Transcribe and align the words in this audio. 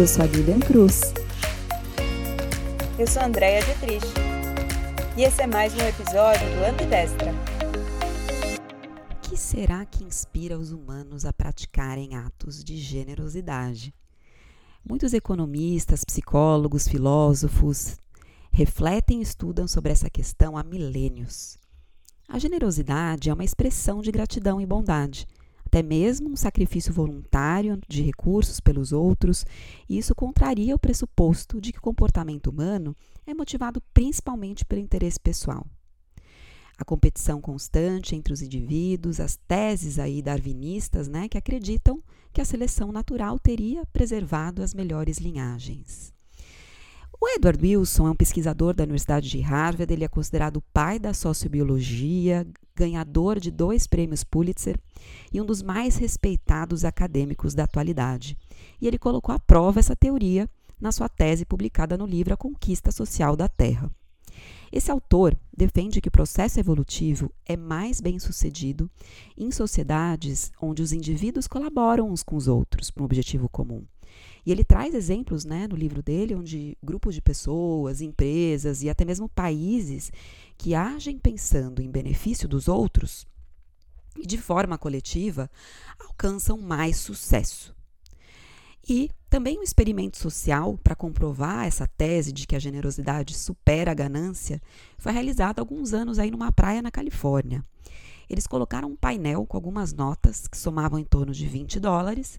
Eu 0.00 0.06
sou 0.06 0.24
a 0.24 0.26
Lilian 0.26 0.60
Cruz. 0.60 1.12
Eu 2.98 3.06
sou 3.06 3.20
a 3.20 3.26
Andrea 3.26 3.62
Dietrich. 3.62 4.06
E 5.14 5.24
esse 5.24 5.42
é 5.42 5.46
mais 5.46 5.74
um 5.74 5.86
episódio 5.86 6.48
do 6.56 6.64
Ambidestra. 6.64 7.34
O 9.10 9.20
que 9.20 9.36
será 9.36 9.84
que 9.84 10.02
inspira 10.02 10.58
os 10.58 10.72
humanos 10.72 11.26
a 11.26 11.34
praticarem 11.34 12.16
atos 12.16 12.64
de 12.64 12.78
generosidade? 12.78 13.94
Muitos 14.82 15.12
economistas, 15.12 16.02
psicólogos, 16.02 16.88
filósofos 16.88 17.98
refletem 18.50 19.18
e 19.18 19.22
estudam 19.22 19.68
sobre 19.68 19.92
essa 19.92 20.08
questão 20.08 20.56
há 20.56 20.64
milênios. 20.64 21.58
A 22.26 22.38
generosidade 22.38 23.28
é 23.28 23.34
uma 23.34 23.44
expressão 23.44 24.00
de 24.00 24.10
gratidão 24.10 24.62
e 24.62 24.64
bondade 24.64 25.28
até 25.70 25.84
mesmo 25.84 26.28
um 26.28 26.34
sacrifício 26.34 26.92
voluntário 26.92 27.80
de 27.88 28.02
recursos 28.02 28.58
pelos 28.58 28.92
outros, 28.92 29.46
e 29.88 29.98
isso 29.98 30.16
contraria 30.16 30.74
o 30.74 30.78
pressuposto 30.78 31.60
de 31.60 31.72
que 31.72 31.78
o 31.78 31.82
comportamento 31.82 32.48
humano 32.48 32.94
é 33.24 33.32
motivado 33.32 33.80
principalmente 33.94 34.64
pelo 34.64 34.80
interesse 34.80 35.20
pessoal. 35.20 35.64
A 36.76 36.84
competição 36.84 37.40
constante 37.40 38.16
entre 38.16 38.32
os 38.32 38.42
indivíduos, 38.42 39.20
as 39.20 39.36
teses 39.46 40.00
aí 40.00 40.20
darwinistas, 40.20 41.06
né, 41.06 41.28
que 41.28 41.38
acreditam 41.38 42.00
que 42.32 42.40
a 42.40 42.44
seleção 42.44 42.90
natural 42.90 43.38
teria 43.38 43.86
preservado 43.92 44.64
as 44.64 44.74
melhores 44.74 45.18
linhagens. 45.18 46.12
O 47.22 47.28
Edward 47.28 47.62
Wilson 47.62 48.06
é 48.08 48.10
um 48.12 48.16
pesquisador 48.16 48.74
da 48.74 48.82
Universidade 48.82 49.28
de 49.28 49.40
Harvard, 49.40 49.92
ele 49.92 50.04
é 50.04 50.08
considerado 50.08 50.56
o 50.56 50.62
pai 50.72 50.98
da 50.98 51.12
sociobiologia, 51.12 52.46
ganhador 52.74 53.38
de 53.38 53.50
dois 53.50 53.86
prêmios 53.86 54.24
Pulitzer 54.24 54.80
e 55.30 55.38
um 55.38 55.44
dos 55.44 55.62
mais 55.62 55.96
respeitados 55.96 56.82
acadêmicos 56.82 57.52
da 57.52 57.64
atualidade. 57.64 58.38
E 58.80 58.88
ele 58.88 58.98
colocou 58.98 59.34
à 59.34 59.38
prova 59.38 59.80
essa 59.80 59.94
teoria 59.94 60.48
na 60.80 60.90
sua 60.90 61.10
tese 61.10 61.44
publicada 61.44 61.98
no 61.98 62.06
livro 62.06 62.32
A 62.32 62.38
Conquista 62.38 62.90
Social 62.90 63.36
da 63.36 63.48
Terra. 63.48 63.90
Esse 64.72 64.90
autor 64.90 65.38
defende 65.54 66.00
que 66.00 66.08
o 66.08 66.12
processo 66.12 66.58
evolutivo 66.58 67.30
é 67.44 67.54
mais 67.54 68.00
bem 68.00 68.18
sucedido 68.18 68.90
em 69.36 69.50
sociedades 69.50 70.50
onde 70.58 70.80
os 70.80 70.90
indivíduos 70.90 71.46
colaboram 71.46 72.10
uns 72.10 72.22
com 72.22 72.34
os 72.34 72.48
outros 72.48 72.90
para 72.90 73.02
um 73.02 73.04
objetivo 73.04 73.46
comum. 73.46 73.84
E 74.44 74.52
ele 74.52 74.64
traz 74.64 74.94
exemplos 74.94 75.44
né, 75.44 75.66
no 75.68 75.76
livro 75.76 76.02
dele, 76.02 76.34
onde 76.34 76.76
grupos 76.82 77.14
de 77.14 77.20
pessoas, 77.20 78.00
empresas 78.00 78.82
e 78.82 78.88
até 78.88 79.04
mesmo 79.04 79.28
países 79.28 80.10
que 80.56 80.74
agem 80.74 81.18
pensando 81.18 81.82
em 81.82 81.90
benefício 81.90 82.48
dos 82.48 82.68
outros 82.68 83.26
e 84.16 84.26
de 84.26 84.38
forma 84.38 84.76
coletiva 84.76 85.50
alcançam 85.98 86.58
mais 86.58 86.96
sucesso. 86.96 87.74
E 88.88 89.10
também 89.28 89.58
um 89.58 89.62
experimento 89.62 90.16
social 90.16 90.76
para 90.82 90.96
comprovar 90.96 91.66
essa 91.66 91.86
tese 91.86 92.32
de 92.32 92.46
que 92.46 92.56
a 92.56 92.58
generosidade 92.58 93.34
supera 93.34 93.90
a 93.90 93.94
ganância 93.94 94.60
foi 94.98 95.12
realizado 95.12 95.58
há 95.58 95.62
alguns 95.62 95.92
anos 95.92 96.18
aí 96.18 96.30
numa 96.30 96.50
praia 96.50 96.82
na 96.82 96.90
Califórnia. 96.90 97.64
Eles 98.28 98.46
colocaram 98.46 98.88
um 98.88 98.96
painel 98.96 99.44
com 99.46 99.56
algumas 99.56 99.92
notas 99.92 100.46
que 100.46 100.56
somavam 100.56 100.98
em 100.98 101.04
torno 101.04 101.32
de 101.32 101.46
20 101.46 101.78
dólares 101.80 102.38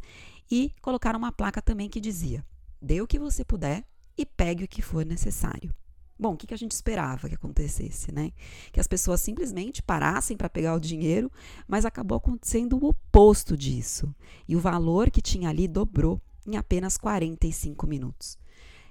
e 0.52 0.74
colocaram 0.82 1.18
uma 1.18 1.32
placa 1.32 1.62
também 1.62 1.90
que 1.90 2.02
dizia: 2.02 2.46
dê 2.82 3.02
o 3.02 3.08
que 3.08 3.18
você 3.18 3.46
puder 3.46 3.86
e 4.18 4.26
pegue 4.26 4.66
o 4.66 4.68
que 4.68 4.82
for 4.82 5.06
necessário. 5.06 5.74
Bom, 6.20 6.34
o 6.34 6.38
que 6.38 6.54
a 6.54 6.58
gente 6.58 6.74
esperava 6.74 7.28
que 7.28 7.34
acontecesse, 7.34 8.12
né? 8.12 8.32
Que 8.72 8.80
as 8.80 8.86
pessoas 8.86 9.22
simplesmente 9.22 9.82
parassem 9.82 10.38
para 10.38 10.48
pegar 10.48 10.76
o 10.76 10.80
dinheiro, 10.80 11.32
mas 11.68 11.84
acabou 11.84 12.16
acontecendo 12.16 12.78
o 12.78 12.90
oposto 12.90 13.58
disso. 13.58 14.14
E 14.48 14.56
o 14.56 14.60
valor 14.60 15.10
que 15.10 15.20
tinha 15.20 15.50
ali 15.50 15.68
dobrou 15.68 16.22
em 16.46 16.58
apenas 16.58 16.96
45 16.96 17.88
minutos. 17.88 18.38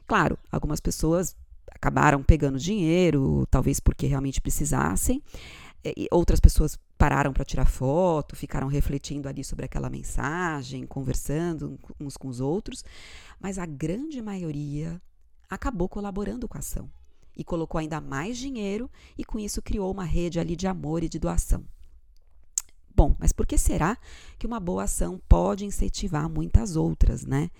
Claro, 0.09 0.37
algumas 0.51 0.81
pessoas 0.81 1.37
acabaram 1.71 2.21
pegando 2.21 2.59
dinheiro, 2.59 3.47
talvez 3.49 3.79
porque 3.79 4.09
realmente 4.09 4.41
precisassem, 4.41 5.23
e 5.85 6.07
outras 6.11 6.41
pessoas 6.41 6.79
pararam 6.99 7.33
para 7.33 7.45
tirar 7.45 7.67
foto, 7.67 8.37
ficaram 8.37 8.69
refletindo 8.69 9.29
ali 9.29 9.43
sobre 9.43 9.65
aquela 9.65 9.89
mensagem, 9.89 10.87
conversando 10.87 11.79
uns 11.99 12.17
com 12.17 12.29
os 12.29 12.41
outros, 12.41 12.85
mas 13.41 13.59
a 13.59 13.65
grande 13.65 14.21
maioria 14.21 15.01
acabou 15.49 15.89
colaborando 15.89 16.47
com 16.47 16.59
a 16.59 16.61
ação 16.61 16.91
e 17.37 17.43
colocou 17.43 17.79
ainda 17.79 18.01
mais 18.01 18.37
dinheiro 18.37 18.91
e 19.17 19.25
com 19.25 19.39
isso 19.39 19.63
criou 19.63 19.91
uma 19.91 20.05
rede 20.05 20.39
ali 20.39 20.55
de 20.55 20.67
amor 20.67 21.03
e 21.03 21.09
de 21.09 21.19
doação. 21.19 21.65
Bom, 22.95 23.17
mas 23.19 23.33
por 23.33 23.47
que 23.47 23.57
será 23.57 23.97
que 24.39 24.47
uma 24.47 24.61
boa 24.61 24.85
ação 24.85 25.21
pode 25.27 25.65
incentivar 25.65 26.29
muitas 26.29 26.77
outras, 26.77 27.25
né? 27.25 27.51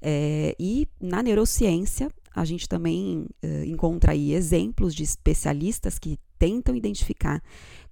É, 0.00 0.54
e 0.58 0.86
na 1.00 1.20
neurociência, 1.20 2.12
a 2.32 2.44
gente 2.44 2.68
também 2.68 3.26
uh, 3.42 3.64
encontra 3.64 4.12
aí 4.12 4.32
exemplos 4.32 4.94
de 4.94 5.02
especialistas 5.02 5.98
que 5.98 6.16
tentam 6.38 6.76
identificar 6.76 7.42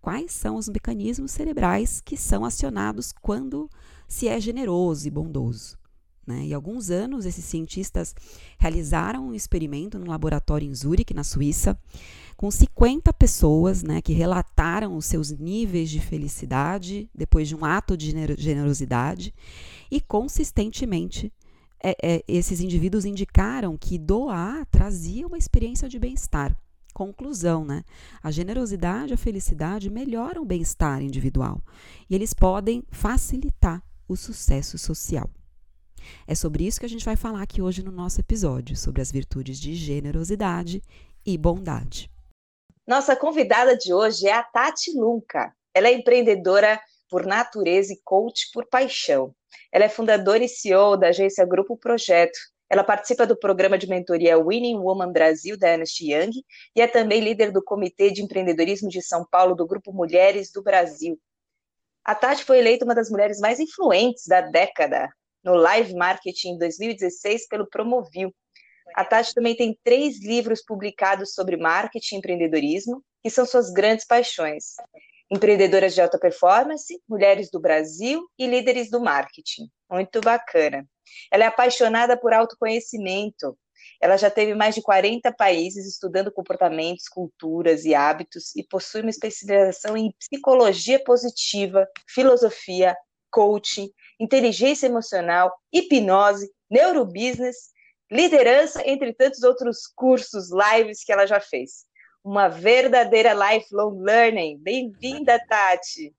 quais 0.00 0.32
são 0.32 0.56
os 0.56 0.68
mecanismos 0.68 1.32
cerebrais 1.32 2.00
que 2.00 2.16
são 2.16 2.44
acionados 2.44 3.12
quando 3.20 3.68
se 4.06 4.28
é 4.28 4.40
generoso 4.40 5.08
e 5.08 5.10
bondoso. 5.10 5.76
Né? 6.26 6.46
E 6.46 6.54
alguns 6.54 6.90
anos, 6.90 7.24
esses 7.24 7.44
cientistas 7.44 8.14
realizaram 8.58 9.28
um 9.28 9.34
experimento 9.34 9.98
no 9.98 10.06
laboratório 10.06 10.68
em 10.68 10.74
Zurique, 10.74 11.14
na 11.14 11.22
Suíça, 11.22 11.78
com 12.36 12.50
50 12.50 13.12
pessoas 13.12 13.82
né, 13.82 14.02
que 14.02 14.12
relataram 14.12 14.96
os 14.96 15.06
seus 15.06 15.30
níveis 15.30 15.88
de 15.88 16.00
felicidade 16.00 17.08
depois 17.14 17.48
de 17.48 17.54
um 17.54 17.64
ato 17.64 17.96
de 17.96 18.12
generosidade 18.36 19.32
e 19.90 20.00
consistentemente 20.00 21.32
é, 21.82 21.96
é, 22.02 22.24
esses 22.26 22.60
indivíduos 22.60 23.04
indicaram 23.04 23.76
que 23.76 23.96
doar 23.96 24.66
trazia 24.66 25.26
uma 25.26 25.38
experiência 25.38 25.88
de 25.88 25.98
bem-estar. 25.98 26.56
Conclusão, 26.96 27.62
né? 27.62 27.84
A 28.22 28.30
generosidade 28.30 29.12
e 29.12 29.14
a 29.16 29.18
felicidade 29.18 29.90
melhoram 29.90 30.40
o 30.40 30.46
bem-estar 30.46 31.02
individual 31.02 31.60
e 32.08 32.14
eles 32.14 32.32
podem 32.32 32.82
facilitar 32.90 33.82
o 34.08 34.16
sucesso 34.16 34.78
social. 34.78 35.28
É 36.26 36.34
sobre 36.34 36.66
isso 36.66 36.80
que 36.80 36.86
a 36.86 36.88
gente 36.88 37.04
vai 37.04 37.14
falar 37.14 37.42
aqui 37.42 37.60
hoje 37.60 37.82
no 37.82 37.92
nosso 37.92 38.18
episódio, 38.18 38.74
sobre 38.78 39.02
as 39.02 39.12
virtudes 39.12 39.60
de 39.60 39.74
generosidade 39.74 40.82
e 41.26 41.36
bondade. 41.36 42.10
Nossa 42.88 43.14
convidada 43.14 43.76
de 43.76 43.92
hoje 43.92 44.26
é 44.26 44.32
a 44.32 44.42
Tati 44.42 44.98
Lunca. 44.98 45.54
Ela 45.74 45.88
é 45.88 45.92
empreendedora 45.92 46.80
por 47.10 47.26
natureza 47.26 47.92
e 47.92 48.00
coach 48.02 48.48
por 48.54 48.64
paixão. 48.70 49.34
Ela 49.70 49.84
é 49.84 49.90
fundadora 49.90 50.42
e 50.42 50.48
CEO 50.48 50.96
da 50.96 51.08
agência 51.08 51.44
Grupo 51.44 51.76
Projeto, 51.76 52.38
ela 52.68 52.82
participa 52.82 53.26
do 53.26 53.36
programa 53.36 53.78
de 53.78 53.88
mentoria 53.88 54.38
Winning 54.38 54.78
Woman 54.78 55.12
Brasil 55.12 55.56
da 55.56 55.68
Ernst 55.68 56.00
Young 56.00 56.32
e 56.74 56.80
é 56.80 56.86
também 56.86 57.20
líder 57.20 57.52
do 57.52 57.62
Comitê 57.62 58.10
de 58.10 58.22
Empreendedorismo 58.22 58.88
de 58.88 59.00
São 59.02 59.24
Paulo 59.30 59.54
do 59.54 59.66
Grupo 59.66 59.92
Mulheres 59.92 60.50
do 60.50 60.62
Brasil. 60.62 61.18
A 62.04 62.14
Tati 62.14 62.44
foi 62.44 62.58
eleita 62.58 62.84
uma 62.84 62.94
das 62.94 63.10
mulheres 63.10 63.40
mais 63.40 63.60
influentes 63.60 64.26
da 64.26 64.40
década 64.40 65.08
no 65.42 65.54
live 65.54 65.94
marketing 65.94 66.50
em 66.50 66.58
2016 66.58 67.46
pelo 67.48 67.68
Promovil. 67.68 68.34
A 68.94 69.04
Tati 69.04 69.34
também 69.34 69.56
tem 69.56 69.78
três 69.84 70.22
livros 70.22 70.62
publicados 70.62 71.34
sobre 71.34 71.56
marketing 71.56 72.16
e 72.16 72.18
empreendedorismo, 72.18 73.02
que 73.22 73.30
são 73.30 73.46
suas 73.46 73.72
grandes 73.72 74.04
paixões. 74.04 74.74
Empreendedoras 75.30 75.94
de 75.94 76.00
alta 76.00 76.18
performance, 76.18 77.00
mulheres 77.08 77.50
do 77.50 77.60
Brasil 77.60 78.24
e 78.38 78.46
líderes 78.46 78.90
do 78.90 79.00
marketing. 79.00 79.68
Muito 79.90 80.20
bacana. 80.20 80.86
Ela 81.30 81.44
é 81.44 81.46
apaixonada 81.46 82.16
por 82.16 82.32
autoconhecimento. 82.32 83.56
Ela 84.00 84.16
já 84.16 84.30
teve 84.30 84.54
mais 84.54 84.74
de 84.74 84.82
40 84.82 85.32
países 85.32 85.86
estudando 85.86 86.32
comportamentos, 86.32 87.08
culturas 87.08 87.84
e 87.84 87.94
hábitos 87.94 88.54
e 88.56 88.62
possui 88.62 89.00
uma 89.00 89.10
especialização 89.10 89.96
em 89.96 90.12
psicologia 90.18 91.02
positiva, 91.02 91.86
filosofia, 92.08 92.96
coaching, 93.30 93.90
inteligência 94.20 94.86
emocional, 94.86 95.52
hipnose, 95.72 96.50
neurobusiness, 96.70 97.70
liderança, 98.10 98.82
entre 98.86 99.12
tantos 99.12 99.42
outros 99.42 99.86
cursos, 99.94 100.50
lives 100.50 101.02
que 101.04 101.12
ela 101.12 101.26
já 101.26 101.40
fez. 101.40 101.84
Uma 102.24 102.48
verdadeira 102.48 103.32
lifelong 103.32 104.00
learning. 104.02 104.58
Bem-vinda, 104.58 105.38
Tati. 105.48 106.14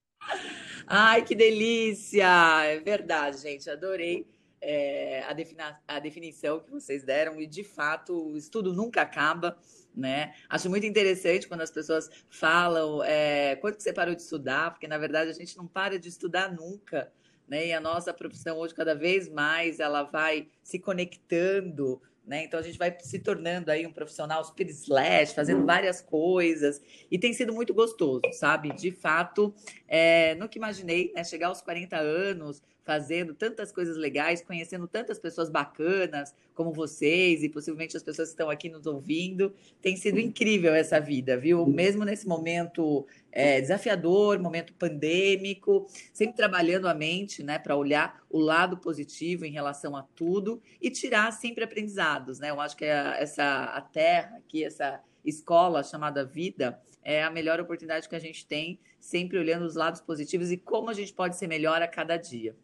Ai, 0.85 1.23
que 1.23 1.35
delícia! 1.35 2.63
É 2.63 2.79
verdade, 2.79 3.37
gente. 3.37 3.69
Adorei 3.69 4.25
é, 4.69 5.23
a, 5.23 5.31
defina, 5.31 5.81
a 5.87 5.97
definição 5.97 6.59
que 6.59 6.69
vocês 6.69 7.01
deram, 7.01 7.39
e 7.39 7.47
de 7.47 7.63
fato 7.63 8.31
o 8.31 8.37
estudo 8.37 8.73
nunca 8.73 9.01
acaba. 9.01 9.57
Né? 9.95 10.33
Acho 10.49 10.69
muito 10.69 10.85
interessante 10.85 11.47
quando 11.47 11.61
as 11.61 11.71
pessoas 11.71 12.09
falam 12.29 13.01
é, 13.01 13.55
quando 13.55 13.79
você 13.79 13.93
parou 13.93 14.13
de 14.13 14.21
estudar, 14.21 14.71
porque 14.71 14.85
na 14.85 14.97
verdade 14.97 15.29
a 15.29 15.33
gente 15.33 15.55
não 15.55 15.65
para 15.65 15.97
de 15.97 16.09
estudar 16.09 16.53
nunca. 16.53 17.09
Né? 17.47 17.67
E 17.67 17.73
a 17.73 17.79
nossa 17.79 18.13
profissão 18.13 18.57
hoje, 18.57 18.75
cada 18.75 18.93
vez 18.93 19.29
mais, 19.29 19.79
ela 19.79 20.03
vai 20.03 20.49
se 20.61 20.77
conectando 20.77 22.01
né? 22.27 22.43
Então 22.43 22.59
a 22.59 22.63
gente 22.63 22.77
vai 22.77 22.93
se 22.99 23.19
tornando 23.19 23.71
aí 23.71 23.87
um 23.87 23.93
profissional 23.93 24.43
super 24.43 24.67
slash, 24.67 25.33
fazendo 25.33 25.65
várias 25.65 26.01
coisas, 26.01 26.81
e 27.09 27.17
tem 27.17 27.31
sido 27.31 27.53
muito 27.53 27.73
gostoso, 27.73 28.21
sabe? 28.33 28.73
De 28.73 28.91
fato, 28.91 29.55
é, 29.87 30.35
nunca 30.35 30.57
imaginei 30.57 31.13
né, 31.15 31.23
chegar 31.23 31.47
aos 31.47 31.61
40 31.61 31.95
anos, 31.95 32.61
fazendo 32.87 33.33
tantas 33.33 33.69
coisas 33.69 33.97
legais, 33.97 34.41
conhecendo 34.41 34.87
tantas 34.87 35.19
pessoas 35.19 35.49
bacanas 35.49 36.33
como 36.55 36.71
vocês 36.71 37.43
e 37.43 37.49
possivelmente 37.49 37.97
as 37.97 38.01
pessoas 38.01 38.29
que 38.29 38.33
estão 38.33 38.49
aqui 38.49 38.69
nos 38.69 38.87
ouvindo. 38.87 39.53
Tem 39.81 39.97
sido 39.97 40.21
incrível 40.21 40.73
essa 40.73 40.97
vida, 40.97 41.35
viu? 41.35 41.65
Mesmo 41.67 42.05
nesse 42.05 42.25
momento 42.25 43.05
é, 43.29 43.59
desafiador, 43.59 44.39
momento 44.39 44.73
pandêmico, 44.73 45.85
sempre 46.13 46.37
trabalhando 46.37 46.87
a 46.87 46.93
mente, 46.93 47.43
né, 47.43 47.59
para 47.59 47.75
olhar 47.75 48.23
o 48.29 48.39
lado 48.39 48.77
positivo 48.77 49.43
em 49.43 49.51
relação 49.51 49.93
a 49.93 50.03
tudo 50.15 50.61
e 50.81 50.89
tirar 50.89 51.33
sempre 51.33 51.65
aprendizados, 51.65 52.39
né? 52.39 52.51
Eu 52.51 52.61
acho 52.61 52.77
que 52.77 52.85
a, 52.85 53.17
essa 53.19 53.65
a 53.65 53.81
Terra 53.81 54.37
aqui, 54.37 54.63
essa 54.63 55.01
escola 55.25 55.83
chamada 55.83 56.23
vida, 56.23 56.81
é 57.03 57.21
a 57.21 57.29
melhor 57.29 57.59
oportunidade 57.59 58.07
que 58.07 58.15
a 58.15 58.19
gente 58.19 58.47
tem, 58.47 58.79
sempre 58.97 59.37
olhando 59.37 59.65
os 59.65 59.75
lados 59.75 59.99
positivos 59.99 60.53
e 60.53 60.57
como 60.57 60.89
a 60.89 60.93
gente 60.93 61.11
pode 61.11 61.35
ser 61.35 61.47
melhor 61.47 61.81
a 61.81 61.87
cada 61.87 62.15
dia. 62.15 62.55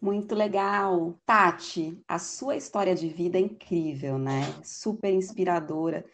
Muito 0.00 0.34
legal. 0.34 1.14
Tati, 1.26 2.02
a 2.08 2.18
sua 2.18 2.56
história 2.56 2.94
de 2.94 3.08
vida 3.08 3.36
é 3.36 3.42
incrível, 3.42 4.18
né? 4.18 4.40
Super 4.64 5.12
inspiradora. 5.12 6.06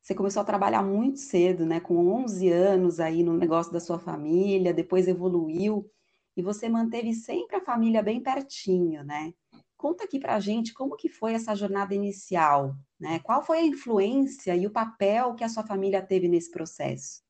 Você 0.00 0.14
começou 0.14 0.40
a 0.40 0.46
trabalhar 0.46 0.82
muito 0.82 1.18
cedo, 1.18 1.66
né? 1.66 1.78
Com 1.78 2.08
11 2.08 2.48
anos 2.50 3.00
aí 3.00 3.22
no 3.22 3.36
negócio 3.36 3.70
da 3.70 3.80
sua 3.80 3.98
família, 3.98 4.72
depois 4.72 5.06
evoluiu 5.06 5.90
e 6.34 6.42
você 6.42 6.70
manteve 6.70 7.12
sempre 7.12 7.56
a 7.56 7.60
família 7.60 8.02
bem 8.02 8.22
pertinho, 8.22 9.04
né? 9.04 9.34
Conta 9.76 10.04
aqui 10.04 10.18
pra 10.18 10.40
gente 10.40 10.72
como 10.72 10.96
que 10.96 11.10
foi 11.10 11.34
essa 11.34 11.54
jornada 11.54 11.94
inicial, 11.94 12.74
né? 12.98 13.18
Qual 13.18 13.44
foi 13.44 13.58
a 13.58 13.66
influência 13.66 14.56
e 14.56 14.66
o 14.66 14.70
papel 14.70 15.34
que 15.34 15.44
a 15.44 15.48
sua 15.50 15.66
família 15.66 16.00
teve 16.00 16.28
nesse 16.28 16.50
processo? 16.50 17.22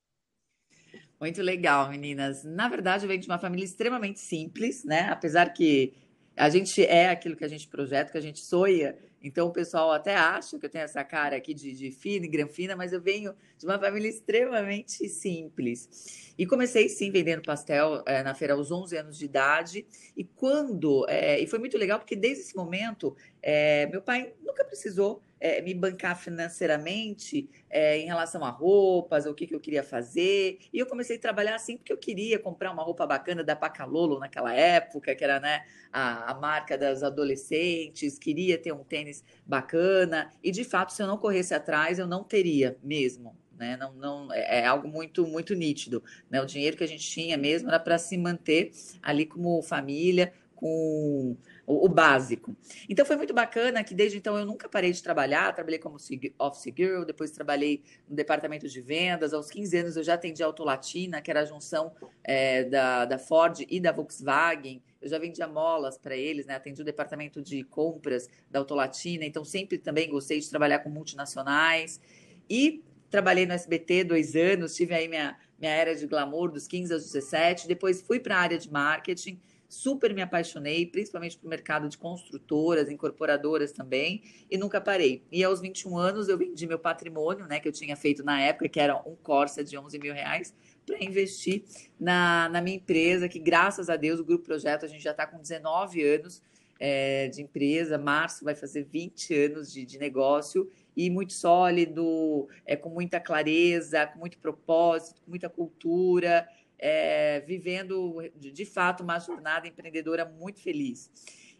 Muito 1.21 1.43
legal, 1.43 1.89
meninas. 1.91 2.45
Na 2.45 2.69
verdade, 2.69 3.05
eu 3.05 3.09
venho 3.09 3.21
de 3.21 3.29
uma 3.29 3.39
família 3.39 3.65
extremamente 3.65 4.21
simples, 4.21 4.85
né? 4.85 5.09
Apesar 5.11 5.53
que 5.53 6.04
a 6.37 6.49
gente 6.49 6.85
é 6.85 7.09
aquilo 7.09 7.37
que 7.37 7.45
a 7.45 7.49
gente 7.49 7.69
projeta, 7.69 8.11
que 8.11 8.19
a 8.19 8.21
gente 8.21 8.41
sonha. 8.41 8.97
Então 9.23 9.49
o 9.49 9.53
pessoal 9.53 9.91
até 9.91 10.15
acha 10.15 10.59
que 10.59 10.67
eu 10.67 10.71
tenho 10.71 10.85
essa 10.85 11.03
cara 11.03 11.37
aqui 11.37 11.55
de, 11.55 11.73
de 11.73 11.91
fina 11.91 12.27
e 12.27 12.29
granfina, 12.29 12.77
mas 12.77 12.93
eu 12.93 13.01
venho 13.01 13.35
de 13.59 13.65
uma 13.65 13.79
família 13.79 14.09
extremamente 14.09 15.09
simples. 15.09 16.35
E 16.37 16.45
comecei 16.45 16.89
sim 16.91 17.11
vendendo 17.11 17.43
pastel 17.43 18.03
é, 18.07 18.23
na 18.23 18.35
feira 18.35 18.53
aos 18.53 18.71
11 18.71 18.97
anos 18.97 19.17
de 19.17 19.25
idade. 19.25 19.87
E 20.15 20.25
quando. 20.25 21.07
É, 21.09 21.41
e 21.41 21.47
foi 21.47 21.59
muito 21.59 21.79
legal, 21.79 21.99
porque 21.99 22.17
desde 22.17 22.43
esse 22.43 22.57
momento, 22.57 23.17
é, 23.41 23.87
meu 23.87 24.03
pai 24.03 24.35
nunca 24.43 24.65
precisou 24.65 25.23
é, 25.45 25.61
me 25.61 25.75
bancar 25.75 26.19
financeiramente 26.19 27.51
é, 27.69 27.99
em 27.99 28.07
relação 28.07 28.43
a 28.43 28.49
roupas, 28.49 29.27
o 29.27 29.35
que, 29.35 29.47
que 29.47 29.55
eu 29.55 29.61
queria 29.61 29.83
fazer. 29.83 30.59
E 30.73 30.79
eu 30.79 30.87
comecei 30.87 31.19
a 31.19 31.21
trabalhar 31.21 31.55
assim 31.55 31.77
porque 31.77 31.93
eu 31.93 31.99
queria 31.99 32.39
comprar 32.39 32.73
uma 32.73 32.83
roupa 32.83 33.07
bacana 33.07 33.45
da 33.45 33.55
Pacalolo 33.55 34.19
naquela 34.19 34.55
época, 34.55 35.15
que 35.15 35.23
era 35.23 35.39
né, 35.39 35.63
a, 35.93 36.31
a 36.31 36.35
marca 36.41 36.79
das 36.79 37.03
adolescentes, 37.03 38.19
queria 38.19 38.57
ter 38.57 38.73
um 38.73 38.83
tênis 38.83 39.23
bacana. 39.45 40.33
E 40.43 40.51
de 40.51 40.65
fato, 40.65 40.95
se 40.95 41.03
eu 41.03 41.07
não 41.07 41.19
corresse 41.19 41.53
atrás, 41.53 41.99
eu 41.99 42.07
não 42.07 42.25
teria 42.25 42.79
mesmo. 42.83 43.37
Né? 43.55 43.77
Não, 43.77 43.93
não, 43.93 44.33
é, 44.33 44.61
é 44.61 44.67
algo 44.67 44.89
muito, 44.89 45.27
muito 45.27 45.55
nítido. 45.55 46.03
Né? 46.31 46.41
O 46.41 46.47
dinheiro 46.47 46.75
que 46.75 46.85
a 46.85 46.89
gente 46.89 47.07
tinha 47.07 47.37
mesmo 47.37 47.69
era 47.69 47.79
para 47.79 47.99
se 47.99 48.17
manter 48.17 48.73
ali 49.03 49.27
como 49.27 49.61
família, 49.61 50.33
com 50.55 51.37
o, 51.67 51.87
o, 51.87 51.89
básico. 51.89 52.55
Então 52.89 53.05
foi 53.05 53.17
muito 53.17 53.33
bacana 53.33 53.83
que 53.83 53.95
desde 53.95 54.19
então 54.19 54.39
eu 54.39 54.45
nunca 54.45 54.69
parei 54.69 54.93
de 54.93 55.03
trabalhar, 55.03 55.53
trabalhei 55.55 55.79
como 55.79 55.97
office 56.39 56.73
girl, 56.77 57.05
depois 57.05 57.31
trabalhei 57.31 57.83
no 58.09 58.15
departamento 58.15 58.69
de 58.69 58.81
vendas, 58.81 59.33
aos 59.33 59.51
15 59.51 59.77
anos 59.79 59.97
eu 59.97 60.05
já 60.05 60.15
atendi 60.15 60.43
a 60.43 60.47
Autolatina, 60.47 61.21
que 61.21 61.31
era 61.31 61.41
a 61.41 61.45
junção 61.45 61.93
é, 62.23 62.65
da, 62.65 63.05
da 63.05 63.19
Ford 63.19 63.65
e 63.69 63.81
da 63.81 63.93
Volkswagen, 63.93 64.83
eu 65.01 65.09
já 65.09 65.19
vendia 65.19 65.47
molas 65.47 65.99
para 65.99 66.17
eles, 66.17 66.47
né? 66.47 66.55
atendi 66.55 66.81
o 66.81 66.85
departamento 66.85 67.43
de 67.43 67.63
compras 67.65 68.29
da 68.51 68.59
Autolatina, 68.59 69.25
então 69.25 69.45
sempre 69.45 69.77
também 69.77 70.09
gostei 70.09 70.41
de 70.41 70.49
trabalhar 70.49 70.79
com 70.79 70.89
multinacionais. 70.89 72.01
E 72.49 72.83
trabalhei 73.11 73.47
no 73.47 73.53
SBT 73.53 74.05
dois 74.05 74.35
anos, 74.35 74.75
tive 74.75 74.95
aí 74.95 75.07
minha, 75.07 75.39
minha 75.59 75.73
era 75.73 75.95
de 75.95 76.07
glamour 76.07 76.51
dos 76.51 76.67
15 76.67 76.93
aos 76.95 77.05
17, 77.05 77.69
depois 77.69 78.01
fui 78.01 78.19
para 78.19 78.37
a 78.37 78.41
área 78.41 78.59
de 78.59 78.71
marketing, 78.73 79.39
super 79.75 80.15
me 80.15 80.23
apaixonei, 80.23 80.87
principalmente 80.87 81.37
para 81.37 81.47
o 81.47 81.51
mercado 81.51 81.89
de 81.89 81.99
construtoras, 81.99 82.89
incorporadoras 82.89 83.73
também, 83.73 84.23
e 84.51 84.57
nunca 84.57 84.81
parei. 84.81 85.23
E 85.31 85.43
aos 85.43 85.61
21 85.61 85.99
anos 85.99 86.29
eu 86.29 86.39
vendi 86.39 86.67
meu 86.67 86.79
patrimônio, 86.79 87.47
né, 87.47 87.59
que 87.59 87.69
eu 87.69 87.73
tinha 87.73 87.97
feito 87.97 88.25
na 88.25 88.41
época, 88.41 88.69
que 88.69 88.81
era 88.81 88.97
um 88.97 89.17
Corsa 89.17 89.65
de 89.65 89.77
11 89.77 89.99
mil 89.99 90.15
reais, 90.15 90.55
para 90.87 91.03
investir 91.03 91.65
na, 91.99 92.49
na 92.51 92.61
minha 92.61 92.77
empresa, 92.77 93.29
que 93.29 93.39
graças 93.39 93.89
a 93.89 93.97
Deus, 93.97 94.21
o 94.21 94.25
Grupo 94.25 94.45
Projeto, 94.45 94.85
a 94.85 94.89
gente 94.89 95.03
já 95.03 95.11
está 95.11 95.27
com 95.27 95.39
19 95.39 96.03
anos 96.03 96.43
é, 96.79 97.29
de 97.29 97.43
empresa, 97.43 97.99
março 97.99 98.45
vai 98.45 98.55
fazer 98.55 98.85
20 98.85 99.35
anos 99.35 99.73
de, 99.73 99.85
de 99.85 99.99
negócio, 99.99 100.71
e 100.97 101.11
muito 101.11 101.33
sólido, 101.33 102.49
é, 102.65 102.77
com 102.77 102.89
muita 102.89 103.19
clareza, 103.19 104.07
com 104.07 104.21
muito 104.21 104.39
propósito, 104.39 105.21
com 105.23 105.31
muita 105.31 105.49
cultura, 105.49 106.47
é, 106.79 107.41
vivendo 107.41 108.19
de 108.37 108.65
fato 108.65 109.03
uma 109.03 109.19
jornada 109.19 109.67
empreendedora 109.67 110.25
muito 110.25 110.61
feliz. 110.61 111.11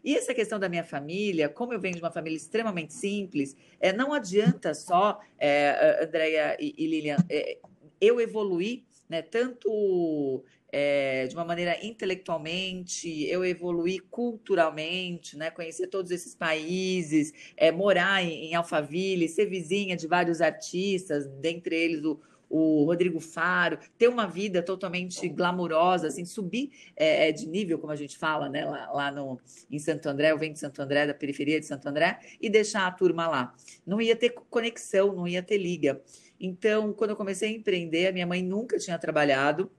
E 0.03 0.15
essa 0.15 0.35
questão 0.35 0.59
da 0.59 0.69
minha 0.69 0.83
família, 0.83 1.49
como 1.49 1.73
eu 1.73 1.79
venho 1.79 1.95
de 1.95 2.01
uma 2.01 2.11
família 2.11 2.37
extremamente 2.37 2.93
simples, 2.93 3.57
é, 3.79 3.91
não 3.91 4.13
adianta 4.13 4.73
só, 4.75 5.19
é, 5.39 6.03
Andréia 6.03 6.55
e, 6.59 6.75
e 6.77 6.87
Lilian, 6.87 7.17
é, 7.27 7.57
eu 7.99 8.21
evoluir 8.21 8.83
né, 9.09 9.23
tanto 9.23 10.43
é, 10.71 11.25
de 11.27 11.35
uma 11.35 11.45
maneira 11.45 11.83
intelectualmente, 11.83 13.23
eu 13.25 13.45
evoluir 13.45 14.03
culturalmente, 14.09 15.37
né, 15.37 15.49
conhecer 15.49 15.87
todos 15.87 16.11
esses 16.11 16.35
países, 16.35 17.33
é, 17.55 17.71
morar 17.71 18.23
em, 18.23 18.51
em 18.51 18.55
Alphaville, 18.55 19.29
ser 19.29 19.45
vizinha 19.45 19.95
de 19.95 20.05
vários 20.05 20.41
artistas, 20.41 21.27
dentre 21.39 21.75
eles 21.75 22.03
o 22.03 22.19
o 22.49 22.83
Rodrigo 22.85 23.19
Faro, 23.19 23.79
ter 23.97 24.07
uma 24.07 24.27
vida 24.27 24.61
totalmente 24.61 25.27
glamurosa, 25.29 26.07
assim, 26.07 26.25
subir 26.25 26.71
é, 26.95 27.29
é, 27.29 27.31
de 27.31 27.47
nível, 27.47 27.79
como 27.79 27.91
a 27.91 27.95
gente 27.95 28.17
fala, 28.17 28.49
né, 28.49 28.65
lá, 28.65 28.91
lá, 28.91 29.11
no, 29.11 29.39
em 29.69 29.79
Santo 29.79 30.07
André, 30.07 30.31
eu 30.31 30.37
venho 30.37 30.53
de 30.53 30.59
Santo 30.59 30.81
André, 30.81 31.07
da 31.07 31.13
periferia 31.13 31.59
de 31.59 31.65
Santo 31.65 31.87
André, 31.87 32.19
e 32.41 32.49
deixar 32.49 32.87
a 32.87 32.91
turma 32.91 33.27
lá. 33.27 33.53
Não 33.85 34.01
ia 34.01 34.15
ter 34.15 34.31
conexão, 34.49 35.13
não 35.13 35.27
ia 35.27 35.41
ter 35.41 35.57
liga. 35.57 36.01
Então, 36.39 36.93
quando 36.93 37.11
eu 37.11 37.15
comecei 37.15 37.49
a 37.49 37.51
empreender, 37.51 38.07
a 38.07 38.11
minha 38.11 38.27
mãe 38.27 38.43
nunca 38.43 38.77
tinha 38.77 38.97
trabalhado, 38.99 39.71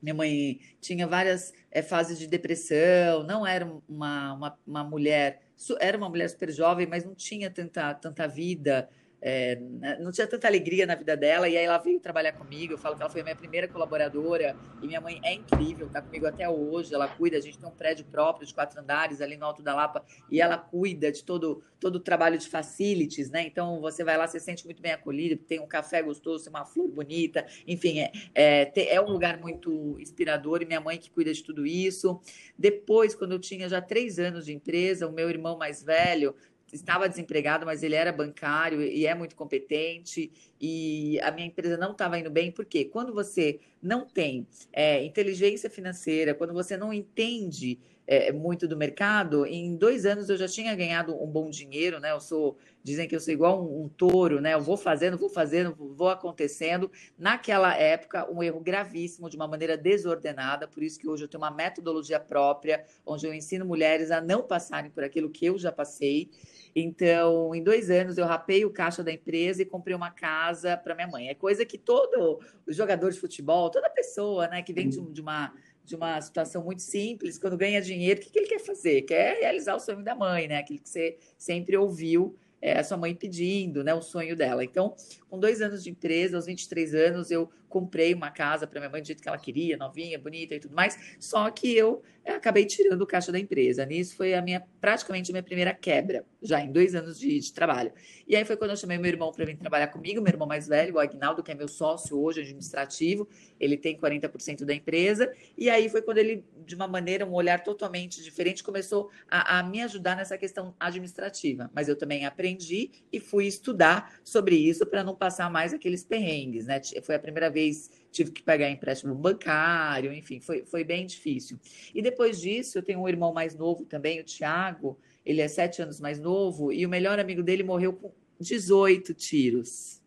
minha 0.00 0.14
mãe 0.14 0.60
tinha 0.80 1.06
várias 1.06 1.52
é, 1.70 1.82
fases 1.82 2.18
de 2.18 2.26
depressão, 2.26 3.24
não 3.24 3.46
era 3.46 3.66
uma, 3.88 4.32
uma, 4.34 4.58
uma 4.66 4.84
mulher, 4.84 5.42
era 5.80 5.98
uma 5.98 6.08
mulher 6.08 6.28
super 6.30 6.50
jovem, 6.52 6.86
mas 6.86 7.04
não 7.04 7.14
tinha 7.14 7.50
tanta, 7.50 7.94
tanta 7.94 8.26
vida, 8.28 8.88
é, 9.20 9.56
né, 9.56 9.98
não 10.00 10.12
tinha 10.12 10.26
tanta 10.26 10.46
alegria 10.46 10.86
na 10.86 10.94
vida 10.94 11.16
dela, 11.16 11.48
e 11.48 11.56
aí 11.56 11.64
ela 11.64 11.78
veio 11.78 11.98
trabalhar 12.00 12.32
comigo. 12.32 12.72
Eu 12.72 12.78
falo 12.78 12.96
que 12.96 13.02
ela 13.02 13.10
foi 13.10 13.20
a 13.20 13.24
minha 13.24 13.36
primeira 13.36 13.66
colaboradora, 13.66 14.56
e 14.82 14.86
minha 14.86 15.00
mãe 15.00 15.20
é 15.24 15.34
incrível, 15.34 15.88
tá 15.88 16.00
comigo 16.00 16.26
até 16.26 16.48
hoje. 16.48 16.94
Ela 16.94 17.08
cuida, 17.08 17.36
a 17.36 17.40
gente 17.40 17.58
tem 17.58 17.68
um 17.68 17.72
prédio 17.72 18.04
próprio 18.06 18.46
de 18.46 18.54
quatro 18.54 18.80
andares 18.80 19.20
ali 19.20 19.36
no 19.36 19.44
Alto 19.44 19.62
da 19.62 19.74
Lapa, 19.74 20.04
e 20.30 20.40
ela 20.40 20.56
cuida 20.56 21.10
de 21.10 21.24
todo, 21.24 21.62
todo 21.80 21.96
o 21.96 22.00
trabalho 22.00 22.38
de 22.38 22.48
facilities, 22.48 23.30
né? 23.30 23.42
Então 23.46 23.80
você 23.80 24.04
vai 24.04 24.16
lá, 24.16 24.26
você 24.26 24.38
se 24.38 24.46
sente 24.46 24.64
muito 24.64 24.80
bem 24.80 24.92
acolhido, 24.92 25.36
tem 25.36 25.60
um 25.60 25.66
café 25.66 26.02
gostoso, 26.02 26.44
tem 26.44 26.52
uma 26.52 26.64
flor 26.64 26.88
bonita, 26.88 27.46
enfim, 27.66 28.00
é, 28.00 28.12
é, 28.34 28.94
é 28.94 29.00
um 29.00 29.10
lugar 29.10 29.38
muito 29.38 29.96
inspirador, 29.98 30.62
e 30.62 30.64
minha 30.64 30.80
mãe 30.80 30.98
que 30.98 31.10
cuida 31.10 31.32
de 31.32 31.42
tudo 31.42 31.66
isso. 31.66 32.20
Depois, 32.56 33.14
quando 33.14 33.32
eu 33.32 33.38
tinha 33.38 33.68
já 33.68 33.80
três 33.80 34.18
anos 34.18 34.46
de 34.46 34.54
empresa, 34.54 35.06
o 35.08 35.12
meu 35.12 35.28
irmão 35.28 35.58
mais 35.58 35.82
velho 35.82 36.34
estava 36.72 37.08
desempregado, 37.08 37.64
mas 37.64 37.82
ele 37.82 37.94
era 37.94 38.12
bancário 38.12 38.82
e 38.82 39.06
é 39.06 39.14
muito 39.14 39.34
competente, 39.34 40.30
e 40.60 41.20
a 41.20 41.30
minha 41.30 41.46
empresa 41.46 41.76
não 41.76 41.92
estava 41.92 42.18
indo 42.18 42.30
bem, 42.30 42.50
porque 42.50 42.84
quando 42.84 43.12
você 43.12 43.60
não 43.82 44.06
tem 44.06 44.46
é, 44.72 45.02
inteligência 45.04 45.70
financeira, 45.70 46.34
quando 46.34 46.52
você 46.52 46.76
não 46.76 46.92
entende 46.92 47.78
é, 48.08 48.32
muito 48.32 48.66
do 48.66 48.74
mercado, 48.74 49.44
em 49.44 49.76
dois 49.76 50.06
anos 50.06 50.30
eu 50.30 50.36
já 50.38 50.48
tinha 50.48 50.74
ganhado 50.74 51.14
um 51.22 51.26
bom 51.26 51.50
dinheiro, 51.50 52.00
né? 52.00 52.10
Eu 52.10 52.20
sou, 52.20 52.56
dizem 52.82 53.06
que 53.06 53.14
eu 53.14 53.20
sou 53.20 53.34
igual 53.34 53.62
um, 53.62 53.84
um 53.84 53.88
touro, 53.88 54.40
né? 54.40 54.54
Eu 54.54 54.62
vou 54.62 54.78
fazendo, 54.78 55.18
vou 55.18 55.28
fazendo, 55.28 55.76
vou 55.94 56.08
acontecendo. 56.08 56.90
Naquela 57.18 57.76
época, 57.76 58.26
um 58.32 58.42
erro 58.42 58.60
gravíssimo, 58.60 59.28
de 59.28 59.36
uma 59.36 59.46
maneira 59.46 59.76
desordenada, 59.76 60.66
por 60.66 60.82
isso 60.82 60.98
que 60.98 61.06
hoje 61.06 61.24
eu 61.24 61.28
tenho 61.28 61.42
uma 61.42 61.50
metodologia 61.50 62.18
própria, 62.18 62.82
onde 63.04 63.26
eu 63.26 63.34
ensino 63.34 63.66
mulheres 63.66 64.10
a 64.10 64.22
não 64.22 64.42
passarem 64.42 64.90
por 64.90 65.04
aquilo 65.04 65.28
que 65.28 65.44
eu 65.44 65.58
já 65.58 65.70
passei. 65.70 66.30
Então, 66.74 67.54
em 67.54 67.62
dois 67.62 67.90
anos, 67.90 68.18
eu 68.18 68.26
rapei 68.26 68.64
o 68.64 68.70
caixa 68.70 69.02
da 69.02 69.12
empresa 69.12 69.62
e 69.62 69.66
comprei 69.66 69.94
uma 69.94 70.10
casa 70.10 70.76
para 70.76 70.94
minha 70.94 71.08
mãe. 71.08 71.28
É 71.28 71.34
coisa 71.34 71.64
que 71.64 71.78
todo 71.78 72.40
jogador 72.66 73.10
de 73.10 73.18
futebol, 73.18 73.70
toda 73.70 73.88
pessoa 73.90 74.48
né, 74.48 74.62
que 74.62 74.72
vem 74.72 74.88
de, 74.88 75.00
de 75.00 75.20
uma 75.20 75.52
de 75.88 75.96
uma 75.96 76.20
situação 76.20 76.62
muito 76.62 76.82
simples, 76.82 77.38
quando 77.38 77.56
ganha 77.56 77.80
dinheiro, 77.80 78.20
o 78.20 78.22
que, 78.22 78.28
que 78.28 78.38
ele 78.38 78.46
quer 78.46 78.60
fazer? 78.60 79.02
Quer 79.02 79.38
realizar 79.40 79.74
o 79.74 79.80
sonho 79.80 80.04
da 80.04 80.14
mãe, 80.14 80.46
né? 80.46 80.58
Aquilo 80.58 80.80
que 80.80 80.88
você 80.88 81.16
sempre 81.38 81.78
ouviu 81.78 82.36
é, 82.60 82.78
a 82.78 82.84
sua 82.84 82.96
mãe 82.96 83.14
pedindo, 83.14 83.82
né, 83.82 83.94
o 83.94 84.02
sonho 84.02 84.36
dela. 84.36 84.64
Então, 84.64 84.94
com 85.28 85.38
dois 85.38 85.60
anos 85.60 85.84
de 85.84 85.90
empresa, 85.90 86.36
aos 86.36 86.46
23 86.46 86.94
anos, 86.94 87.30
eu 87.30 87.50
comprei 87.68 88.14
uma 88.14 88.30
casa 88.30 88.66
para 88.66 88.80
minha 88.80 88.90
mãe 88.90 89.00
do 89.00 89.06
jeito 89.06 89.22
que 89.22 89.28
ela 89.28 89.38
queria, 89.38 89.76
novinha, 89.76 90.18
bonita 90.18 90.54
e 90.54 90.60
tudo 90.60 90.74
mais. 90.74 90.98
Só 91.20 91.50
que 91.50 91.76
eu 91.76 92.02
acabei 92.26 92.64
tirando 92.66 93.02
o 93.02 93.06
caixa 93.06 93.32
da 93.32 93.38
empresa. 93.38 93.84
Nisso 93.84 94.16
foi 94.16 94.34
a 94.34 94.42
minha 94.42 94.62
praticamente 94.80 95.30
a 95.30 95.32
minha 95.32 95.42
primeira 95.42 95.72
quebra, 95.74 96.24
já 96.42 96.60
em 96.60 96.70
dois 96.70 96.94
anos 96.94 97.18
de, 97.18 97.38
de 97.38 97.52
trabalho. 97.52 97.92
E 98.26 98.36
aí 98.36 98.44
foi 98.44 98.56
quando 98.56 98.72
eu 98.72 98.76
chamei 98.76 98.98
meu 98.98 99.10
irmão 99.10 99.32
para 99.32 99.44
vir 99.44 99.56
trabalhar 99.56 99.88
comigo, 99.88 100.20
meu 100.20 100.32
irmão 100.32 100.46
mais 100.46 100.68
velho, 100.68 100.94
o 100.94 100.98
Agnaldo, 100.98 101.42
que 101.42 101.50
é 101.50 101.54
meu 101.54 101.68
sócio 101.68 102.18
hoje 102.18 102.40
administrativo. 102.40 103.28
Ele 103.58 103.76
tem 103.76 103.98
40% 103.98 104.64
da 104.64 104.74
empresa. 104.74 105.32
E 105.56 105.70
aí 105.70 105.88
foi 105.88 106.02
quando 106.02 106.18
ele, 106.18 106.44
de 106.66 106.74
uma 106.74 106.86
maneira, 106.86 107.26
um 107.26 107.32
olhar 107.32 107.62
totalmente 107.62 108.22
diferente, 108.22 108.62
começou 108.62 109.10
a, 109.28 109.58
a 109.58 109.62
me 109.62 109.82
ajudar 109.82 110.16
nessa 110.16 110.36
questão 110.36 110.74
administrativa. 110.78 111.70
Mas 111.74 111.88
eu 111.88 111.96
também 111.96 112.26
aprendi 112.26 112.90
e 113.12 113.18
fui 113.18 113.46
estudar 113.46 114.20
sobre 114.22 114.56
isso 114.56 114.86
para 114.86 115.02
não 115.02 115.14
passar 115.18 115.50
mais 115.50 115.74
aqueles 115.74 116.04
perrengues, 116.04 116.66
né? 116.66 116.80
Foi 117.02 117.14
a 117.14 117.18
primeira 117.18 117.50
vez 117.50 117.90
tive 118.10 118.30
que 118.30 118.42
pagar 118.42 118.70
empréstimo 118.70 119.14
bancário, 119.14 120.12
enfim, 120.12 120.40
foi, 120.40 120.64
foi 120.64 120.84
bem 120.84 121.06
difícil. 121.06 121.58
E 121.94 122.00
depois 122.00 122.40
disso, 122.40 122.78
eu 122.78 122.82
tenho 122.82 123.00
um 123.00 123.08
irmão 123.08 123.32
mais 123.32 123.54
novo 123.54 123.84
também, 123.84 124.20
o 124.20 124.24
Tiago, 124.24 124.98
ele 125.24 125.40
é 125.40 125.48
sete 125.48 125.82
anos 125.82 126.00
mais 126.00 126.18
novo, 126.18 126.72
e 126.72 126.86
o 126.86 126.88
melhor 126.88 127.18
amigo 127.18 127.42
dele 127.42 127.62
morreu 127.62 127.92
com 127.92 128.12
18 128.40 129.12
tiros. 129.14 130.00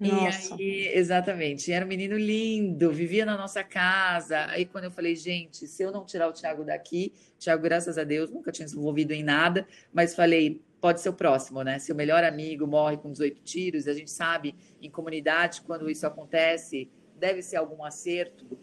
Nossa. 0.00 0.54
E 0.58 0.62
aí, 0.62 0.88
exatamente, 0.94 1.72
era 1.72 1.84
um 1.84 1.88
menino 1.88 2.16
lindo, 2.16 2.92
vivia 2.92 3.26
na 3.26 3.36
nossa 3.36 3.64
casa. 3.64 4.46
Aí, 4.46 4.64
quando 4.64 4.84
eu 4.84 4.90
falei, 4.92 5.16
gente, 5.16 5.66
se 5.66 5.82
eu 5.82 5.90
não 5.90 6.04
tirar 6.04 6.28
o 6.28 6.32
Tiago 6.32 6.64
daqui, 6.64 7.12
Tiago, 7.36 7.62
graças 7.62 7.98
a 7.98 8.04
Deus, 8.04 8.30
nunca 8.30 8.52
tinha 8.52 8.68
se 8.68 8.76
envolvido 8.76 9.12
em 9.12 9.24
nada, 9.24 9.66
mas 9.92 10.14
falei, 10.14 10.62
pode 10.80 11.00
ser 11.00 11.08
o 11.08 11.12
próximo, 11.12 11.62
né? 11.62 11.78
Se 11.78 11.92
o 11.92 11.94
melhor 11.94 12.24
amigo 12.24 12.66
morre 12.66 12.96
com 12.96 13.10
18 13.10 13.42
tiros, 13.42 13.88
a 13.88 13.92
gente 13.92 14.10
sabe 14.10 14.54
em 14.80 14.90
comunidade, 14.90 15.62
quando 15.62 15.90
isso 15.90 16.06
acontece, 16.06 16.90
deve 17.16 17.42
ser 17.42 17.56
algum 17.56 17.84
acerto. 17.84 18.58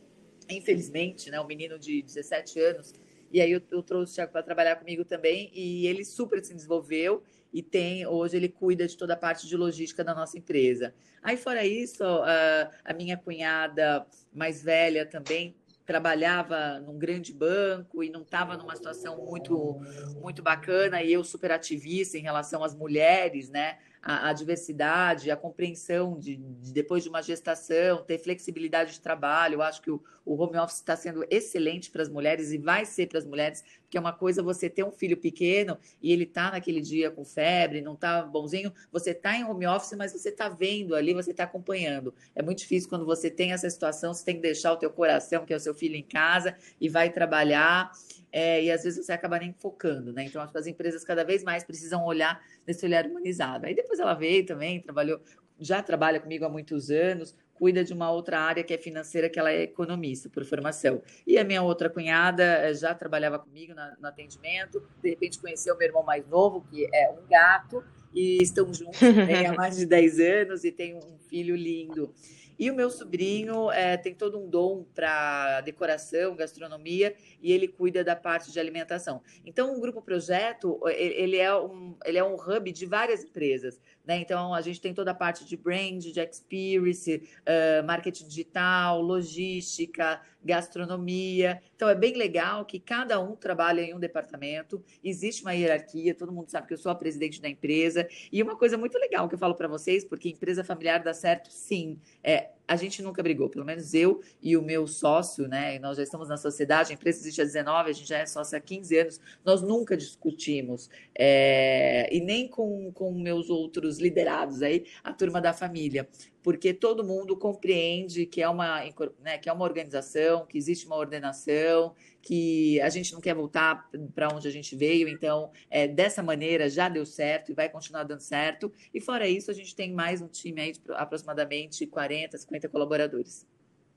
Infelizmente, 0.50 1.30
né? 1.30 1.40
Um 1.40 1.48
menino 1.48 1.78
de 1.78 2.02
17 2.02 2.60
anos. 2.60 2.94
E 3.32 3.42
aí 3.42 3.52
eu, 3.52 3.62
eu 3.72 3.84
trouxe 3.84 4.14
o 4.14 4.16
Thiago 4.16 4.32
para 4.32 4.44
trabalhar 4.44 4.76
comigo 4.78 5.04
também 5.04 5.52
e 5.54 5.88
ele 5.88 6.06
super 6.06 6.44
se 6.44 6.54
desenvolveu 6.54 7.24
e 7.52 7.62
tem 7.62 8.06
hoje 8.06 8.38
ele 8.38 8.50
cuida 8.50 8.88
de 8.88 8.96
toda 8.96 9.14
a 9.14 9.18
parte 9.18 9.48
de 9.48 9.58
logística 9.58 10.04
da 10.04 10.14
nossa 10.14 10.38
empresa. 10.38 10.94
Aí 11.22 11.36
fora 11.36 11.66
isso, 11.66 12.04
a, 12.04 12.72
a 12.84 12.94
minha 12.94 13.18
cunhada 13.18 14.06
mais 14.34 14.62
velha 14.62 15.06
também 15.06 15.56
trabalhava 15.86 16.80
num 16.80 16.98
grande 16.98 17.34
banco 17.34 18.04
e 18.04 18.10
não 18.10 18.22
estava 18.22 18.58
numa 18.58 18.76
situação 18.76 19.24
muito 19.26 19.80
muito 20.20 20.42
bacana 20.42 21.04
e 21.04 21.14
eu 21.14 21.24
super 21.24 21.52
ativista 21.52 22.18
em 22.18 22.22
relação 22.22 22.64
às 22.64 22.74
mulheres, 22.74 23.50
né? 23.50 23.78
a, 24.06 24.30
a 24.30 24.34
diversidade, 24.34 25.32
a 25.32 25.36
compreensão 25.36 26.18
de, 26.20 26.36
de, 26.36 26.72
depois 26.72 27.02
de 27.02 27.10
uma 27.10 27.24
gestação, 27.24 28.04
ter 28.04 28.20
flexibilidade 28.20 28.94
de 28.94 29.02
trabalho. 29.02 29.56
Eu 29.56 29.62
acho 29.64 29.82
que 29.82 29.90
o, 29.90 30.02
o 30.26 30.36
home 30.36 30.58
office 30.58 30.78
está 30.78 30.96
sendo 30.96 31.26
excelente 31.30 31.92
para 31.92 32.02
as 32.02 32.10
mulheres 32.10 32.52
e 32.52 32.58
vai 32.58 32.86
ser 32.86 33.08
para 33.08 33.20
as 33.20 33.26
mulheres, 33.26 33.64
porque 33.82 33.98
é 33.98 34.00
uma 34.00 34.12
coisa 34.12 34.42
você 34.42 34.70
ter 34.70 34.84
um 34.84 34.92
filho 34.92 35.16
pequeno 35.16 35.78
e 36.02 36.12
ele 36.12 36.26
tá 36.26 36.52
naquele 36.52 36.82
dia 36.82 37.12
com 37.12 37.24
febre, 37.24 37.82
não 37.82 37.96
tá 37.96 38.24
bonzinho, 38.24 38.74
você 38.92 39.14
tá 39.14 39.38
em 39.38 39.44
home 39.44 39.68
office, 39.68 39.94
mas 39.98 40.12
você 40.12 40.32
tá 40.32 40.50
vendo 40.50 40.96
ali, 40.96 41.14
você 41.14 41.34
tá 41.34 41.44
acompanhando. 41.44 42.14
É 42.34 42.42
muito 42.42 42.60
difícil 42.60 42.90
quando 42.90 43.06
você 43.06 43.30
tem 43.30 43.54
essa 43.54 43.70
situação, 43.70 44.14
você 44.14 44.26
tem 44.26 44.36
que 44.36 44.42
deixar 44.42 44.74
o 44.74 44.78
teu 44.78 44.90
coração, 44.90 45.46
que 45.46 45.54
é 45.54 45.56
o 45.56 45.60
seu 45.60 45.76
filho 45.76 45.96
em 45.96 46.04
casa, 46.04 46.56
e 46.82 46.90
vai 46.90 47.12
trabalhar 47.12 47.92
é, 48.32 48.62
e 48.62 48.70
às 48.70 48.84
vezes 48.84 49.06
você 49.06 49.14
acaba 49.14 49.40
nem 49.40 49.54
focando, 49.54 50.12
né? 50.12 50.26
Então, 50.26 50.42
acho 50.42 50.52
que 50.52 50.58
as 50.58 50.68
empresas 50.68 51.06
cada 51.06 51.24
vez 51.24 51.42
mais 51.42 51.64
precisam 51.64 52.04
olhar 52.04 52.44
nesse 52.68 52.86
olhar 52.86 53.06
humanizado. 53.06 53.66
Aí 53.66 53.74
depois 53.74 53.98
ela 53.98 54.14
veio 54.14 54.46
também, 54.46 54.82
trabalhou, 54.82 55.22
já 55.58 55.82
trabalha 55.82 56.20
comigo 56.20 56.44
há 56.44 56.50
muitos 56.50 56.92
anos, 56.92 57.34
cuida 57.56 57.84
de 57.84 57.94
uma 57.94 58.12
outra 58.12 58.40
área 58.40 58.64
que 58.64 58.74
é 58.74 58.78
financeira, 58.78 59.30
que 59.30 59.40
ela 59.40 59.52
é 59.52 59.64
economista 59.64 60.30
por 60.30 60.46
formação. 60.46 61.02
E 61.26 61.38
a 61.38 61.44
minha 61.44 61.64
outra 61.64 61.90
cunhada 61.90 62.44
eh, 62.44 62.74
já 62.74 62.94
trabalhava 62.94 63.40
comigo 63.40 63.74
na, 63.74 63.96
no 64.00 64.08
atendimento, 64.08 64.84
de 65.02 65.10
repente 65.10 65.40
conheceu 65.40 65.76
meu 65.78 65.88
irmão 65.88 66.04
mais 66.04 66.28
novo, 66.28 66.62
que 66.70 66.86
é 66.94 67.10
um 67.10 67.28
gato, 67.28 67.84
e 68.14 68.42
estão 68.42 68.74
juntos 68.74 69.02
há 69.02 69.54
mais 69.56 69.78
de 69.78 69.86
10 69.86 70.20
anos 70.20 70.64
e 70.64 70.72
tem 70.72 70.96
um 70.96 71.18
filho 71.28 71.56
lindo. 71.56 72.14
E 72.58 72.72
o 72.72 72.76
meu 72.76 72.90
sobrinho 72.90 73.70
é, 73.70 73.98
tem 73.98 74.14
todo 74.14 74.40
um 74.40 74.50
dom 74.50 74.86
para 74.96 75.60
decoração, 75.62 76.36
gastronomia, 76.36 77.14
e 77.42 77.52
ele 77.52 77.68
cuida 77.68 78.04
da 78.04 78.16
parte 78.16 78.52
de 78.52 78.60
alimentação. 78.60 79.22
Então, 79.46 79.76
o 79.76 79.82
Grupo 79.82 80.02
Projeto, 80.02 80.80
ele 80.88 81.38
é 81.38 81.54
um, 81.54 81.96
ele 82.06 82.18
é 82.18 82.24
um 82.24 82.36
hub 82.36 82.72
de 82.72 82.86
várias 82.86 83.24
empresas. 83.24 83.82
Né? 84.06 84.20
Então, 84.20 84.54
a 84.54 84.62
gente 84.62 84.80
tem 84.80 84.94
toda 84.94 85.12
a 85.12 85.16
parte 85.16 85.46
de 85.46 85.58
brand, 85.58 86.00
de 86.00 86.20
experience, 86.20 87.24
uh, 87.42 87.86
marketing 87.86 88.28
digital, 88.28 89.02
logística, 89.02 90.22
gastronomia. 90.44 91.62
Então, 91.76 91.90
é 91.90 91.96
bem 91.96 92.16
legal 92.16 92.66
que 92.66 92.80
cada 92.80 93.20
um 93.20 93.36
trabalha 93.36 93.82
em 93.82 93.94
um 93.96 94.00
departamento, 94.00 94.84
existe 95.04 95.42
uma 95.42 95.54
hierarquia, 95.54 96.14
todo 96.14 96.32
mundo 96.32 96.50
sabe 96.50 96.68
que 96.68 96.74
eu 96.74 96.78
sou 96.78 96.92
a 96.92 96.96
presidente 96.96 97.42
da 97.42 97.50
empresa. 97.50 98.08
E 98.32 98.42
uma 98.44 98.56
coisa 98.56 98.78
muito 98.78 98.98
legal 98.98 99.28
que 99.28 99.36
eu 99.36 99.40
falo 99.40 99.56
para 99.56 99.68
vocês, 99.68 100.06
porque 100.06 100.30
empresa 100.30 100.64
familiar 100.64 101.02
dá 101.04 101.14
certo, 101.14 101.50
sim. 101.52 102.00
É, 102.24 102.50
a 102.68 102.76
gente 102.76 103.02
nunca 103.02 103.22
brigou, 103.22 103.50
pelo 103.50 103.66
menos 103.66 103.94
eu 103.94 104.22
e 104.42 104.58
o 104.58 104.62
meu 104.62 104.88
sócio, 104.88 105.48
né? 105.48 105.78
Nós 105.80 105.98
já 105.98 106.04
estamos 106.04 106.30
na 106.30 106.38
sociedade, 106.38 106.92
a 106.92 106.96
empresa 106.96 107.20
existe 107.20 107.42
há 107.42 107.46
19, 107.46 107.90
a 107.90 107.94
gente 107.94 108.08
já 108.08 108.18
é 108.18 108.26
sócio 108.26 108.58
há 108.58 108.62
15 108.62 108.98
anos, 108.98 109.22
nós 109.44 109.62
nunca 109.62 109.96
discutimos, 109.96 110.90
é, 111.18 112.08
e 112.12 112.20
nem 112.22 112.48
com, 112.48 112.92
com 112.92 113.12
meus 113.12 113.50
outros 113.50 114.00
liderados 114.00 114.62
aí, 114.62 114.86
a 115.04 115.14
turma 115.14 115.40
da 115.40 115.54
família, 115.54 116.08
porque 116.46 116.76
todo 116.76 117.04
mundo 117.04 117.36
compreende 117.36 118.28
que 118.28 118.40
é 118.40 118.48
uma, 118.48 118.84
né, 119.20 119.40
que 119.40 119.50
é 119.50 119.52
uma 119.52 119.66
organização, 119.66 120.46
que 120.46 120.60
existe 120.60 120.86
uma 120.86 120.96
ordenação, 120.96 121.96
que 122.22 122.80
a 122.82 122.90
gente 122.90 123.12
não 123.14 123.20
quer 123.20 123.34
voltar 123.34 123.90
para 124.14 124.28
onde 124.32 124.48
a 124.48 124.52
gente 124.52 124.76
veio, 124.76 125.10
então 125.10 125.50
é, 125.72 125.88
dessa 125.88 126.22
maneira 126.22 126.70
já 126.70 126.88
deu 126.88 127.04
certo 127.04 127.52
e 127.52 127.56
vai 127.56 127.68
continuar 127.68 128.04
dando 128.04 128.20
certo. 128.20 128.72
E 128.94 129.02
fora 129.02 129.28
isso, 129.28 129.50
a 129.50 129.56
gente 129.56 129.76
tem 129.76 129.92
mais 129.92 130.22
um 130.22 130.28
time 130.28 130.62
aí 130.62 130.72
de 130.74 130.82
aproximadamente 130.90 131.88
40, 131.88 132.38
50 132.38 132.70
colaboradores. 132.70 133.48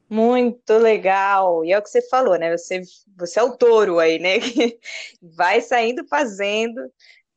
Muito 0.08 0.72
legal. 0.78 1.62
E 1.66 1.72
é 1.72 1.78
o 1.78 1.82
que 1.82 1.90
você 1.90 2.00
falou, 2.00 2.38
né? 2.38 2.56
Você, 2.56 2.80
você 3.14 3.38
é 3.38 3.42
o 3.42 3.58
touro 3.58 3.98
aí, 3.98 4.18
né? 4.18 4.38
Que 4.40 4.78
vai 5.20 5.60
saindo 5.60 6.02
fazendo. 6.06 6.80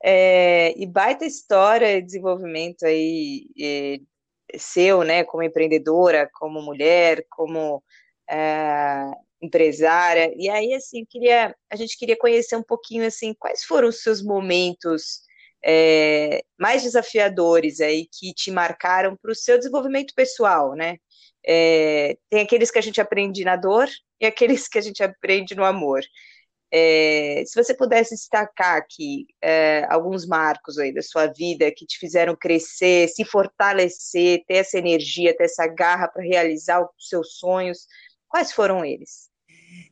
É, 0.02 0.74
e 0.82 0.88
baita 0.88 1.26
história 1.26 2.00
de 2.00 2.06
desenvolvimento 2.06 2.86
aí 2.86 3.46
é, 3.60 4.00
seu, 4.58 5.04
né? 5.04 5.24
Como 5.24 5.44
empreendedora, 5.44 6.30
como 6.34 6.62
mulher, 6.62 7.26
como 7.30 7.84
é, 8.30 9.12
empresária. 9.42 10.34
E 10.36 10.50
aí, 10.50 10.74
assim, 10.74 11.06
queria, 11.06 11.56
a 11.72 11.76
gente 11.76 11.98
queria 11.98 12.18
conhecer 12.18 12.56
um 12.56 12.64
pouquinho, 12.64 13.06
assim, 13.06 13.34
quais 13.34 13.64
foram 13.64 13.90
os 13.90 14.02
seus 14.02 14.22
momentos 14.22 15.22
é, 15.64 16.44
mais 16.60 16.84
desafiadores 16.84 17.82
aí 17.82 18.08
que 18.12 18.34
te 18.34 18.52
marcaram 18.52 19.16
para 19.16 19.32
o 19.32 19.36
seu 19.36 19.58
desenvolvimento 19.58 20.14
pessoal, 20.16 20.76
né? 20.76 20.98
É, 21.46 22.18
tem 22.30 22.42
aqueles 22.42 22.70
que 22.70 22.80
a 22.80 22.82
gente 22.82 23.02
aprende 23.02 23.44
na 23.44 23.56
dor 23.56 23.88
e 24.20 24.26
aqueles 24.26 24.68
que 24.68 24.78
a 24.78 24.82
gente 24.82 25.04
aprende 25.04 25.56
no 25.56 25.64
amor. 25.64 26.02
É, 26.74 27.44
se 27.46 27.62
você 27.62 27.74
pudesse 27.74 28.16
destacar 28.16 28.78
aqui 28.78 29.28
é, 29.42 29.86
alguns 29.90 30.26
marcos 30.26 30.78
aí 30.78 30.94
da 30.94 31.02
sua 31.02 31.28
vida 31.28 31.72
que 31.76 31.86
te 31.86 31.98
fizeram 31.98 32.36
crescer, 32.36 33.10
se 33.10 33.26
fortalecer, 33.26 34.46
ter 34.48 34.56
essa 34.56 34.78
energia, 34.78 35.36
ter 35.36 35.44
essa 35.44 35.68
garra 35.68 36.08
para 36.08 36.24
realizar 36.24 36.82
os 36.82 37.10
seus 37.10 37.38
sonhos, 37.38 37.86
quais 38.30 38.54
foram 38.54 38.86
eles? 38.86 39.30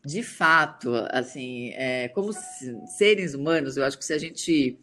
De 0.05 0.23
fato, 0.23 0.93
assim, 1.11 1.71
é, 1.73 2.07
como 2.09 2.31
seres 2.97 3.33
humanos, 3.33 3.75
eu 3.75 3.83
acho 3.83 3.97
que 3.97 4.05
se 4.05 4.13
a 4.13 4.17
gente 4.17 4.79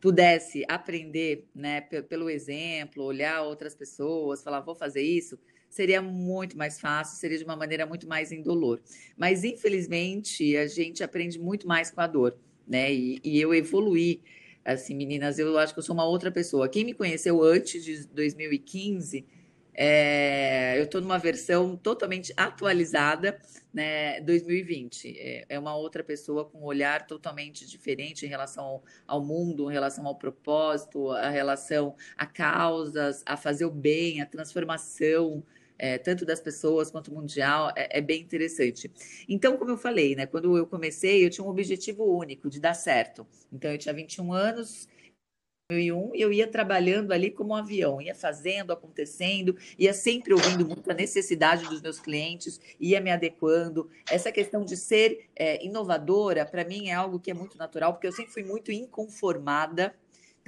pudesse 0.00 0.64
aprender, 0.68 1.48
né, 1.54 1.80
pelo 1.80 2.30
exemplo, 2.30 3.04
olhar 3.04 3.42
outras 3.42 3.74
pessoas, 3.74 4.42
falar, 4.42 4.60
vou 4.60 4.74
fazer 4.74 5.02
isso, 5.02 5.38
seria 5.68 6.00
muito 6.00 6.56
mais 6.56 6.80
fácil, 6.80 7.18
seria 7.18 7.38
de 7.38 7.44
uma 7.44 7.56
maneira 7.56 7.86
muito 7.86 8.08
mais 8.08 8.32
indolor. 8.32 8.80
Mas, 9.16 9.44
infelizmente, 9.44 10.56
a 10.56 10.66
gente 10.66 11.02
aprende 11.02 11.38
muito 11.38 11.66
mais 11.66 11.90
com 11.90 12.00
a 12.00 12.06
dor, 12.06 12.36
né? 12.66 12.92
E, 12.92 13.20
e 13.22 13.40
eu 13.40 13.54
evoluí, 13.54 14.22
assim, 14.64 14.94
meninas, 14.94 15.38
eu 15.38 15.56
acho 15.58 15.72
que 15.72 15.78
eu 15.78 15.84
sou 15.84 15.94
uma 15.94 16.04
outra 16.04 16.30
pessoa. 16.30 16.68
Quem 16.68 16.84
me 16.84 16.94
conheceu 16.94 17.42
antes 17.42 17.84
de 17.84 18.06
2015 18.08 19.24
é, 19.80 20.76
eu 20.76 20.82
estou 20.82 21.00
numa 21.00 21.18
versão 21.18 21.76
totalmente 21.76 22.34
atualizada, 22.36 23.40
né, 23.72 24.20
2020. 24.22 25.16
É, 25.16 25.46
é, 25.48 25.56
uma 25.56 25.76
outra 25.76 26.02
pessoa 26.02 26.44
com 26.44 26.58
um 26.58 26.64
olhar 26.64 27.06
totalmente 27.06 27.64
diferente 27.64 28.26
em 28.26 28.28
relação 28.28 28.64
ao, 28.64 28.82
ao, 29.06 29.24
mundo, 29.24 29.70
em 29.70 29.72
relação 29.72 30.04
ao 30.04 30.16
propósito, 30.16 31.12
a 31.12 31.28
relação 31.28 31.94
a 32.16 32.26
causas, 32.26 33.22
a 33.24 33.36
fazer 33.36 33.66
o 33.66 33.70
bem, 33.70 34.20
a 34.20 34.26
transformação. 34.26 35.44
É, 35.78 35.96
tanto 35.96 36.26
das 36.26 36.40
pessoas 36.40 36.90
quanto 36.90 37.12
mundial, 37.12 37.72
é, 37.76 37.98
é, 37.98 38.00
bem 38.00 38.22
interessante. 38.22 38.90
Então, 39.28 39.56
como 39.56 39.70
eu 39.70 39.78
falei, 39.78 40.16
né, 40.16 40.26
quando 40.26 40.56
eu 40.56 40.66
comecei, 40.66 41.24
eu 41.24 41.30
tinha 41.30 41.44
um 41.44 41.50
objetivo 41.50 42.04
único 42.04 42.50
de 42.50 42.60
dar 42.60 42.74
certo. 42.74 43.26
Então, 43.52 43.70
eu 43.70 43.78
tinha 43.78 43.94
21 43.94 44.32
anos, 44.32 44.88
2001 45.70 46.14
e 46.14 46.22
eu 46.22 46.32
ia 46.32 46.46
trabalhando 46.46 47.12
ali 47.12 47.30
como 47.30 47.50
um 47.50 47.54
avião, 47.54 48.00
ia 48.00 48.14
fazendo, 48.14 48.72
acontecendo, 48.72 49.54
ia 49.78 49.92
sempre 49.92 50.32
ouvindo 50.32 50.66
muito 50.66 50.90
a 50.90 50.94
necessidade 50.94 51.68
dos 51.68 51.82
meus 51.82 52.00
clientes, 52.00 52.58
ia 52.80 53.02
me 53.02 53.10
adequando. 53.10 53.90
Essa 54.10 54.32
questão 54.32 54.64
de 54.64 54.78
ser 54.78 55.28
é, 55.36 55.62
inovadora, 55.62 56.46
para 56.46 56.64
mim, 56.64 56.88
é 56.88 56.94
algo 56.94 57.20
que 57.20 57.30
é 57.30 57.34
muito 57.34 57.58
natural, 57.58 57.92
porque 57.92 58.06
eu 58.06 58.12
sempre 58.12 58.32
fui 58.32 58.42
muito 58.42 58.72
inconformada. 58.72 59.94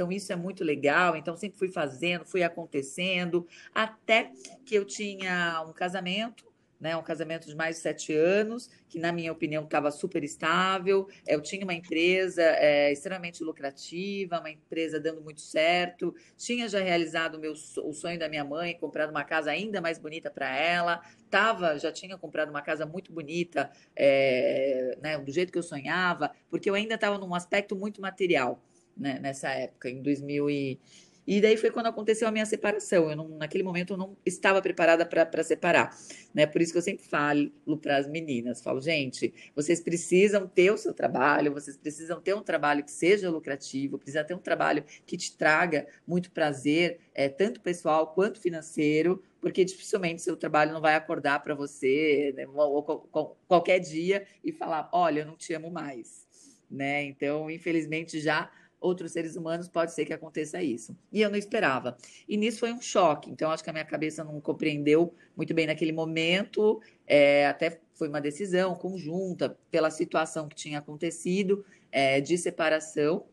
Então, 0.00 0.10
isso 0.10 0.32
é 0.32 0.36
muito 0.36 0.64
legal. 0.64 1.14
Então, 1.14 1.36
sempre 1.36 1.58
fui 1.58 1.68
fazendo, 1.68 2.24
fui 2.24 2.42
acontecendo, 2.42 3.46
até 3.74 4.32
que 4.64 4.74
eu 4.74 4.82
tinha 4.86 5.62
um 5.68 5.74
casamento 5.74 6.48
né, 6.80 6.96
um 6.96 7.02
casamento 7.02 7.46
de 7.46 7.54
mais 7.54 7.76
de 7.76 7.82
sete 7.82 8.14
anos, 8.14 8.70
que 8.88 8.98
na 8.98 9.12
minha 9.12 9.30
opinião 9.30 9.64
estava 9.64 9.90
super 9.90 10.24
estável. 10.24 11.06
Eu 11.26 11.42
tinha 11.42 11.62
uma 11.62 11.74
empresa 11.74 12.40
é, 12.42 12.90
extremamente 12.90 13.44
lucrativa, 13.44 14.40
uma 14.40 14.50
empresa 14.50 14.98
dando 14.98 15.20
muito 15.20 15.42
certo. 15.42 16.14
Tinha 16.38 16.66
já 16.70 16.80
realizado 16.80 17.34
o, 17.34 17.38
meu, 17.38 17.52
o 17.52 17.92
sonho 17.92 18.18
da 18.18 18.30
minha 18.30 18.44
mãe, 18.44 18.78
comprado 18.78 19.10
uma 19.10 19.24
casa 19.24 19.50
ainda 19.50 19.78
mais 19.78 19.98
bonita 19.98 20.30
para 20.30 20.56
ela. 20.56 21.02
Tava, 21.28 21.78
já 21.78 21.92
tinha 21.92 22.16
comprado 22.16 22.48
uma 22.48 22.62
casa 22.62 22.86
muito 22.86 23.12
bonita, 23.12 23.70
é, 23.94 24.96
né, 25.02 25.18
do 25.18 25.30
jeito 25.30 25.52
que 25.52 25.58
eu 25.58 25.62
sonhava, 25.62 26.30
porque 26.48 26.70
eu 26.70 26.74
ainda 26.74 26.94
estava 26.94 27.18
num 27.18 27.34
aspecto 27.34 27.76
muito 27.76 28.00
material 28.00 28.58
né, 29.00 29.18
nessa 29.20 29.50
época, 29.50 29.90
em 29.90 30.02
2000 30.02 30.50
e 30.50 30.78
e 31.26 31.40
daí 31.40 31.56
foi 31.56 31.70
quando 31.70 31.86
aconteceu 31.86 32.26
a 32.26 32.32
minha 32.32 32.46
separação. 32.46 33.08
Eu 33.08 33.16
não, 33.16 33.28
naquele 33.28 33.62
momento 33.62 33.92
eu 33.92 33.96
não 33.96 34.16
estava 34.26 34.60
preparada 34.60 35.06
para 35.06 35.44
separar, 35.44 35.96
né? 36.34 36.44
Por 36.44 36.60
isso 36.60 36.72
que 36.72 36.78
eu 36.78 36.82
sempre 36.82 37.04
falo 37.04 37.52
para 37.80 37.98
as 37.98 38.08
meninas, 38.08 38.60
falo, 38.60 38.80
gente, 38.80 39.32
vocês 39.54 39.80
precisam 39.80 40.48
ter 40.48 40.72
o 40.72 40.76
seu 40.76 40.92
trabalho, 40.92 41.52
vocês 41.52 41.76
precisam 41.76 42.20
ter 42.20 42.34
um 42.34 42.42
trabalho 42.42 42.82
que 42.82 42.90
seja 42.90 43.30
lucrativo, 43.30 43.96
precisa 43.96 44.24
ter 44.24 44.34
um 44.34 44.40
trabalho 44.40 44.84
que 45.06 45.16
te 45.16 45.36
traga 45.36 45.86
muito 46.04 46.32
prazer, 46.32 46.98
é, 47.14 47.28
tanto 47.28 47.60
pessoal 47.60 48.08
quanto 48.08 48.40
financeiro, 48.40 49.22
porque 49.40 49.64
dificilmente 49.64 50.22
seu 50.22 50.36
trabalho 50.36 50.72
não 50.72 50.80
vai 50.80 50.96
acordar 50.96 51.40
para 51.44 51.54
você 51.54 52.34
né, 52.36 52.46
ou, 52.48 52.84
ou, 53.12 53.36
qualquer 53.46 53.78
dia 53.78 54.26
e 54.42 54.50
falar, 54.50 54.88
olha, 54.92 55.20
eu 55.20 55.26
não 55.26 55.36
te 55.36 55.54
amo 55.54 55.70
mais, 55.70 56.26
né? 56.68 57.04
Então, 57.04 57.48
infelizmente 57.48 58.18
já 58.18 58.50
outros 58.80 59.12
seres 59.12 59.36
humanos, 59.36 59.68
pode 59.68 59.92
ser 59.92 60.04
que 60.04 60.12
aconteça 60.12 60.62
isso. 60.62 60.96
E 61.12 61.20
eu 61.20 61.28
não 61.28 61.36
esperava. 61.36 61.96
E 62.26 62.36
nisso 62.36 62.60
foi 62.60 62.72
um 62.72 62.80
choque. 62.80 63.30
Então, 63.30 63.50
acho 63.50 63.62
que 63.62 63.70
a 63.70 63.72
minha 63.72 63.84
cabeça 63.84 64.24
não 64.24 64.40
compreendeu 64.40 65.14
muito 65.36 65.52
bem 65.52 65.66
naquele 65.66 65.92
momento. 65.92 66.80
É, 67.06 67.46
até 67.46 67.80
foi 67.94 68.08
uma 68.08 68.20
decisão 68.20 68.74
conjunta 68.74 69.56
pela 69.70 69.90
situação 69.90 70.48
que 70.48 70.56
tinha 70.56 70.78
acontecido 70.78 71.64
é, 71.92 72.20
de 72.20 72.38
separação. 72.38 73.26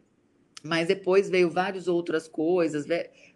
Mas 0.64 0.88
depois 0.88 1.30
veio 1.30 1.50
várias 1.50 1.88
outras 1.88 2.28
coisas 2.28 2.86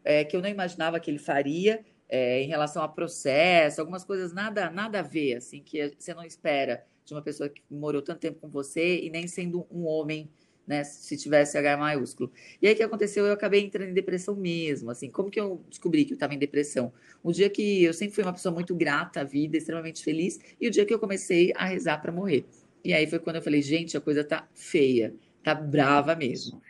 é, 0.03 0.25
que 0.25 0.35
eu 0.35 0.41
não 0.41 0.49
imaginava 0.49 0.99
que 0.99 1.09
ele 1.09 1.19
faria. 1.19 1.85
É, 2.13 2.41
em 2.41 2.47
relação 2.47 2.83
a 2.83 2.89
processo, 2.89 3.79
algumas 3.79 4.03
coisas 4.03 4.33
nada, 4.33 4.69
nada 4.69 4.99
a 4.99 5.01
ver, 5.01 5.37
assim, 5.37 5.63
que 5.63 5.93
você 5.97 6.13
não 6.13 6.25
espera 6.25 6.85
de 7.05 7.13
uma 7.13 7.21
pessoa 7.21 7.47
que 7.47 7.61
morou 7.69 8.01
tanto 8.01 8.19
tempo 8.19 8.39
com 8.41 8.49
você 8.49 8.99
e 8.99 9.09
nem 9.09 9.27
sendo 9.27 9.65
um 9.71 9.85
homem 9.85 10.29
né? 10.71 10.85
Se 10.85 11.17
tivesse 11.17 11.57
H 11.57 11.75
maiúsculo. 11.75 12.31
E 12.61 12.67
aí 12.67 12.73
o 12.73 12.77
que 12.77 12.81
aconteceu? 12.81 13.25
Eu 13.25 13.33
acabei 13.33 13.61
entrando 13.61 13.89
em 13.89 13.93
depressão 13.93 14.35
mesmo. 14.35 14.89
Assim, 14.89 15.11
como 15.11 15.29
que 15.29 15.39
eu 15.39 15.61
descobri 15.69 16.05
que 16.05 16.13
eu 16.13 16.15
estava 16.15 16.33
em 16.33 16.39
depressão? 16.39 16.93
O 17.21 17.33
dia 17.33 17.49
que 17.49 17.83
eu 17.83 17.93
sempre 17.93 18.15
fui 18.15 18.23
uma 18.23 18.31
pessoa 18.31 18.55
muito 18.55 18.73
grata 18.73 19.19
à 19.19 19.23
vida, 19.25 19.57
extremamente 19.57 20.01
feliz, 20.01 20.39
e 20.59 20.67
o 20.67 20.71
dia 20.71 20.85
que 20.85 20.93
eu 20.93 20.99
comecei 20.99 21.51
a 21.55 21.65
rezar 21.65 22.01
para 22.01 22.11
morrer. 22.11 22.45
E 22.83 22.93
aí 22.93 23.05
foi 23.05 23.19
quando 23.19 23.35
eu 23.35 23.41
falei, 23.41 23.61
gente, 23.61 23.97
a 23.97 24.01
coisa 24.01 24.23
tá 24.23 24.47
feia, 24.55 25.13
tá 25.43 25.53
brava 25.53 26.15
mesmo. 26.15 26.61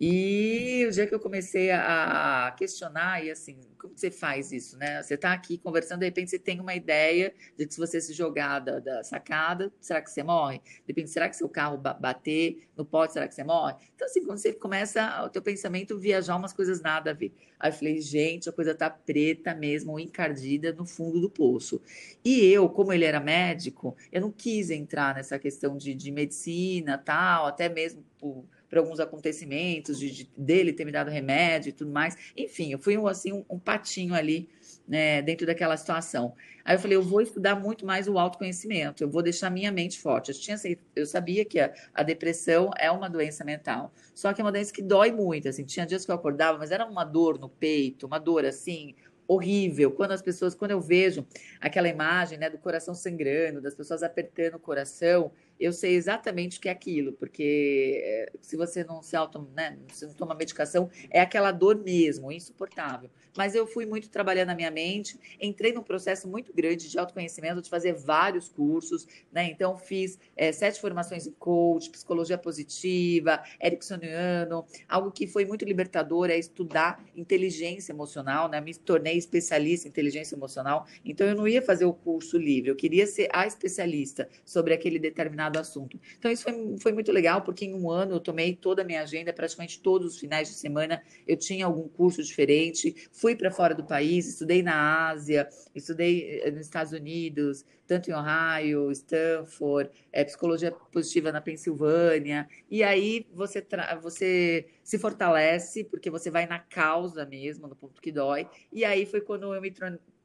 E 0.00 0.86
o 0.88 0.90
dia 0.90 1.06
que 1.06 1.14
eu 1.14 1.20
comecei 1.20 1.70
a 1.70 2.54
questionar, 2.56 3.22
e 3.22 3.30
assim, 3.30 3.60
como 3.78 3.92
você 3.94 4.10
faz 4.10 4.50
isso, 4.50 4.78
né? 4.78 5.02
Você 5.02 5.12
está 5.12 5.30
aqui 5.30 5.58
conversando, 5.58 6.00
de 6.00 6.06
repente 6.06 6.30
você 6.30 6.38
tem 6.38 6.58
uma 6.58 6.74
ideia 6.74 7.34
de 7.54 7.66
que 7.66 7.74
se 7.74 7.78
você 7.78 8.00
se 8.00 8.14
jogar 8.14 8.60
da, 8.60 8.78
da, 8.78 9.04
sacada, 9.04 9.70
será 9.78 10.00
que 10.00 10.10
você 10.10 10.22
morre? 10.22 10.58
De 10.58 10.84
repente, 10.88 11.10
será 11.10 11.28
que 11.28 11.36
seu 11.36 11.50
carro 11.50 11.76
bater 11.76 12.66
no 12.74 12.82
pote, 12.82 13.12
será 13.12 13.28
que 13.28 13.34
você 13.34 13.44
morre? 13.44 13.74
Então, 13.94 14.06
assim, 14.06 14.24
quando 14.24 14.38
você 14.38 14.54
começa 14.54 15.22
o 15.22 15.28
teu 15.28 15.42
pensamento 15.42 15.98
viajar 15.98 16.34
umas 16.36 16.54
coisas 16.54 16.80
nada 16.80 17.10
a 17.10 17.14
ver. 17.14 17.34
Aí 17.58 17.70
eu 17.70 17.74
falei, 17.74 18.00
gente, 18.00 18.48
a 18.48 18.52
coisa 18.52 18.74
tá 18.74 18.88
preta 18.88 19.54
mesmo, 19.54 20.00
encardida 20.00 20.72
no 20.72 20.86
fundo 20.86 21.20
do 21.20 21.28
poço. 21.28 21.78
E 22.24 22.42
eu, 22.46 22.70
como 22.70 22.90
ele 22.90 23.04
era 23.04 23.20
médico, 23.20 23.94
eu 24.10 24.22
não 24.22 24.32
quis 24.32 24.70
entrar 24.70 25.14
nessa 25.14 25.38
questão 25.38 25.76
de, 25.76 25.94
de 25.94 26.10
medicina, 26.10 26.96
tal, 26.96 27.44
até 27.44 27.68
mesmo 27.68 28.02
por 28.18 28.46
para 28.70 28.78
alguns 28.78 29.00
acontecimentos, 29.00 29.98
de, 29.98 30.10
de, 30.10 30.30
dele 30.36 30.72
ter 30.72 30.84
me 30.84 30.92
dado 30.92 31.10
remédio 31.10 31.70
e 31.70 31.72
tudo 31.72 31.90
mais. 31.90 32.16
Enfim, 32.36 32.72
eu 32.72 32.78
fui 32.78 32.96
assim, 33.08 33.32
um, 33.32 33.44
um 33.50 33.58
patinho 33.58 34.14
ali 34.14 34.48
né, 34.86 35.20
dentro 35.20 35.46
daquela 35.46 35.76
situação. 35.76 36.34
Aí 36.64 36.76
eu 36.76 36.78
falei, 36.78 36.96
eu 36.96 37.02
vou 37.02 37.20
estudar 37.20 37.56
muito 37.56 37.84
mais 37.84 38.06
o 38.06 38.18
autoconhecimento, 38.18 39.02
eu 39.02 39.10
vou 39.10 39.22
deixar 39.22 39.50
minha 39.50 39.72
mente 39.72 40.00
forte. 40.00 40.30
Eu, 40.30 40.38
tinha, 40.38 40.56
eu 40.94 41.04
sabia 41.04 41.44
que 41.44 41.58
a, 41.58 41.72
a, 41.92 42.02
depressão 42.02 42.70
é 42.78 42.90
uma 42.90 43.08
doença 43.08 43.44
mental, 43.44 43.92
só 44.14 44.32
que 44.32 44.40
é 44.40 44.44
uma 44.44 44.52
doença 44.52 44.72
que 44.72 44.82
dói 44.82 45.10
muito, 45.10 45.48
assim, 45.48 45.64
tinha 45.64 45.84
dias 45.84 46.04
que 46.04 46.10
eu 46.10 46.14
acordava, 46.14 46.58
mas 46.58 46.70
era 46.70 46.86
uma 46.86 47.04
dor 47.04 47.38
no 47.38 47.48
peito, 47.48 48.06
uma 48.06 48.18
dor 48.18 48.44
assim, 48.44 48.94
horrível. 49.26 49.92
Quando 49.92 50.10
as 50.10 50.20
pessoas, 50.20 50.56
quando 50.56 50.72
eu 50.72 50.80
vejo 50.80 51.24
aquela 51.60 51.88
imagem, 51.88 52.36
né, 52.36 52.50
do 52.50 52.58
coração 52.58 52.94
sangrando, 52.94 53.60
das 53.60 53.74
pessoas 53.74 54.02
apertando 54.02 54.56
o 54.56 54.58
coração, 54.58 55.30
eu 55.60 55.72
sei 55.72 55.94
exatamente 55.94 56.58
o 56.58 56.60
que 56.60 56.68
é 56.68 56.72
aquilo, 56.72 57.12
porque 57.12 58.00
eh, 58.02 58.32
se 58.40 58.56
você 58.56 58.82
não 58.82 59.02
se 59.02 59.14
auto, 59.14 59.46
né, 59.54 59.78
se 59.92 60.06
não 60.06 60.14
toma 60.14 60.34
medicação, 60.34 60.90
é 61.10 61.20
aquela 61.20 61.52
dor 61.52 61.76
mesmo, 61.76 62.32
insuportável. 62.32 63.10
Mas 63.36 63.54
eu 63.54 63.66
fui 63.66 63.86
muito 63.86 64.08
trabalhando 64.08 64.50
a 64.50 64.54
minha 64.54 64.70
mente, 64.70 65.18
entrei 65.40 65.72
num 65.72 65.82
processo 65.82 66.26
muito 66.26 66.52
grande 66.52 66.88
de 66.88 66.98
autoconhecimento, 66.98 67.60
de 67.60 67.68
fazer 67.68 67.92
vários 67.92 68.48
cursos, 68.48 69.06
né? 69.30 69.50
Então 69.50 69.76
fiz 69.76 70.18
é, 70.36 70.50
sete 70.50 70.80
formações 70.80 71.26
em 71.26 71.32
coach, 71.32 71.90
psicologia 71.90 72.38
positiva, 72.38 73.42
ericksoniano, 73.62 74.64
algo 74.88 75.10
que 75.10 75.26
foi 75.26 75.44
muito 75.44 75.64
libertador 75.64 76.30
é 76.30 76.38
estudar 76.38 77.04
inteligência 77.14 77.92
emocional, 77.92 78.48
né? 78.48 78.60
Me 78.60 78.74
tornei 78.74 79.16
especialista 79.16 79.86
em 79.86 79.90
inteligência 79.90 80.34
emocional, 80.34 80.86
então 81.04 81.26
eu 81.26 81.34
não 81.34 81.46
ia 81.46 81.60
fazer 81.60 81.84
o 81.84 81.92
curso 81.92 82.38
livre, 82.38 82.70
eu 82.70 82.76
queria 82.76 83.06
ser 83.06 83.28
a 83.32 83.46
especialista 83.46 84.28
sobre 84.44 84.72
aquele 84.72 84.98
determinado 84.98 85.49
determinado 85.50 85.58
assunto. 85.58 86.00
Então, 86.18 86.30
isso 86.30 86.44
foi, 86.44 86.76
foi 86.78 86.92
muito 86.92 87.12
legal, 87.12 87.42
porque 87.42 87.64
em 87.64 87.74
um 87.74 87.90
ano 87.90 88.14
eu 88.14 88.20
tomei 88.20 88.54
toda 88.54 88.82
a 88.82 88.84
minha 88.84 89.02
agenda, 89.02 89.32
praticamente 89.32 89.80
todos 89.80 90.14
os 90.14 90.18
finais 90.18 90.48
de 90.48 90.54
semana 90.54 91.02
eu 91.26 91.36
tinha 91.36 91.66
algum 91.66 91.88
curso 91.88 92.22
diferente, 92.22 93.08
fui 93.12 93.34
para 93.34 93.50
fora 93.50 93.74
do 93.74 93.84
país, 93.84 94.28
estudei 94.28 94.62
na 94.62 95.08
Ásia, 95.08 95.48
estudei 95.74 96.40
eh, 96.42 96.50
nos 96.50 96.62
Estados 96.62 96.92
Unidos, 96.92 97.64
tanto 97.86 98.08
em 98.08 98.14
Ohio, 98.14 98.90
Stanford, 98.92 99.90
é, 100.12 100.24
psicologia 100.24 100.70
positiva 100.70 101.32
na 101.32 101.40
Pensilvânia, 101.40 102.48
e 102.70 102.82
aí 102.84 103.26
você, 103.34 103.66
você 104.00 104.66
se 104.84 104.98
fortalece, 104.98 105.84
porque 105.84 106.08
você 106.08 106.30
vai 106.30 106.46
na 106.46 106.60
causa 106.60 107.26
mesmo, 107.26 107.66
no 107.66 107.74
ponto 107.74 108.00
que 108.00 108.12
dói, 108.12 108.48
e 108.72 108.84
aí 108.84 109.04
foi 109.04 109.20
quando 109.20 109.52
eu 109.52 109.60
me 109.60 109.70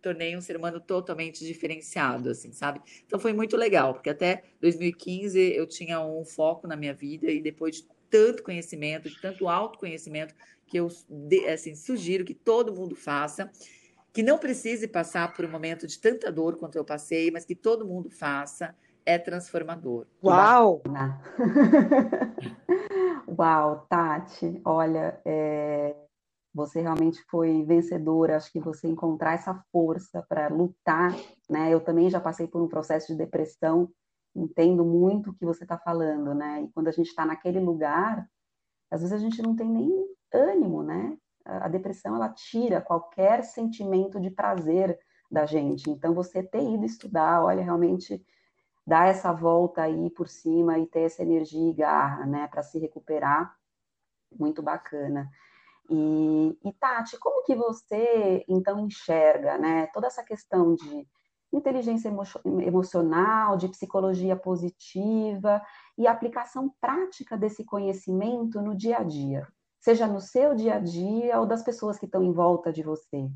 tornei 0.05 0.37
um 0.37 0.41
ser 0.41 0.55
humano 0.55 0.79
totalmente 0.79 1.43
diferenciado, 1.43 2.29
assim, 2.29 2.51
sabe? 2.51 2.79
Então 3.07 3.19
foi 3.19 3.33
muito 3.33 3.57
legal, 3.57 3.95
porque 3.95 4.11
até 4.11 4.43
2015 4.61 5.39
eu 5.39 5.65
tinha 5.65 5.99
um 5.99 6.23
foco 6.23 6.67
na 6.67 6.75
minha 6.75 6.93
vida 6.93 7.31
e 7.31 7.41
depois 7.41 7.77
de 7.77 7.87
tanto 8.07 8.43
conhecimento, 8.43 9.09
de 9.09 9.19
tanto 9.19 9.49
autoconhecimento, 9.49 10.35
que 10.67 10.77
eu 10.77 10.89
assim, 11.51 11.73
sugiro 11.73 12.23
que 12.23 12.35
todo 12.35 12.75
mundo 12.75 12.95
faça, 12.95 13.51
que 14.13 14.21
não 14.21 14.37
precise 14.37 14.87
passar 14.87 15.33
por 15.33 15.43
um 15.43 15.49
momento 15.49 15.87
de 15.87 15.97
tanta 15.97 16.31
dor 16.31 16.55
quanto 16.55 16.77
eu 16.77 16.85
passei, 16.85 17.31
mas 17.31 17.43
que 17.43 17.55
todo 17.55 17.83
mundo 17.83 18.11
faça, 18.11 18.75
é 19.03 19.17
transformador. 19.17 20.05
Uau! 20.23 20.83
Uau, 23.27 23.87
Tati, 23.89 24.61
olha, 24.63 25.19
é 25.25 25.95
você 26.55 26.79
realmente 26.79 27.21
foi 27.29 27.63
vencedora, 27.63 28.37
acho 28.37 28.49
que 28.49 28.61
você 28.61 28.87
encontrar 28.87 29.33
essa 29.33 29.53
força 29.73 30.25
para 30.29 30.47
lutar, 30.47 31.13
né? 31.49 31.69
Eu 31.69 31.81
também 31.81 32.09
já 32.09 32.21
passei 32.21 32.47
por 32.47 32.61
um 32.61 32.67
processo 32.69 33.07
de 33.07 33.17
depressão, 33.17 33.91
entendo 34.33 34.85
muito 34.85 35.31
o 35.31 35.33
que 35.33 35.45
você 35.45 35.63
está 35.63 35.77
falando, 35.77 36.33
né? 36.33 36.61
E 36.63 36.71
quando 36.71 36.87
a 36.87 36.91
gente 36.91 37.07
está 37.07 37.25
naquele 37.25 37.59
lugar, 37.59 38.25
às 38.89 39.01
vezes 39.01 39.13
a 39.13 39.17
gente 39.17 39.41
não 39.41 39.53
tem 39.53 39.69
nem 39.69 40.07
ânimo, 40.33 40.81
né? 40.81 41.17
A 41.43 41.67
depressão 41.67 42.15
ela 42.15 42.29
tira 42.29 42.79
qualquer 42.79 43.43
sentimento 43.43 44.17
de 44.17 44.31
prazer 44.31 44.97
da 45.29 45.45
gente. 45.45 45.89
Então 45.89 46.13
você 46.13 46.41
ter 46.41 46.63
ido 46.63 46.85
estudar, 46.85 47.43
olha, 47.43 47.61
realmente 47.61 48.25
dar 48.87 49.09
essa 49.09 49.33
volta 49.33 49.81
aí 49.81 50.09
por 50.09 50.29
cima 50.29 50.79
e 50.79 50.87
ter 50.87 51.01
essa 51.01 51.21
energia 51.21 51.69
e 51.69 51.73
garra, 51.73 52.25
né, 52.25 52.47
para 52.47 52.63
se 52.63 52.79
recuperar, 52.79 53.53
muito 54.31 54.61
bacana. 54.61 55.29
E, 55.89 56.57
e, 56.63 56.73
Tati, 56.73 57.17
como 57.19 57.43
que 57.43 57.55
você 57.55 58.43
então 58.47 58.79
enxerga, 58.79 59.57
né, 59.57 59.87
toda 59.93 60.07
essa 60.07 60.23
questão 60.23 60.75
de 60.75 61.07
inteligência 61.53 62.09
emo 62.09 62.23
emocional, 62.61 63.55
de 63.57 63.69
psicologia 63.69 64.35
positiva 64.35 65.61
e 65.97 66.07
aplicação 66.07 66.73
prática 66.81 67.37
desse 67.37 67.63
conhecimento 67.63 68.61
no 68.61 68.75
dia 68.75 68.97
a 68.97 69.03
dia? 69.03 69.47
seja 69.85 70.07
no 70.07 70.19
seu 70.19 70.55
dia 70.55 70.77
a 70.77 70.79
dia 70.79 71.39
ou 71.39 71.45
das 71.45 71.61
pessoas 71.61 71.99
que 71.99 72.07
estão 72.07 72.23
em 72.23 72.31
volta 72.31 72.73
de 72.73 72.81
você? 72.81 73.29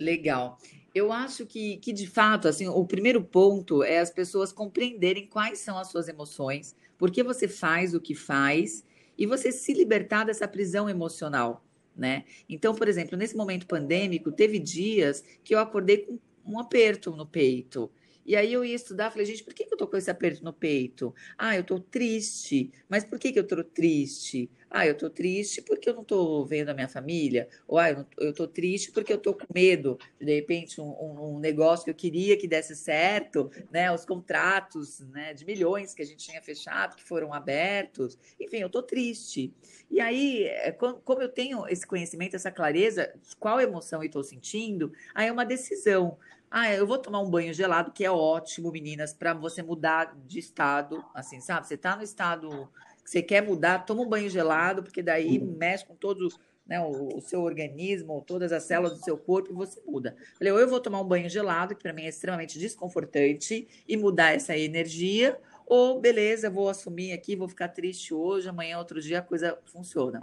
Legal. 0.00 0.56
Eu 0.94 1.12
acho 1.12 1.44
que, 1.44 1.76
que, 1.76 1.92
de 1.92 2.06
fato, 2.06 2.48
assim, 2.48 2.66
o 2.66 2.86
primeiro 2.86 3.22
ponto 3.22 3.82
é 3.82 3.98
as 3.98 4.10
pessoas 4.10 4.50
compreenderem 4.50 5.26
quais 5.26 5.58
são 5.58 5.76
as 5.76 5.88
suas 5.88 6.08
emoções, 6.08 6.74
por 6.96 7.10
que 7.10 7.22
você 7.22 7.46
faz 7.46 7.92
o 7.92 8.00
que 8.00 8.14
faz 8.14 8.82
e 9.16 9.26
você 9.26 9.52
se 9.52 9.72
libertar 9.72 10.24
dessa 10.24 10.48
prisão 10.48 10.88
emocional, 10.88 11.64
né? 11.96 12.24
Então, 12.48 12.74
por 12.74 12.88
exemplo, 12.88 13.16
nesse 13.16 13.36
momento 13.36 13.66
pandêmico, 13.66 14.32
teve 14.32 14.58
dias 14.58 15.22
que 15.44 15.54
eu 15.54 15.58
acordei 15.58 15.98
com 15.98 16.18
um 16.44 16.58
aperto 16.58 17.10
no 17.12 17.26
peito. 17.26 17.90
E 18.24 18.36
aí 18.36 18.52
eu 18.52 18.64
ia 18.64 18.74
estudar, 18.74 19.10
falei, 19.10 19.26
gente, 19.26 19.42
por 19.42 19.52
que, 19.52 19.66
eu 19.68 19.76
tô 19.76 19.86
com 19.86 19.96
esse 19.96 20.10
aperto 20.10 20.44
no 20.44 20.52
peito? 20.52 21.12
Ah, 21.36 21.56
eu 21.56 21.64
tô 21.64 21.80
triste. 21.80 22.72
Mas 22.88 23.04
por 23.04 23.18
que, 23.18 23.32
que 23.32 23.38
eu 23.38 23.46
tô 23.46 23.62
triste? 23.64 24.48
Ah, 24.74 24.86
eu 24.86 24.96
tô 24.96 25.10
triste 25.10 25.60
porque 25.60 25.90
eu 25.90 25.94
não 25.94 26.02
tô 26.02 26.46
vendo 26.46 26.70
a 26.70 26.74
minha 26.74 26.88
família. 26.88 27.46
Ou 27.68 27.78
ah, 27.78 27.90
eu, 28.16 28.32
tô 28.32 28.48
triste 28.48 28.90
porque 28.90 29.12
eu 29.12 29.18
tô 29.18 29.34
com 29.34 29.44
medo 29.54 29.98
de, 30.18 30.24
de 30.24 30.34
repente, 30.34 30.80
um, 30.80 31.34
um, 31.34 31.38
negócio 31.38 31.84
que 31.84 31.90
eu 31.90 31.94
queria 31.94 32.38
que 32.38 32.48
desse 32.48 32.74
certo, 32.74 33.50
né? 33.70 33.92
Os 33.92 34.06
contratos 34.06 35.00
né, 35.10 35.34
de 35.34 35.44
milhões 35.44 35.92
que 35.92 36.00
a 36.00 36.06
gente 36.06 36.24
tinha 36.24 36.40
fechado, 36.40 36.96
que 36.96 37.04
foram 37.04 37.34
abertos. 37.34 38.18
Enfim, 38.40 38.60
eu 38.60 38.70
tô 38.70 38.82
triste. 38.82 39.52
E 39.90 40.00
aí, 40.00 40.44
é, 40.44 40.72
como 40.72 41.20
eu 41.20 41.28
tenho 41.28 41.68
esse 41.68 41.86
conhecimento, 41.86 42.34
essa 42.34 42.50
clareza, 42.50 43.12
qual 43.38 43.60
emoção 43.60 44.00
eu 44.00 44.06
estou 44.06 44.24
sentindo, 44.24 44.90
aí 45.14 45.28
é 45.28 45.32
uma 45.32 45.44
decisão. 45.44 46.16
Ah, 46.50 46.72
eu 46.72 46.86
vou 46.86 46.96
tomar 46.96 47.20
um 47.20 47.30
banho 47.30 47.52
gelado, 47.52 47.92
que 47.92 48.04
é 48.04 48.10
ótimo, 48.10 48.72
meninas, 48.72 49.12
para 49.12 49.34
você 49.34 49.62
mudar 49.62 50.16
de 50.26 50.38
estado, 50.38 51.04
assim, 51.14 51.40
sabe? 51.40 51.66
Você 51.66 51.76
tá 51.76 51.94
no 51.94 52.02
estado 52.02 52.70
que 53.02 53.10
você 53.10 53.22
quer 53.22 53.42
mudar, 53.42 53.80
toma 53.80 54.02
um 54.02 54.08
banho 54.08 54.28
gelado, 54.28 54.82
porque 54.82 55.02
daí 55.02 55.38
mexe 55.38 55.84
com 55.84 55.94
todo 55.94 56.28
né, 56.66 56.80
o, 56.80 57.16
o, 57.16 57.20
seu 57.20 57.42
organismo, 57.42 58.22
todas 58.26 58.52
as 58.52 58.62
células 58.64 58.98
do 58.98 59.04
seu 59.04 59.18
corpo 59.18 59.50
e 59.50 59.54
você 59.54 59.80
muda. 59.86 60.16
Falei, 60.38 60.52
ou 60.52 60.58
eu 60.58 60.68
vou 60.68 60.80
tomar 60.80 61.00
um 61.00 61.06
banho 61.06 61.28
gelado, 61.28 61.74
que 61.74 61.82
para 61.82 61.92
mim 61.92 62.04
é 62.04 62.08
extremamente 62.08 62.58
desconfortante, 62.58 63.66
e 63.86 63.96
mudar 63.96 64.34
essa 64.34 64.56
energia, 64.56 65.38
ou 65.66 66.00
beleza, 66.00 66.50
vou 66.50 66.68
assumir 66.68 67.12
aqui, 67.12 67.34
vou 67.34 67.48
ficar 67.48 67.68
triste 67.68 68.14
hoje, 68.14 68.48
amanhã, 68.48 68.78
outro 68.78 69.00
dia, 69.00 69.18
a 69.18 69.22
coisa 69.22 69.58
funciona. 69.64 70.20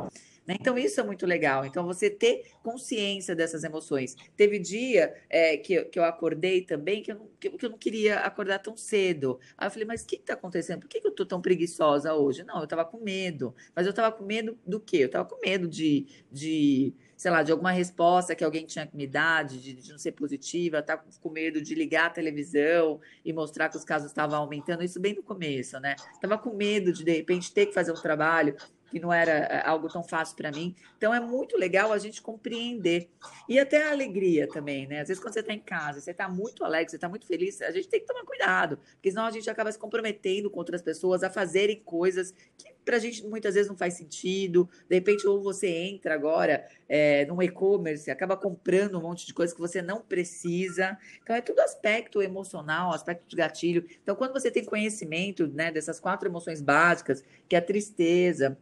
Né? 0.50 0.58
Então, 0.60 0.76
isso 0.80 1.00
é 1.00 1.04
muito 1.04 1.28
legal. 1.28 1.64
Então, 1.64 1.86
você 1.86 2.10
ter 2.10 2.42
consciência 2.64 3.36
dessas 3.36 3.64
emoções. 3.64 4.16
Teve 4.36 4.58
dia 4.58 5.14
é, 5.30 5.56
que, 5.58 5.84
que 5.86 6.00
eu 6.00 6.04
acordei 6.04 6.62
também 6.62 7.04
que 7.04 7.12
eu, 7.12 7.18
não, 7.18 7.30
que, 7.40 7.52
que, 7.52 7.66
eu 7.68 7.70
não 7.70 7.78
queria 7.78 8.22
acordar 8.22 8.58
tão 8.58 8.76
cedo. 8.76 9.40
Aí 9.56 9.68
eu 9.68 9.72
falei, 9.72 9.86
mas 9.86 10.02
o 10.02 10.08
que 10.08 10.16
está 10.16 10.34
acontecendo? 10.34 10.80
Por 10.80 10.90
que, 10.90 11.02
que 11.02 11.06
eu 11.06 11.12
estou 11.12 11.24
tão 11.24 11.40
preguiçosa 11.40 12.16
hoje? 12.16 12.44
Não, 12.44 12.58
eu 12.58 12.64
estava 12.64 12.84
com 12.84 12.98
medo. 12.98 13.54
Mas 13.76 13.86
eu 13.86 13.92
estava 13.92 14.12
com 14.12 14.26
medo 14.26 14.58
do 14.66 14.80
quê? 14.80 14.98
Eu 14.98 15.06
estava 15.06 15.30
com 15.30 15.40
medo 15.40 15.68
de, 15.68 16.08
de, 16.32 16.96
sei 17.16 17.30
lá, 17.30 17.44
de 17.44 17.52
alguma 17.52 17.72
resposta 17.72 18.36
que 18.36 18.44
alguém 18.44 18.66
tinha 18.66 18.88
que 18.88 18.98
me 18.98 19.06
dar, 19.06 19.46
de, 19.46 19.76
de 19.76 19.92
não 19.92 20.00
ser 20.00 20.14
positiva, 20.14 20.80
estava 20.80 21.04
com 21.22 21.30
medo 21.30 21.62
de 21.62 21.76
ligar 21.76 22.08
a 22.08 22.10
televisão 22.10 23.00
e 23.24 23.32
mostrar 23.32 23.70
que 23.70 23.78
os 23.78 23.86
casos 23.86 24.08
estavam 24.08 24.40
aumentando. 24.40 24.84
Isso 24.84 25.00
bem 25.00 25.14
no 25.14 25.22
começo, 25.22 25.80
né? 25.80 25.96
Estava 26.12 26.40
com 26.40 26.56
medo 26.56 26.92
de, 26.92 27.04
de 27.04 27.12
repente, 27.12 27.54
ter 27.54 27.68
que 27.68 27.74
fazer 27.74 27.92
um 27.92 28.02
trabalho 28.02 28.56
que 28.90 29.00
não 29.00 29.12
era 29.12 29.32
é, 29.32 29.68
algo 29.68 29.88
tão 29.88 30.04
fácil 30.04 30.36
para 30.36 30.52
mim. 30.52 30.76
Então 30.98 31.14
é 31.14 31.20
muito 31.20 31.58
legal 31.58 31.92
a 31.92 31.98
gente 31.98 32.22
compreender. 32.22 33.10
E 33.48 33.60
até 33.60 33.88
a 33.88 33.92
alegria 33.92 34.48
também, 34.48 34.88
né? 34.88 35.02
Às 35.02 35.08
vezes 35.08 35.22
quando 35.22 35.34
você 35.34 35.42
está 35.42 35.54
em 35.54 35.60
casa, 35.60 36.00
você 36.00 36.12
está 36.12 36.28
muito 36.28 36.64
alegre, 36.64 36.90
você 36.90 36.98
está 36.98 37.10
muito 37.10 37.26
feliz, 37.26 37.62
a 37.62 37.72
gente 37.72 37.88
tem 37.88 38.00
que 38.00 38.06
tomar 38.06 38.24
cuidado, 38.24 38.78
porque 38.94 39.10
senão 39.10 39.26
a 39.26 39.32
gente 39.32 39.50
acaba 39.50 39.72
se 39.72 39.78
comprometendo 39.78 40.50
com 40.50 40.60
outras 40.60 40.82
pessoas 40.82 41.24
a 41.24 41.30
fazerem 41.30 41.82
coisas 41.84 42.34
que 42.58 42.70
para 42.90 42.98
a 42.98 43.00
gente 43.00 43.24
muitas 43.24 43.54
vezes 43.54 43.70
não 43.70 43.78
faz 43.78 43.94
sentido. 43.94 44.68
De 44.90 44.96
repente, 44.96 45.28
ou 45.28 45.40
você 45.44 45.68
entra 45.68 46.16
agora 46.16 46.68
é, 46.88 47.24
num 47.26 47.40
e-commerce, 47.40 48.10
acaba 48.10 48.36
comprando 48.36 48.98
um 48.98 49.02
monte 49.02 49.28
de 49.28 49.34
coisa 49.34 49.54
que 49.54 49.62
você 49.62 49.80
não 49.80 50.02
precisa. 50.02 50.98
Então, 51.22 51.36
é 51.36 51.42
tudo 51.42 51.60
aspecto 51.60 52.20
emocional, 52.20 52.92
aspecto 52.92 53.28
de 53.28 53.36
gatilho. 53.36 53.86
Então, 54.02 54.16
quando 54.16 54.34
você 54.34 54.50
tem 54.50 54.66
conhecimento 54.66 55.48
né, 55.48 55.72
dessas 55.72 56.00
quatro 56.00 56.28
emoções 56.28 56.64
básicas, 56.64 57.24
que 57.48 57.56
é 57.56 57.60
a 57.60 57.62
tristeza, 57.62 58.58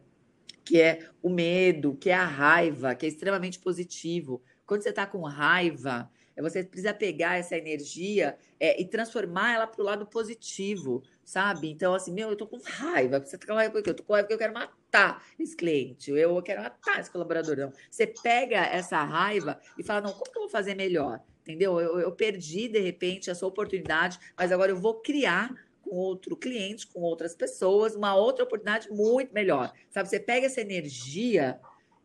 que 0.68 0.78
é 0.78 1.08
o 1.22 1.30
medo, 1.30 1.94
que 1.94 2.10
é 2.10 2.14
a 2.14 2.26
raiva, 2.26 2.94
que 2.94 3.06
é 3.06 3.08
extremamente 3.08 3.58
positivo. 3.58 4.42
Quando 4.66 4.82
você 4.82 4.90
está 4.90 5.06
com 5.06 5.22
raiva, 5.22 6.10
é 6.36 6.42
você 6.42 6.62
precisa 6.62 6.92
pegar 6.92 7.38
essa 7.38 7.56
energia 7.56 8.36
é, 8.60 8.78
e 8.78 8.84
transformar 8.84 9.54
ela 9.54 9.66
para 9.66 9.80
o 9.80 9.84
lado 9.84 10.04
positivo, 10.04 11.02
sabe? 11.24 11.70
Então, 11.70 11.94
assim, 11.94 12.12
meu, 12.12 12.28
eu 12.28 12.36
tô 12.36 12.46
com 12.46 12.58
raiva. 12.62 13.18
Você 13.18 13.38
tá 13.38 13.46
com 13.46 13.54
raiva 13.54 13.72
porque 13.72 13.88
eu 13.88 13.94
tô 13.94 14.02
com 14.02 14.12
raiva 14.12 14.28
porque 14.28 14.34
eu 14.34 14.46
quero 14.46 14.52
matar 14.52 15.24
esse 15.40 15.56
cliente, 15.56 16.10
eu 16.10 16.42
quero 16.42 16.62
matar 16.62 17.00
esse 17.00 17.10
colaborador. 17.10 17.56
Não. 17.56 17.72
Você 17.90 18.06
pega 18.06 18.58
essa 18.58 19.02
raiva 19.02 19.58
e 19.78 19.82
fala, 19.82 20.02
não, 20.02 20.12
como 20.12 20.30
que 20.30 20.36
eu 20.36 20.42
vou 20.42 20.50
fazer 20.50 20.74
melhor? 20.74 21.18
Entendeu? 21.40 21.80
Eu, 21.80 21.98
eu 21.98 22.12
perdi, 22.12 22.68
de 22.68 22.78
repente, 22.78 23.30
essa 23.30 23.46
oportunidade, 23.46 24.18
mas 24.36 24.52
agora 24.52 24.70
eu 24.70 24.76
vou 24.76 25.00
criar 25.00 25.50
com 25.88 25.96
outro 25.96 26.36
cliente, 26.36 26.86
com 26.86 27.00
outras 27.00 27.34
pessoas, 27.34 27.94
uma 27.94 28.14
outra 28.14 28.44
oportunidade 28.44 28.90
muito 28.90 29.32
melhor. 29.32 29.72
Sabe, 29.90 30.08
você 30.08 30.20
pega 30.20 30.46
essa 30.46 30.60
energia 30.60 31.58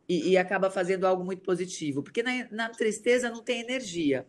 e, 0.08 0.30
e 0.30 0.38
acaba 0.38 0.70
fazendo 0.70 1.06
algo 1.06 1.24
muito 1.24 1.42
positivo, 1.42 2.02
porque 2.02 2.22
na, 2.22 2.48
na, 2.50 2.68
tristeza 2.70 3.30
não 3.30 3.42
tem 3.42 3.60
energia, 3.60 4.26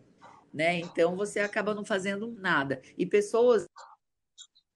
né? 0.54 0.80
Então 0.80 1.16
você 1.16 1.40
acaba 1.40 1.74
não 1.74 1.86
fazendo 1.86 2.32
nada. 2.40 2.82
E 2.98 3.06
pessoas 3.06 3.66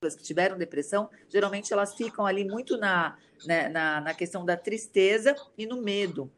que 0.02 0.24
tiveram 0.24 0.58
depressão, 0.58 1.10
geralmente 1.28 1.74
elas 1.74 1.94
ficam 1.94 2.26
ali 2.26 2.46
muito 2.46 2.78
na, 2.78 3.18
né, 3.46 3.68
na, 3.68 4.00
na 4.00 4.14
questão 4.14 4.46
da 4.46 4.56
tristeza 4.56 5.36
e 5.58 5.66
no 5.66 5.82
medo 5.82 6.32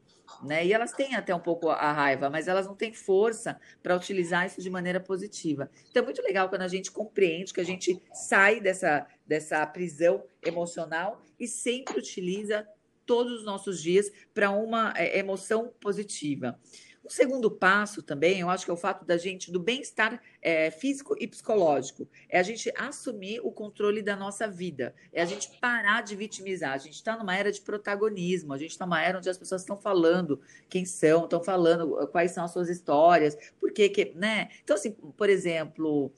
né? 0.44 0.66
E 0.66 0.74
elas 0.74 0.92
têm 0.92 1.16
até 1.16 1.34
um 1.34 1.40
pouco 1.40 1.70
a 1.70 1.92
raiva, 1.92 2.30
mas 2.30 2.48
elas 2.48 2.66
não 2.66 2.76
têm 2.76 2.94
força 2.94 3.60
para 3.82 3.96
utilizar 3.96 4.46
isso 4.46 4.62
de 4.62 4.70
maneira 4.70 5.00
positiva. 5.00 5.70
Então 5.90 6.02
é 6.02 6.06
muito 6.06 6.22
legal 6.22 6.50
quando 6.50 6.62
a 6.62 6.68
gente 6.68 6.92
compreende 6.92 7.54
que 7.54 7.62
a 7.62 7.66
gente 7.66 8.02
sai 8.14 8.60
dessa, 8.60 9.08
dessa 9.26 9.66
prisão 9.66 10.24
emocional 10.44 11.22
e 11.40 11.48
sempre 11.48 12.00
utiliza 12.00 12.68
todos 13.06 13.40
os 13.40 13.46
nossos 13.46 13.82
dias 13.82 14.12
para 14.34 14.52
uma 14.52 14.94
é, 14.96 15.20
emoção 15.20 15.74
positiva. 15.80 16.58
Segundo 17.12 17.52
passo 17.52 18.02
também, 18.02 18.40
eu 18.40 18.50
acho 18.50 18.64
que 18.64 18.72
é 18.72 18.74
o 18.74 18.78
fato 18.78 19.04
da 19.04 19.18
gente, 19.18 19.52
do 19.52 19.60
bem-estar 19.60 20.22
é, 20.42 20.72
físico 20.72 21.14
e 21.20 21.28
psicológico, 21.28 22.08
é 22.30 22.40
a 22.40 22.44
gente 22.44 22.72
assumir 22.78 23.42
o 23.44 23.52
controle 23.52 24.02
da 24.02 24.16
nossa 24.16 24.48
vida, 24.48 24.96
é 25.12 25.22
a 25.22 25.26
gente 25.26 25.60
parar 25.60 26.04
de 26.04 26.16
vitimizar. 26.16 26.72
A 26.72 26.78
gente 26.78 26.94
está 26.94 27.18
numa 27.18 27.36
era 27.36 27.52
de 27.52 27.60
protagonismo, 27.60 28.54
a 28.54 28.58
gente 28.58 28.72
está 28.72 28.86
numa 28.86 29.04
era 29.04 29.18
onde 29.18 29.30
as 29.30 29.38
pessoas 29.38 29.62
estão 29.62 29.76
falando 29.76 30.40
quem 30.70 30.86
são, 30.86 31.26
estão 31.26 31.44
falando 31.44 32.02
uh, 32.02 32.08
quais 32.08 32.32
são 32.32 32.46
as 32.46 32.52
suas 32.52 32.70
histórias, 32.70 33.38
por 33.60 33.74
que, 33.74 34.14
né? 34.16 34.48
Então, 34.64 34.78
assim, 34.78 34.92
por 34.92 35.30
exemplo, 35.30 36.14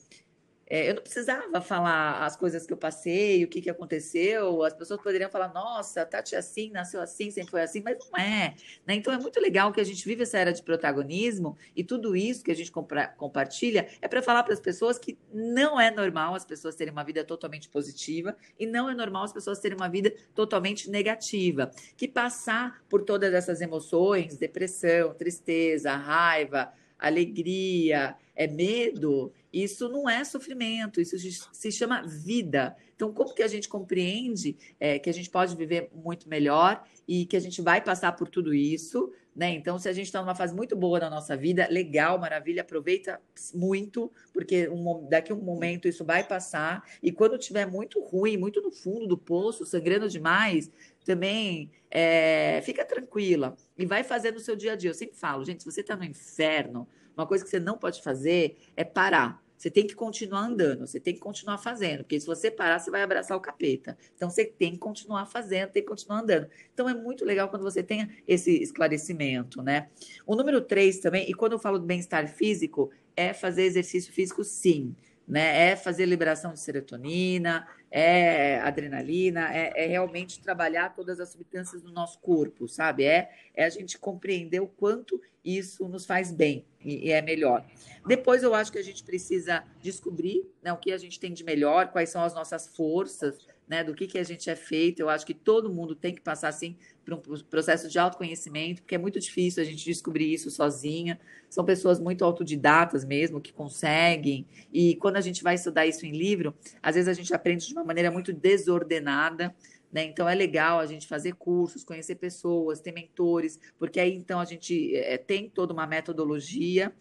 é, 0.74 0.90
eu 0.90 0.96
não 0.96 1.04
precisava 1.04 1.62
falar 1.62 2.26
as 2.26 2.36
coisas 2.36 2.66
que 2.66 2.74
eu 2.74 2.78
passei, 2.78 3.44
o 3.44 3.48
que, 3.48 3.62
que 3.62 3.70
aconteceu. 3.70 4.64
As 4.64 4.74
pessoas 4.74 5.00
poderiam 5.00 5.30
falar, 5.30 5.54
nossa, 5.54 6.04
Tati 6.04 6.34
é 6.34 6.40
assim, 6.40 6.72
nasceu 6.72 7.00
assim, 7.00 7.30
sempre 7.30 7.52
foi 7.52 7.62
assim, 7.62 7.84
mas 7.86 7.96
não 8.00 8.20
é. 8.20 8.56
Né? 8.84 8.96
Então 8.96 9.14
é 9.14 9.20
muito 9.20 9.40
legal 9.40 9.72
que 9.72 9.80
a 9.80 9.84
gente 9.84 10.04
vive 10.04 10.24
essa 10.24 10.40
era 10.40 10.52
de 10.52 10.64
protagonismo 10.64 11.56
e 11.76 11.84
tudo 11.84 12.16
isso 12.16 12.44
que 12.44 12.50
a 12.50 12.56
gente 12.56 12.72
compartilha 12.72 13.88
é 14.02 14.08
para 14.08 14.24
falar 14.24 14.42
para 14.42 14.56
as 14.56 14.60
pessoas 14.60 14.98
que 14.98 15.16
não 15.32 15.80
é 15.80 15.92
normal 15.92 16.34
as 16.34 16.44
pessoas 16.44 16.76
terem 16.76 16.92
uma 16.92 17.04
vida 17.04 17.24
totalmente 17.24 17.70
positiva 17.70 18.36
e 18.58 18.66
não 18.66 18.90
é 18.90 18.96
normal 18.96 19.26
as 19.26 19.32
pessoas 19.32 19.60
terem 19.60 19.78
uma 19.78 19.90
vida 19.90 20.12
totalmente 20.34 20.90
negativa. 20.90 21.70
Que 21.96 22.08
passar 22.08 22.82
por 22.90 23.04
todas 23.04 23.32
essas 23.32 23.62
emoções, 23.62 24.38
depressão, 24.38 25.14
tristeza, 25.14 25.96
raiva, 25.96 26.74
alegria, 26.98 28.16
é 28.36 28.48
medo, 28.48 29.32
isso 29.54 29.88
não 29.88 30.10
é 30.10 30.24
sofrimento, 30.24 31.00
isso 31.00 31.16
se 31.54 31.72
chama 31.72 32.02
vida. 32.02 32.76
Então, 32.96 33.14
como 33.14 33.36
que 33.36 33.44
a 33.44 33.48
gente 33.48 33.70
compreende 33.70 34.58
é, 34.80 34.98
que 34.98 35.10
a 35.10 35.14
gente 35.14 35.30
pode 35.30 35.56
viver 35.56 35.92
muito 35.94 36.28
melhor 36.28 36.84
e 37.08 37.26
que 37.26 37.38
a 37.38 37.40
gente 37.40 37.62
vai 37.62 37.80
passar 37.80 38.14
por 38.14 38.28
tudo 38.28 38.54
isso, 38.54 39.12
né? 39.36 39.50
Então, 39.52 39.78
se 39.78 39.90
a 39.90 39.94
gente 39.94 40.06
está 40.06 40.22
numa 40.22 40.36
fase 40.36 40.56
muito 40.56 40.76
boa 40.76 41.00
na 41.00 41.10
nossa 41.10 41.36
vida, 41.36 41.68
legal, 41.70 42.20
maravilha, 42.20 42.62
aproveita 42.62 43.20
muito, 43.54 44.12
porque 44.32 44.70
um, 44.70 45.08
daqui 45.10 45.32
a 45.32 45.36
um 45.36 45.42
momento 45.42 45.88
isso 45.88 46.06
vai 46.06 46.24
passar. 46.24 46.84
E 47.02 47.12
quando 47.12 47.38
tiver 47.38 47.66
muito 47.66 48.00
ruim, 48.00 48.38
muito 48.38 48.62
no 48.62 48.72
fundo 48.72 49.08
do 49.08 49.18
poço, 49.18 49.66
sangrando 49.66 50.08
demais, 50.08 50.72
também 51.04 51.72
é, 51.92 52.62
fica 52.64 52.86
tranquila 52.86 53.56
e 53.78 53.86
vai 53.86 54.04
fazendo 54.04 54.38
o 54.38 54.40
seu 54.40 54.56
dia 54.56 54.74
a 54.74 54.76
dia. 54.76 54.92
Eu 54.92 54.96
sempre 54.96 55.18
falo, 55.18 55.44
gente, 55.44 55.64
se 55.64 55.72
você 55.72 55.82
está 55.82 55.96
no 55.96 56.04
inferno, 56.04 56.88
uma 57.16 57.28
coisa 57.28 57.44
que 57.44 57.50
você 57.50 57.60
não 57.60 57.78
pode 57.78 58.02
fazer 58.02 58.58
é 58.76 58.84
parar. 58.84 59.43
Você 59.58 59.70
tem 59.70 59.88
que 59.88 59.96
continuar 59.96 60.42
andando, 60.42 60.86
você 60.86 61.00
tem 61.00 61.14
que 61.14 61.20
continuar 61.20 61.58
fazendo, 61.58 62.00
porque 62.00 62.20
se 62.20 62.26
você 62.26 62.52
parar, 62.52 62.80
você 62.80 62.92
vai 62.92 63.02
abraçar 63.02 63.38
o 63.38 63.40
capeta. 63.40 63.98
Então 64.16 64.30
você 64.30 64.46
tem 64.46 64.74
que 64.74 64.78
continuar 64.78 65.26
fazendo, 65.26 65.72
tem 65.72 65.82
que 65.82 65.88
continuar 65.88 66.20
andando. 66.22 66.48
Então 66.74 66.90
é 66.90 66.94
muito 66.94 67.24
legal 67.24 67.48
quando 67.50 67.64
você 67.64 67.82
tenha 67.82 68.10
esse 68.28 68.52
esclarecimento, 68.62 69.62
né? 69.62 69.88
O 70.26 70.36
número 70.36 70.60
três 70.62 71.00
também, 71.00 71.30
e 71.30 71.34
quando 71.34 71.54
eu 71.54 71.60
falo 71.60 71.80
do 71.80 71.86
bem-estar 71.86 72.28
físico, 72.28 72.92
é 73.16 73.34
fazer 73.34 73.64
exercício 73.64 74.12
físico 74.12 74.44
sim. 74.44 74.96
Né? 75.26 75.70
É 75.70 75.76
fazer 75.78 76.06
liberação 76.06 76.52
de 76.52 76.60
serotonina, 76.60 77.66
é 77.96 78.60
adrenalina, 78.62 79.56
é, 79.56 79.84
é, 79.84 79.86
realmente 79.86 80.40
trabalhar 80.40 80.96
todas 80.96 81.20
as 81.20 81.30
substâncias 81.30 81.84
do 81.84 81.92
nosso 81.92 82.18
corpo, 82.18 82.68
sabe? 82.68 83.04
É, 83.04 83.30
é 83.54 83.66
a 83.66 83.70
gente 83.70 84.00
compreender 84.00 84.60
o 84.60 84.66
quanto 84.68 85.22
isso 85.46 85.88
nos 85.88 86.04
faz 86.04 86.32
bem 86.32 86.66
e, 86.84 87.10
e, 87.10 87.12
é 87.12 87.22
melhor. 87.22 87.64
Depois 88.08 88.42
eu 88.42 88.56
acho 88.56 88.72
que 88.72 88.80
a 88.80 88.84
gente 88.84 89.04
precisa 89.04 89.64
descobrir 89.80 90.44
né, 90.64 90.74
o 90.74 90.78
que 90.78 90.92
a 90.92 90.98
gente 90.98 91.20
tem 91.20 91.34
de 91.34 91.44
melhor, 91.44 91.92
quais 91.92 92.10
são 92.10 92.24
as 92.24 92.34
nossas 92.34 92.68
forças, 92.68 93.46
né, 93.68 93.84
do 93.84 93.94
que, 93.94 94.08
que 94.08 94.18
a 94.18 94.24
gente 94.24 94.50
é 94.50 94.56
feito. 94.56 95.00
Eu 95.00 95.10
acho 95.10 95.26
que 95.26 95.34
todo 95.34 95.74
mundo 95.74 95.96
tem 95.96 96.14
que 96.14 96.22
passar 96.22 96.50
assim 96.50 96.76
por 97.06 97.14
um 97.14 97.40
processo 97.50 97.90
de 97.90 98.00
autoconhecimento, 98.00 98.82
porque 98.82 98.96
é 98.96 98.98
muito 98.98 99.20
difícil 99.20 99.62
a 99.62 99.66
gente 99.66 99.84
descobrir 99.84 100.34
isso 100.34 100.50
sozinha. 100.50 101.20
São 101.50 101.64
pessoas 101.66 102.00
muito 102.00 102.24
autodidatas 102.24 103.04
mesmo, 103.04 103.42
que 103.42 103.52
conseguem. 103.52 104.46
E 104.72 104.96
quando 104.96 105.18
a 105.18 105.22
gente 105.22 105.44
vai 105.44 105.56
estudar 105.56 105.86
isso 105.86 106.06
em 106.06 106.12
livro, 106.12 106.54
às 106.82 106.96
vezes 106.96 107.08
a 107.08 107.14
gente 107.14 107.34
aprende 107.34 107.68
de 107.68 107.74
uma 107.74 107.84
maneira 107.84 108.10
muito 108.10 108.32
desordenada. 108.32 109.54
Né? 109.92 110.06
Então 110.06 110.28
é 110.28 110.34
legal 110.34 110.80
a 110.80 110.86
gente 110.88 111.08
fazer 111.08 111.36
cursos, 111.36 111.84
conhecer 111.84 112.16
pessoas, 112.16 112.80
ter 112.80 112.92
mentores, 112.92 113.60
porque 113.78 114.00
aí 114.00 114.12
então 114.12 114.40
a 114.40 114.46
gente 114.46 114.96
é, 114.96 115.18
tem 115.20 115.48
toda 115.48 115.72
uma 115.72 115.86
metodologia. 115.86 116.92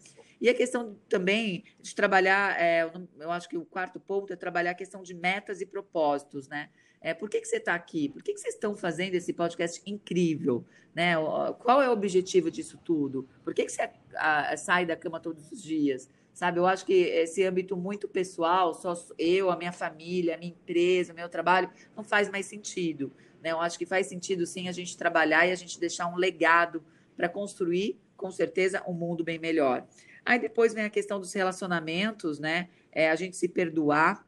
E 0.43 0.49
a 0.49 0.53
questão 0.53 0.99
também 1.07 1.63
de 1.81 1.95
trabalhar, 1.95 2.61
é, 2.61 2.91
eu 3.17 3.31
acho 3.31 3.47
que 3.47 3.57
o 3.57 3.63
quarto 3.63 3.97
ponto 3.97 4.33
é 4.33 4.35
trabalhar 4.35 4.71
a 4.71 4.75
questão 4.75 5.01
de 5.01 5.13
metas 5.13 5.61
e 5.61 5.65
propósitos, 5.65 6.49
né? 6.49 6.69
É, 6.99 7.13
por 7.13 7.29
que, 7.29 7.39
que 7.39 7.47
você 7.47 7.57
está 7.57 7.73
aqui? 7.73 8.09
Por 8.09 8.21
que, 8.21 8.33
que 8.33 8.41
vocês 8.41 8.53
estão 8.53 8.75
fazendo 8.75 9.15
esse 9.15 9.31
podcast 9.31 9.81
incrível? 9.85 10.65
Né? 10.93 11.13
Qual 11.59 11.81
é 11.81 11.87
o 11.87 11.93
objetivo 11.93 12.51
disso 12.51 12.77
tudo? 12.83 13.25
Por 13.41 13.53
que, 13.53 13.63
que 13.63 13.71
você 13.71 13.89
a, 14.15 14.51
a, 14.51 14.57
sai 14.57 14.85
da 14.85 14.97
cama 14.97 15.17
todos 15.17 15.49
os 15.49 15.63
dias? 15.63 16.09
Sabe, 16.33 16.59
eu 16.59 16.65
acho 16.65 16.85
que 16.85 16.93
esse 16.93 17.41
âmbito 17.45 17.77
muito 17.77 18.05
pessoal, 18.09 18.73
só 18.73 18.93
eu, 19.17 19.49
a 19.49 19.55
minha 19.55 19.71
família, 19.71 20.35
a 20.35 20.37
minha 20.37 20.51
empresa, 20.51 21.13
o 21.13 21.15
meu 21.15 21.29
trabalho, 21.29 21.69
não 21.95 22.03
faz 22.03 22.29
mais 22.29 22.45
sentido. 22.47 23.13
Né? 23.41 23.51
Eu 23.51 23.61
acho 23.61 23.79
que 23.79 23.85
faz 23.85 24.07
sentido 24.07 24.45
sim 24.45 24.67
a 24.67 24.73
gente 24.73 24.97
trabalhar 24.97 25.47
e 25.47 25.51
a 25.51 25.55
gente 25.55 25.79
deixar 25.79 26.07
um 26.07 26.17
legado 26.17 26.83
para 27.15 27.29
construir, 27.29 27.97
com 28.17 28.29
certeza, 28.29 28.83
um 28.85 28.93
mundo 28.93 29.23
bem 29.23 29.39
melhor. 29.39 29.87
Aí 30.25 30.39
depois 30.39 30.73
vem 30.73 30.85
a 30.85 30.89
questão 30.89 31.19
dos 31.19 31.33
relacionamentos, 31.33 32.39
né? 32.39 32.69
É, 32.91 33.09
a 33.09 33.15
gente 33.15 33.35
se 33.35 33.47
perdoar 33.47 34.25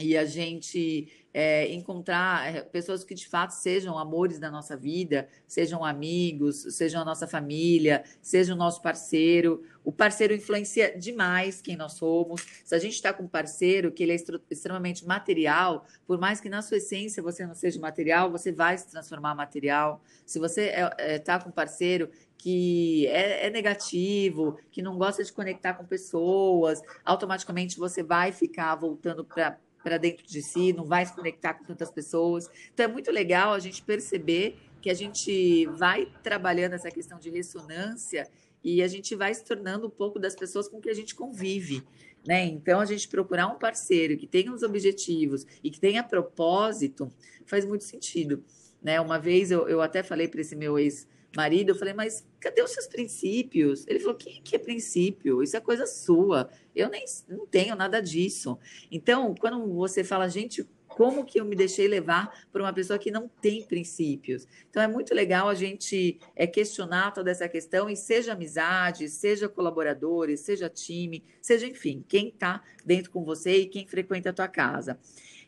e 0.00 0.16
a 0.16 0.24
gente 0.24 1.08
é, 1.32 1.72
encontrar 1.72 2.54
é, 2.54 2.62
pessoas 2.62 3.04
que 3.04 3.14
de 3.14 3.28
fato 3.28 3.50
sejam 3.50 3.98
amores 3.98 4.38
da 4.38 4.50
nossa 4.50 4.76
vida, 4.76 5.28
sejam 5.46 5.84
amigos, 5.84 6.62
sejam 6.70 7.00
a 7.02 7.04
nossa 7.04 7.26
família, 7.26 8.02
seja 8.20 8.52
o 8.52 8.56
nosso 8.56 8.82
parceiro. 8.82 9.62
O 9.84 9.92
parceiro 9.92 10.34
influencia 10.34 10.98
demais 10.98 11.60
quem 11.60 11.76
nós 11.76 11.92
somos. 11.92 12.44
Se 12.64 12.74
a 12.74 12.78
gente 12.78 12.94
está 12.94 13.12
com 13.12 13.24
um 13.24 13.28
parceiro 13.28 13.92
que 13.92 14.02
ele 14.02 14.12
é 14.12 14.16
extremamente 14.50 15.06
material, 15.06 15.86
por 16.06 16.18
mais 16.18 16.40
que 16.40 16.48
na 16.48 16.62
sua 16.62 16.78
essência 16.78 17.22
você 17.22 17.46
não 17.46 17.54
seja 17.54 17.78
material, 17.78 18.30
você 18.30 18.50
vai 18.50 18.76
se 18.76 18.90
transformar 18.90 19.34
material. 19.34 20.02
Se 20.26 20.38
você 20.38 20.68
está 20.68 20.96
é, 20.98 21.14
é, 21.14 21.18
tá 21.18 21.38
com 21.38 21.50
um 21.50 21.52
parceiro 21.52 22.10
que 22.36 23.06
é, 23.08 23.46
é, 23.46 23.50
negativo, 23.50 24.58
que 24.70 24.80
não 24.80 24.96
gosta 24.96 25.22
de 25.22 25.32
conectar 25.32 25.74
com 25.74 25.84
pessoas, 25.84 26.80
automaticamente 27.04 27.78
você 27.78 28.02
vai 28.02 28.32
ficar 28.32 28.74
voltando 28.74 29.24
para 29.24 29.58
para 29.82 29.98
dentro 29.98 30.26
de 30.26 30.42
si, 30.42 30.72
não 30.72 30.84
vai 30.84 31.04
se 31.06 31.14
conectar 31.14 31.54
com 31.54 31.64
tantas 31.64 31.90
pessoas. 31.90 32.50
Então 32.72 32.84
é 32.84 32.88
muito 32.88 33.10
legal 33.10 33.52
a 33.52 33.58
gente 33.58 33.82
perceber 33.82 34.56
que 34.80 34.90
a 34.90 34.94
gente 34.94 35.66
vai 35.66 36.06
trabalhando 36.22 36.74
essa 36.74 36.90
questão 36.90 37.18
de 37.18 37.30
ressonância 37.30 38.28
e 38.62 38.82
a 38.82 38.88
gente 38.88 39.14
vai 39.14 39.32
se 39.34 39.44
tornando 39.44 39.86
um 39.86 39.90
pouco 39.90 40.18
das 40.18 40.34
pessoas 40.34 40.68
com 40.68 40.80
que 40.80 40.90
a 40.90 40.94
gente 40.94 41.14
convive. 41.14 41.82
Né? 42.26 42.44
Então, 42.44 42.80
a 42.80 42.84
gente 42.84 43.08
procurar 43.08 43.46
um 43.46 43.58
parceiro 43.58 44.16
que 44.16 44.26
tenha 44.26 44.52
os 44.52 44.62
objetivos 44.62 45.46
e 45.64 45.70
que 45.70 45.80
tenha 45.80 46.02
propósito 46.02 47.10
faz 47.46 47.64
muito 47.64 47.84
sentido. 47.84 48.44
Né? 48.82 49.00
Uma 49.00 49.18
vez 49.18 49.50
eu, 49.50 49.68
eu 49.68 49.80
até 49.80 50.02
falei 50.02 50.28
para 50.28 50.40
esse 50.40 50.54
meu 50.54 50.78
ex 50.78 51.06
marido, 51.36 51.70
eu 51.70 51.74
falei, 51.74 51.94
mas 51.94 52.26
cadê 52.40 52.62
os 52.62 52.70
seus 52.70 52.86
princípios? 52.86 53.86
Ele 53.86 54.00
falou, 54.00 54.14
que, 54.14 54.40
que 54.40 54.56
é 54.56 54.58
princípio? 54.58 55.42
Isso 55.42 55.56
é 55.56 55.60
coisa 55.60 55.86
sua. 55.86 56.50
Eu 56.74 56.88
nem 56.88 57.04
não 57.28 57.46
tenho 57.46 57.76
nada 57.76 58.00
disso. 58.00 58.58
Então, 58.90 59.34
quando 59.34 59.72
você 59.74 60.02
fala, 60.02 60.28
gente, 60.28 60.66
como 60.86 61.24
que 61.24 61.40
eu 61.40 61.44
me 61.44 61.54
deixei 61.54 61.86
levar 61.86 62.46
por 62.52 62.60
uma 62.60 62.72
pessoa 62.72 62.98
que 62.98 63.10
não 63.10 63.28
tem 63.28 63.64
princípios? 63.64 64.46
Então, 64.68 64.82
é 64.82 64.88
muito 64.88 65.14
legal 65.14 65.48
a 65.48 65.54
gente 65.54 66.18
é, 66.34 66.46
questionar 66.46 67.12
toda 67.12 67.30
essa 67.30 67.48
questão 67.48 67.88
e 67.88 67.96
seja 67.96 68.32
amizade, 68.32 69.08
seja 69.08 69.48
colaboradores, 69.48 70.40
seja 70.40 70.68
time, 70.68 71.24
seja, 71.40 71.66
enfim, 71.66 72.04
quem 72.08 72.28
está 72.28 72.62
dentro 72.84 73.10
com 73.10 73.24
você 73.24 73.58
e 73.58 73.66
quem 73.66 73.86
frequenta 73.86 74.30
a 74.30 74.32
tua 74.32 74.48
casa. 74.48 74.98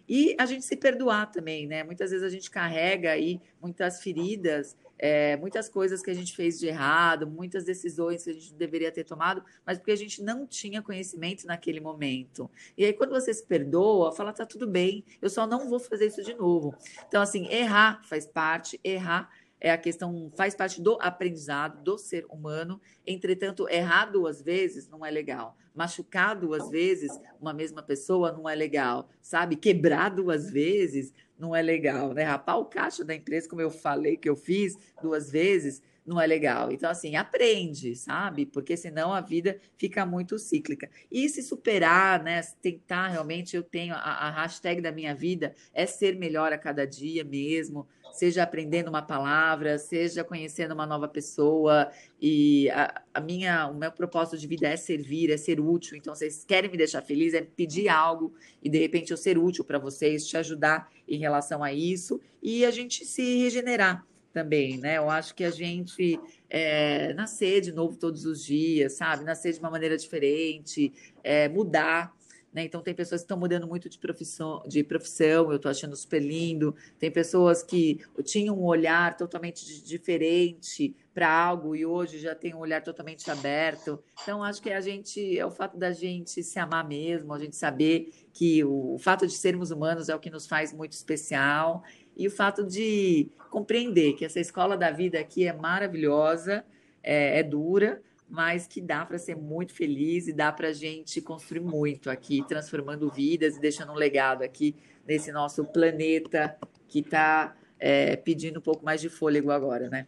E 0.08 0.34
a 0.38 0.46
gente 0.46 0.64
se 0.64 0.76
perdoar 0.76 1.30
também, 1.30 1.66
né? 1.66 1.82
Muitas 1.82 2.10
vezes 2.10 2.24
a 2.24 2.30
gente 2.30 2.50
carrega 2.50 3.12
aí 3.12 3.40
muitas 3.60 4.02
feridas 4.02 4.76
é, 5.04 5.36
muitas 5.36 5.68
coisas 5.68 6.00
que 6.00 6.12
a 6.12 6.14
gente 6.14 6.32
fez 6.32 6.60
de 6.60 6.68
errado, 6.68 7.26
muitas 7.26 7.64
decisões 7.64 8.22
que 8.22 8.30
a 8.30 8.32
gente 8.32 8.54
deveria 8.54 8.92
ter 8.92 9.02
tomado, 9.02 9.44
mas 9.66 9.76
porque 9.76 9.90
a 9.90 9.96
gente 9.96 10.22
não 10.22 10.46
tinha 10.46 10.80
conhecimento 10.80 11.44
naquele 11.44 11.80
momento. 11.80 12.48
E 12.78 12.84
aí, 12.84 12.92
quando 12.92 13.10
você 13.10 13.34
se 13.34 13.44
perdoa, 13.44 14.12
fala, 14.12 14.32
tá 14.32 14.46
tudo 14.46 14.64
bem, 14.64 15.04
eu 15.20 15.28
só 15.28 15.44
não 15.44 15.68
vou 15.68 15.80
fazer 15.80 16.06
isso 16.06 16.22
de 16.22 16.34
novo. 16.34 16.72
Então, 17.08 17.20
assim, 17.20 17.48
errar 17.48 18.00
faz 18.04 18.26
parte, 18.26 18.78
errar 18.84 19.28
é 19.62 19.70
a 19.70 19.79
questão, 19.79 20.29
faz 20.35 20.57
parte 20.57 20.83
do 20.83 20.98
aprendizado 21.01 21.85
do 21.85 21.96
ser 21.96 22.27
humano. 22.29 22.81
Entretanto, 23.07 23.68
errar 23.70 24.07
duas 24.07 24.42
vezes 24.42 24.88
não 24.88 25.07
é 25.07 25.11
legal. 25.11 25.57
Machucar 25.72 26.35
duas 26.35 26.68
vezes 26.68 27.12
uma 27.40 27.55
mesma 27.55 27.81
pessoa 27.81 28.33
não 28.33 28.48
é 28.48 28.57
legal. 28.57 29.09
Sabe? 29.20 29.55
Quebrar 29.55 30.09
duas 30.09 30.51
vezes 30.51 31.14
não 31.38 31.55
é 31.55 31.62
legal, 31.62 32.12
né? 32.12 32.25
Rapar 32.25 32.59
o 32.59 32.64
caixa 32.64 33.05
da 33.05 33.14
empresa, 33.14 33.48
como 33.48 33.62
eu 33.62 33.70
falei 33.70 34.16
que 34.16 34.29
eu 34.29 34.35
fiz 34.35 34.77
duas 35.01 35.31
vezes, 35.31 35.81
não 36.04 36.20
é 36.20 36.26
legal. 36.26 36.72
Então, 36.72 36.90
assim, 36.90 37.16
aprende, 37.16 37.94
sabe? 37.94 38.44
Porque 38.44 38.76
senão 38.76 39.12
a 39.12 39.20
vida 39.20 39.58
fica 39.76 40.04
muito 40.04 40.38
cíclica. 40.38 40.90
E 41.10 41.28
se 41.28 41.42
superar, 41.42 42.22
né? 42.22 42.40
Tentar 42.60 43.08
realmente, 43.08 43.56
eu 43.56 43.62
tenho 43.62 43.94
a, 43.94 43.98
a 43.98 44.30
hashtag 44.30 44.80
da 44.80 44.90
minha 44.90 45.14
vida 45.14 45.54
é 45.72 45.86
ser 45.86 46.16
melhor 46.16 46.52
a 46.52 46.58
cada 46.58 46.86
dia 46.86 47.24
mesmo, 47.24 47.86
seja 48.12 48.42
aprendendo 48.42 48.88
uma 48.88 49.00
palavra, 49.00 49.78
seja 49.78 50.24
conhecendo 50.24 50.74
uma 50.74 50.86
nova 50.86 51.06
pessoa. 51.06 51.90
E 52.20 52.68
a, 52.70 53.02
a, 53.14 53.20
minha, 53.20 53.68
o 53.68 53.74
meu 53.74 53.92
propósito 53.92 54.38
de 54.38 54.46
vida 54.46 54.68
é 54.68 54.76
servir, 54.76 55.30
é 55.30 55.36
ser 55.36 55.60
útil. 55.60 55.96
Então, 55.96 56.14
vocês 56.14 56.44
querem 56.44 56.70
me 56.70 56.76
deixar 56.76 57.02
feliz, 57.02 57.32
é 57.32 57.42
pedir 57.42 57.88
algo 57.88 58.34
e 58.62 58.68
de 58.68 58.78
repente 58.78 59.12
eu 59.12 59.16
ser 59.16 59.38
útil 59.38 59.64
para 59.64 59.78
vocês, 59.78 60.26
te 60.26 60.36
ajudar 60.36 60.90
em 61.06 61.18
relação 61.18 61.62
a 61.62 61.72
isso 61.72 62.20
e 62.42 62.64
a 62.64 62.70
gente 62.70 63.04
se 63.04 63.38
regenerar 63.38 64.04
também, 64.32 64.78
né? 64.78 64.98
Eu 64.98 65.10
acho 65.10 65.34
que 65.34 65.44
a 65.44 65.50
gente 65.50 66.18
é, 66.48 67.12
nascer 67.14 67.60
de 67.60 67.72
novo 67.72 67.96
todos 67.96 68.24
os 68.24 68.44
dias, 68.44 68.94
sabe? 68.94 69.24
Nascer 69.24 69.52
de 69.52 69.60
uma 69.60 69.70
maneira 69.70 69.96
diferente, 69.96 70.92
é, 71.22 71.48
mudar. 71.48 72.14
Né? 72.52 72.64
Então, 72.64 72.82
tem 72.82 72.94
pessoas 72.94 73.22
que 73.22 73.24
estão 73.24 73.38
mudando 73.38 73.66
muito 73.66 73.88
de 73.88 73.98
profissão, 73.98 74.62
de 74.66 74.84
profissão, 74.84 75.50
eu 75.50 75.56
estou 75.56 75.70
achando 75.70 75.96
super 75.96 76.20
lindo. 76.20 76.74
Tem 76.98 77.10
pessoas 77.10 77.62
que 77.62 78.00
tinham 78.24 78.58
um 78.58 78.64
olhar 78.64 79.16
totalmente 79.16 79.82
diferente 79.82 80.94
para 81.14 81.30
algo 81.30 81.74
e 81.74 81.86
hoje 81.86 82.18
já 82.18 82.34
tem 82.34 82.54
um 82.54 82.58
olhar 82.58 82.82
totalmente 82.82 83.30
aberto. 83.30 84.02
Então, 84.22 84.44
acho 84.44 84.60
que 84.60 84.70
a 84.70 84.80
gente, 84.82 85.38
é 85.38 85.46
o 85.46 85.50
fato 85.50 85.78
da 85.78 85.92
gente 85.92 86.42
se 86.42 86.58
amar 86.58 86.86
mesmo, 86.86 87.32
a 87.32 87.38
gente 87.38 87.56
saber 87.56 88.12
que 88.34 88.62
o, 88.64 88.94
o 88.94 88.98
fato 88.98 89.26
de 89.26 89.32
sermos 89.32 89.70
humanos 89.70 90.10
é 90.10 90.14
o 90.14 90.20
que 90.20 90.30
nos 90.30 90.46
faz 90.46 90.74
muito 90.74 90.92
especial 90.92 91.82
e 92.16 92.27
o 92.27 92.31
fato 92.31 92.64
de 92.64 93.31
compreender 93.51 94.14
que 94.14 94.25
essa 94.25 94.40
escola 94.40 94.77
da 94.77 94.90
vida 94.90 95.18
aqui 95.18 95.46
é 95.46 95.53
maravilhosa, 95.53 96.64
é, 97.03 97.40
é 97.40 97.42
dura, 97.42 98.03
mas 98.29 98.66
que 98.66 98.81
dá 98.81 99.05
para 99.05 99.18
ser 99.18 99.37
muito 99.37 99.75
feliz 99.75 100.27
e 100.27 100.33
dá 100.33 100.51
para 100.51 100.68
a 100.68 100.72
gente 100.72 101.20
construir 101.20 101.61
muito 101.61 102.09
aqui, 102.09 102.42
transformando 102.46 103.11
vidas 103.11 103.57
e 103.57 103.61
deixando 103.61 103.92
um 103.92 103.96
legado 103.96 104.42
aqui 104.42 104.75
nesse 105.07 105.31
nosso 105.31 105.64
planeta 105.66 106.57
que 106.88 107.01
está 107.01 107.55
é, 107.79 108.16
pedindo 108.16 108.59
um 108.59 108.62
pouco 108.62 108.85
mais 108.85 109.01
de 109.01 109.09
fôlego 109.09 109.51
agora, 109.51 109.90
né? 109.90 110.07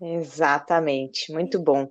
Exatamente, 0.00 1.32
muito 1.32 1.58
bom. 1.58 1.88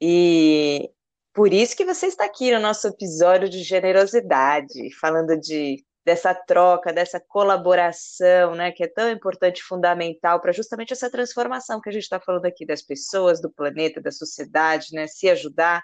E 0.00 0.90
por 1.32 1.52
isso 1.52 1.76
que 1.76 1.84
você 1.84 2.06
está 2.06 2.24
aqui 2.24 2.52
no 2.52 2.60
nosso 2.60 2.86
episódio 2.86 3.48
de 3.48 3.62
generosidade, 3.62 4.94
falando 4.94 5.36
de 5.40 5.84
dessa 6.06 6.32
troca, 6.32 6.92
dessa 6.92 7.18
colaboração, 7.18 8.54
né, 8.54 8.70
que 8.70 8.84
é 8.84 8.86
tão 8.86 9.10
importante, 9.10 9.60
fundamental 9.60 10.40
para 10.40 10.52
justamente 10.52 10.92
essa 10.92 11.10
transformação 11.10 11.80
que 11.80 11.88
a 11.88 11.92
gente 11.92 12.04
está 12.04 12.20
falando 12.20 12.46
aqui 12.46 12.64
das 12.64 12.80
pessoas, 12.80 13.40
do 13.40 13.50
planeta, 13.50 14.00
da 14.00 14.12
sociedade, 14.12 14.86
né, 14.92 15.08
se 15.08 15.28
ajudar. 15.28 15.82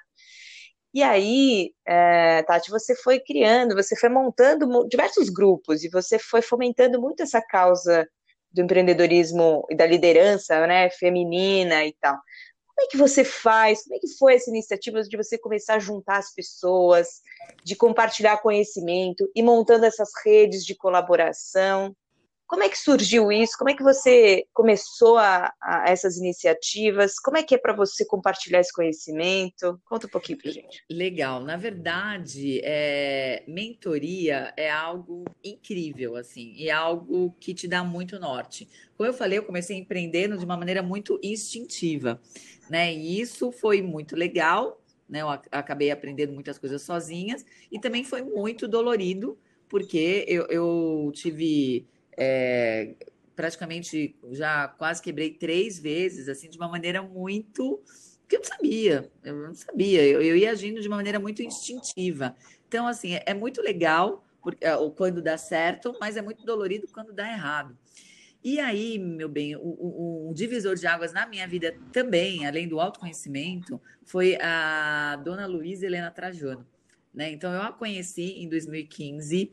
E 0.95 1.03
aí, 1.03 1.73
é, 1.85 2.45
Tati, 2.45 2.71
você 2.71 2.95
foi 2.95 3.19
criando, 3.19 3.75
você 3.75 3.97
foi 3.97 4.09
montando 4.09 4.87
diversos 4.89 5.29
grupos 5.29 5.83
e 5.83 5.91
você 5.91 6.21
foi 6.21 6.41
fomentando 6.41 7.01
muito 7.01 7.25
essa 7.25 7.43
causa 7.43 8.07
do 8.53 8.63
empreendedorismo 8.63 9.67
e 9.71 9.75
da 9.75 9.87
liderança, 9.87 10.69
né, 10.69 10.89
feminina 10.91 11.85
e 11.85 11.97
tal. 12.01 12.17
Como 12.83 12.85
é 12.85 12.91
que 12.91 12.97
você 12.97 13.23
faz? 13.23 13.85
Como 13.85 13.95
é 13.95 13.99
que 14.01 14.09
foi 14.19 14.35
essa 14.35 14.51
iniciativa 14.51 15.03
de 15.03 15.17
você 15.17 15.39
começar 15.39 15.75
a 15.75 15.79
juntar 15.79 16.17
as 16.17 16.35
pessoas, 16.35 17.21
de 17.65 17.77
compartilhar 17.77 18.39
conhecimento 18.39 19.31
e 19.37 19.43
montando 19.43 19.87
essas 19.87 20.11
redes 20.25 20.65
de 20.65 20.75
colaboração? 20.75 21.95
Como 22.53 22.65
é 22.65 22.69
que 22.69 22.79
surgiu 22.79 23.33
isso? 23.33 23.57
Como 23.57 23.71
é 23.71 23.75
que 23.75 23.83
você 23.83 24.45
começou 24.53 25.17
a, 25.17 25.55
a 25.59 25.85
essas 25.89 26.19
iniciativas? 26.19 27.19
Como 27.19 27.39
é 27.39 27.43
que 27.43 27.55
é 27.55 27.59
para 27.59 27.73
você 27.73 28.05
compartilhar 28.05 28.61
esse 28.61 28.71
conhecimento? 28.71 29.81
Conta 29.87 30.07
um 30.07 30.11
pouquinho 30.11 30.37
para 30.37 30.51
gente. 30.51 30.85
Legal. 30.91 31.43
Na 31.43 31.57
verdade, 31.57 32.61
é, 32.63 33.43
mentoria 33.49 34.53
é 34.55 34.71
algo 34.71 35.25
incrível, 35.43 36.15
assim, 36.15 36.53
e 36.55 36.69
é 36.69 36.73
algo 36.73 37.35
que 37.41 37.55
te 37.55 37.67
dá 37.67 37.83
muito 37.83 38.21
norte. 38.21 38.69
Como 38.99 39.09
eu 39.09 39.15
falei, 39.15 39.39
eu 39.39 39.45
comecei 39.45 39.79
empreendendo 39.79 40.37
de 40.37 40.45
uma 40.45 40.59
maneira 40.59 40.83
muito 40.83 41.19
instintiva, 41.23 42.21
né? 42.69 42.93
E 42.93 43.19
isso 43.19 43.51
foi 43.51 43.81
muito 43.81 44.15
legal, 44.15 44.79
né? 45.09 45.23
Eu 45.23 45.31
acabei 45.31 45.91
aprendendo 45.91 46.35
muitas 46.35 46.59
coisas 46.59 46.83
sozinhas 46.83 47.47
e 47.71 47.81
também 47.81 48.05
foi 48.05 48.21
muito 48.21 48.69
dolorido, 48.69 49.39
porque 49.71 50.27
eu, 50.29 50.47
eu 50.49 51.11
tive 51.15 51.87
é, 52.17 52.95
praticamente 53.35 54.17
já 54.31 54.69
quase 54.69 55.03
quebrei 55.03 55.31
três 55.31 55.79
vezes, 55.79 56.29
assim, 56.29 56.49
de 56.49 56.57
uma 56.57 56.69
maneira 56.69 57.03
muito. 57.03 57.81
que 58.29 58.37
eu 58.37 58.41
não 58.41 58.47
sabia, 58.47 59.11
eu 59.25 59.35
não 59.35 59.55
sabia, 59.55 60.03
eu, 60.07 60.23
eu 60.23 60.37
ia 60.37 60.51
agindo 60.51 60.81
de 60.81 60.89
uma 60.89 60.97
maneira 60.97 61.19
muito 61.19 61.43
instintiva. 61.43 62.35
Então, 62.69 62.87
assim, 62.87 63.15
é, 63.15 63.23
é 63.27 63.35
muito 63.35 63.61
legal 63.61 64.25
porque, 64.43 64.65
é, 64.65 64.73
quando 64.97 65.23
dá 65.23 65.37
certo, 65.37 65.97
mas 66.01 66.17
é 66.17 66.23
muito 66.23 66.45
dolorido 66.45 66.87
quando 66.93 67.13
dá 67.13 67.29
errado. 67.31 67.77
E 68.45 68.59
aí, 68.59 68.99
meu 68.99 69.29
bem, 69.29 69.55
o, 69.57 70.33
divisor 70.35 70.75
de 70.75 70.85
águas 70.85 71.13
na 71.13 71.27
minha 71.27 71.47
vida 71.47 71.77
também, 71.93 72.45
além 72.45 72.67
do 72.67 72.81
autoconhecimento, 72.81 73.81
foi 74.05 74.37
a 74.41 75.15
dona 75.23 75.47
Luísa 75.47 75.87
Helena 75.87 76.11
Trajano. 76.11 76.67
Né? 77.15 77.31
Então, 77.31 77.53
eu 77.53 77.63
a 77.63 77.73
conheci 77.73 78.43
em 78.43 78.49
2015 78.49 79.53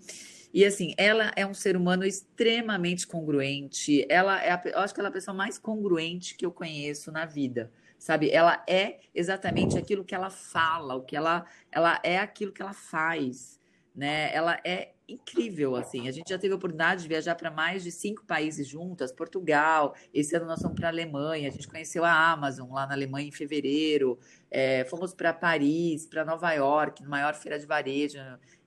e 0.54 0.66
assim, 0.66 0.94
ela 0.98 1.32
é 1.36 1.46
um 1.46 1.54
ser 1.54 1.78
humano 1.78 2.04
extremamente 2.04 3.06
congruente. 3.06 4.06
Ela 4.10 4.42
é, 4.44 4.52
a, 4.52 4.62
eu 4.66 4.80
acho 4.80 4.94
que 4.94 5.00
ela 5.00 5.10
é 5.10 5.12
a 5.12 5.14
pessoa 5.14 5.36
mais 5.36 5.58
congruente 5.58 6.36
que 6.36 6.46
eu 6.46 6.52
conheço 6.52 7.12
na 7.12 7.26
vida. 7.26 7.72
Sabe? 7.98 8.32
Ela 8.32 8.64
é 8.68 9.00
exatamente 9.14 9.78
aquilo 9.78 10.06
que 10.06 10.16
ela 10.16 10.30
fala, 10.30 10.96
o 10.96 11.04
que 11.04 11.16
ela, 11.16 11.46
ela 11.72 12.00
é 12.02 12.18
aquilo 12.18 12.54
que 12.54 12.62
ela 12.62 12.74
faz, 12.74 13.60
né? 13.94 14.34
Ela 14.34 14.60
é 14.64 14.94
incrível, 15.13 15.76
assim. 15.76 16.08
A 16.08 16.12
gente 16.12 16.30
já 16.30 16.38
teve 16.38 16.54
a 16.54 16.58
oportunidade 16.58 17.02
de 17.04 17.08
viajar 17.08 17.36
para 17.36 17.50
mais 17.50 17.84
de 17.84 17.91
cinco 17.91 18.24
países 18.26 18.67
juntas, 18.67 19.12
Portugal. 19.12 19.95
Esse 20.13 20.36
ano 20.36 20.45
nós 20.45 20.62
fomos 20.62 20.76
para 20.76 20.88
a 20.88 20.91
Alemanha. 20.91 21.48
A 21.48 21.52
gente 21.52 21.67
conheceu 21.67 22.06
a 22.06 22.32
Amazon 22.32 22.72
lá 22.72 22.86
na 22.86 22.93
Alemanha 22.93 23.28
em 23.28 23.32
fevereiro. 23.32 24.19
É, 24.52 24.86
fomos 24.86 25.13
para 25.13 25.34
Paris, 25.34 26.06
para 26.06 26.26
Nova 26.26 26.52
York, 26.54 27.04
maior 27.04 27.34
feira 27.34 27.60
de 27.60 27.65
varejo, 27.65 28.17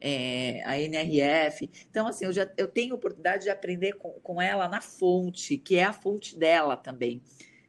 é, 0.01 0.63
a 0.65 0.79
NRF. 0.81 1.71
Então, 1.91 2.07
assim, 2.07 2.25
eu 2.25 2.33
já 2.33 2.51
eu 2.57 2.69
tenho 2.69 2.95
oportunidade 2.95 3.45
de 3.45 3.51
aprender 3.51 3.95
com, 3.95 4.11
com 4.23 4.41
ela 4.41 4.69
na 4.69 4.81
fonte, 4.81 5.57
que 5.57 5.77
é 5.77 5.85
a 5.85 5.93
fonte 5.93 6.39
dela 6.39 6.77
também. 6.77 7.23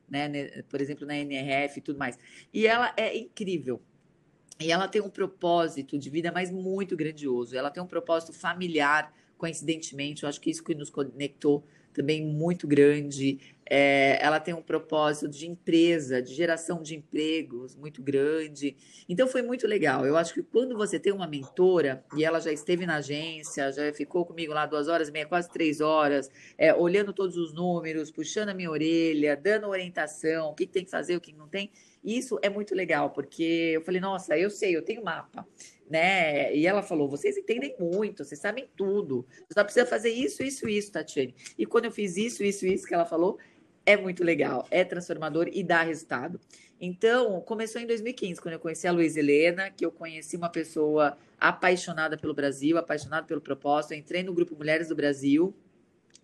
Né? 0.10 0.62
Por 0.70 0.82
exemplo, 0.82 1.06
na 1.06 1.16
NRF 1.16 1.80
e 1.80 1.82
tudo 1.82 1.98
mais. 1.98 2.18
E 2.54 2.68
ela 2.68 2.94
é 2.98 3.18
incrível. 3.18 3.82
E 4.60 4.72
ela 4.72 4.88
tem 4.88 5.02
um 5.02 5.10
propósito 5.10 5.98
de 5.98 6.10
vida, 6.10 6.32
mas 6.32 6.52
muito 6.52 6.96
grandioso. 6.96 7.56
Ela 7.56 7.72
tem 7.72 7.82
um 7.82 7.88
propósito 7.88 8.34
familiar, 8.34 9.14
coincidentemente. 9.38 10.24
Eu 10.24 10.30
acho 10.30 10.40
que 10.40 10.50
isso 10.50 10.64
que 10.64 10.76
nos 10.76 10.90
conectou 10.90 11.64
também 11.94 12.26
muito 12.26 12.68
grande. 12.68 13.40
É, 13.70 14.20
ela 14.22 14.40
tem 14.40 14.54
um 14.54 14.62
propósito 14.62 15.30
de 15.30 15.48
empresa, 15.48 16.22
de 16.22 16.34
geração 16.34 16.82
de 16.82 16.96
empregos 16.96 17.76
muito 17.76 18.02
grande. 18.02 18.76
Então 19.08 19.28
foi 19.28 19.42
muito 19.42 19.66
legal. 19.68 20.06
Eu 20.06 20.18
acho 20.18 20.34
que 20.34 20.44
quando 20.44 20.76
você 20.76 21.00
tem 21.00 21.14
uma 21.14 21.28
mentora, 21.28 22.04
e 22.18 22.26
ela 22.26 22.40
já 22.40 22.52
esteve 22.52 22.86
na 22.86 22.98
agência, 22.98 23.72
já 23.72 23.94
ficou 23.94 24.26
comigo 24.26 24.54
lá 24.54 24.66
duas 24.66 24.88
horas 24.88 25.08
e 25.08 25.12
meia, 25.12 25.26
quase 25.26 25.50
três 25.50 25.80
horas, 25.80 26.30
é, 26.58 26.74
olhando 26.74 27.14
todos 27.14 27.38
os 27.38 27.54
números, 27.54 28.12
puxando 28.12 28.50
a 28.50 28.54
minha 28.54 28.70
orelha, 28.70 29.38
dando 29.38 29.68
orientação, 29.68 30.50
o 30.50 30.54
que, 30.54 30.66
que 30.66 30.74
tem 30.74 30.84
que 30.86 30.92
fazer, 30.92 31.16
o 31.16 31.22
que 31.22 31.32
não 31.32 31.48
tem. 31.48 31.72
Isso 32.04 32.38
é 32.42 32.50
muito 32.50 32.76
legal, 32.76 33.12
porque 33.12 33.72
eu 33.76 33.82
falei, 33.82 34.02
nossa, 34.02 34.38
eu 34.38 34.50
sei, 34.50 34.76
eu 34.76 34.82
tenho 34.82 35.04
mapa 35.04 35.48
né? 35.90 36.56
E 36.56 36.66
ela 36.66 36.82
falou: 36.82 37.08
vocês 37.08 37.38
entendem 37.38 37.76
muito, 37.80 38.24
vocês 38.24 38.40
sabem 38.40 38.68
tudo. 38.76 39.26
Você 39.48 39.54
só 39.54 39.64
precisa 39.64 39.86
fazer 39.86 40.10
isso, 40.10 40.42
isso, 40.44 40.68
isso, 40.68 40.92
Tatiane. 40.92 41.36
E 41.58 41.66
quando 41.66 41.86
eu 41.86 41.92
fiz 41.92 42.18
isso, 42.18 42.44
isso, 42.44 42.66
isso 42.66 42.88
que 42.88 42.94
ela 42.94 43.06
falou, 43.06 43.38
é 43.86 43.98
muito 43.98 44.24
legal, 44.24 44.66
é 44.72 44.84
transformador 44.84 45.50
e 45.52 45.64
dá 45.64 45.84
resultado. 45.84 46.40
Então, 46.80 47.40
começou 47.42 47.80
em 47.82 47.86
2015, 47.86 48.42
quando 48.42 48.54
eu 48.54 48.60
conheci 48.60 48.88
a 48.88 48.92
Luiz 48.92 49.16
Helena, 49.16 49.70
que 49.70 49.86
eu 49.86 49.92
conheci 49.92 50.36
uma 50.36 50.50
pessoa 50.50 51.18
apaixonada 51.40 52.18
pelo 52.18 52.34
Brasil, 52.34 52.78
apaixonada 52.78 53.26
pelo 53.28 53.40
propósito. 53.40 53.94
Eu 53.94 54.00
entrei 54.00 54.24
no 54.24 54.34
grupo 54.34 54.56
Mulheres 54.56 54.90
do 54.90 54.96
Brasil, 54.96 55.54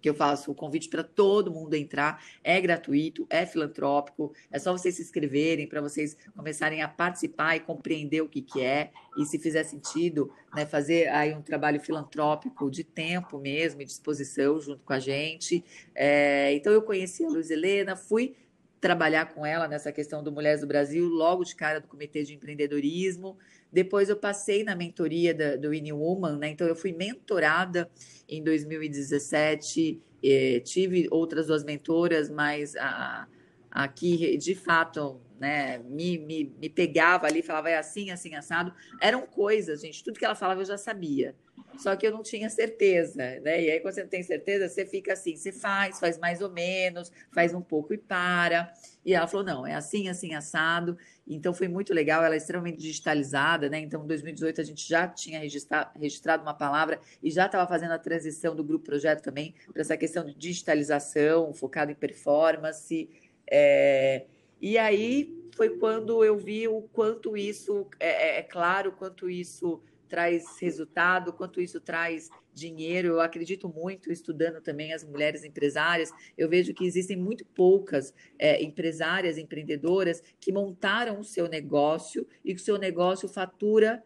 que 0.01 0.09
eu 0.09 0.13
faço 0.13 0.51
o 0.51 0.55
convite 0.55 0.89
para 0.89 1.03
todo 1.03 1.51
mundo 1.51 1.73
entrar. 1.73 2.23
É 2.43 2.59
gratuito, 2.59 3.25
é 3.29 3.45
filantrópico, 3.45 4.33
é 4.51 4.59
só 4.59 4.71
vocês 4.71 4.95
se 4.95 5.01
inscreverem 5.01 5.67
para 5.67 5.81
vocês 5.81 6.17
começarem 6.35 6.81
a 6.81 6.87
participar 6.87 7.55
e 7.55 7.59
compreender 7.59 8.21
o 8.21 8.29
que, 8.29 8.41
que 8.41 8.61
é. 8.61 8.91
E 9.17 9.25
se 9.25 9.37
fizer 9.39 9.63
sentido, 9.63 10.31
né, 10.55 10.65
fazer 10.65 11.07
aí 11.09 11.33
um 11.33 11.41
trabalho 11.41 11.79
filantrópico 11.79 12.69
de 12.69 12.83
tempo 12.83 13.37
mesmo, 13.39 13.81
e 13.81 13.85
disposição 13.85 14.59
junto 14.59 14.83
com 14.83 14.93
a 14.93 14.99
gente. 14.99 15.63
É, 15.93 16.53
então 16.53 16.71
eu 16.71 16.81
conheci 16.81 17.25
a 17.25 17.29
Luiz 17.29 17.49
Helena, 17.49 17.95
fui 17.95 18.35
trabalhar 18.79 19.33
com 19.33 19.45
ela 19.45 19.67
nessa 19.67 19.91
questão 19.91 20.23
do 20.23 20.31
Mulheres 20.31 20.61
do 20.61 20.67
Brasil, 20.67 21.05
logo 21.07 21.43
de 21.43 21.55
cara 21.55 21.79
do 21.79 21.87
Comitê 21.87 22.23
de 22.23 22.33
Empreendedorismo. 22.33 23.37
Depois 23.71 24.09
eu 24.09 24.15
passei 24.17 24.63
na 24.63 24.75
mentoria 24.75 25.33
da, 25.33 25.55
do 25.55 25.69
Woman, 25.95 26.37
né? 26.37 26.49
Então 26.49 26.67
eu 26.67 26.75
fui 26.75 26.91
mentorada 26.91 27.89
em 28.27 28.43
2017, 28.43 30.01
eh, 30.23 30.59
tive 30.61 31.07
outras 31.11 31.47
duas 31.47 31.63
mentoras, 31.63 32.29
mas 32.29 32.75
a, 32.75 33.27
aqui 33.71 34.37
de 34.37 34.55
fato 34.55 35.21
né, 35.39 35.77
me, 35.79 36.17
me, 36.17 36.53
me 36.59 36.69
pegava 36.69 37.25
ali, 37.25 37.41
falava 37.41 37.69
é 37.69 37.77
assim, 37.77 38.11
assim, 38.11 38.35
assado. 38.35 38.73
Eram 38.99 39.25
coisas, 39.25 39.81
gente, 39.81 40.03
tudo 40.03 40.19
que 40.19 40.25
ela 40.25 40.35
falava 40.35 40.61
eu 40.61 40.65
já 40.65 40.77
sabia. 40.77 41.35
Só 41.77 41.95
que 41.95 42.05
eu 42.05 42.11
não 42.11 42.21
tinha 42.21 42.49
certeza, 42.49 43.39
né? 43.39 43.63
E 43.63 43.71
aí, 43.71 43.79
quando 43.79 43.93
você 43.93 44.01
não 44.03 44.09
tem 44.09 44.21
certeza, 44.21 44.67
você 44.67 44.85
fica 44.85 45.13
assim, 45.13 45.35
você 45.35 45.51
faz, 45.51 45.99
faz 45.99 46.17
mais 46.17 46.41
ou 46.41 46.49
menos, 46.49 47.11
faz 47.33 47.53
um 47.53 47.61
pouco 47.61 47.93
e 47.93 47.97
para. 47.97 48.73
E 49.05 49.13
ela 49.13 49.27
falou: 49.27 49.45
não, 49.45 49.65
é 49.65 49.75
assim, 49.75 50.09
assim, 50.09 50.33
assado. 50.33 50.97
Então 51.29 51.53
foi 51.53 51.67
muito 51.67 51.93
legal, 51.93 52.23
ela 52.23 52.33
é 52.33 52.37
extremamente 52.37 52.79
digitalizada, 52.79 53.69
né? 53.69 53.79
Então, 53.79 54.03
em 54.03 54.07
2018, 54.07 54.61
a 54.61 54.63
gente 54.63 54.87
já 54.87 55.07
tinha 55.07 55.39
registrado 55.39 56.41
uma 56.41 56.55
palavra 56.55 56.99
e 57.21 57.29
já 57.29 57.45
estava 57.45 57.67
fazendo 57.67 57.91
a 57.91 57.99
transição 57.99 58.55
do 58.55 58.63
grupo 58.63 58.85
projeto 58.85 59.21
também 59.21 59.53
para 59.71 59.81
essa 59.81 59.95
questão 59.95 60.25
de 60.25 60.33
digitalização, 60.33 61.53
focado 61.53 61.91
em 61.91 61.95
performance. 61.95 63.07
É... 63.49 64.25
E 64.59 64.77
aí 64.77 65.39
foi 65.55 65.77
quando 65.77 66.23
eu 66.23 66.37
vi 66.37 66.67
o 66.67 66.81
quanto 66.93 67.37
isso 67.37 67.87
é, 67.99 68.37
é, 68.37 68.39
é 68.39 68.41
claro, 68.41 68.91
quanto 68.91 69.29
isso 69.29 69.81
traz 70.09 70.59
resultado, 70.59 71.31
quanto 71.31 71.61
isso 71.61 71.79
traz 71.79 72.29
dinheiro. 72.53 73.09
Eu 73.09 73.21
acredito 73.21 73.69
muito, 73.69 74.11
estudando 74.11 74.61
também 74.61 74.91
as 74.91 75.03
mulheres 75.03 75.43
empresárias, 75.43 76.11
eu 76.37 76.49
vejo 76.49 76.73
que 76.73 76.85
existem 76.85 77.15
muito 77.15 77.45
poucas 77.45 78.13
é, 78.37 78.61
empresárias, 78.61 79.37
empreendedoras 79.37 80.21
que 80.39 80.51
montaram 80.51 81.19
o 81.19 81.23
seu 81.23 81.47
negócio 81.47 82.27
e 82.43 82.53
que 82.53 82.61
o 82.61 82.63
seu 82.63 82.77
negócio 82.77 83.29
fatura 83.29 84.03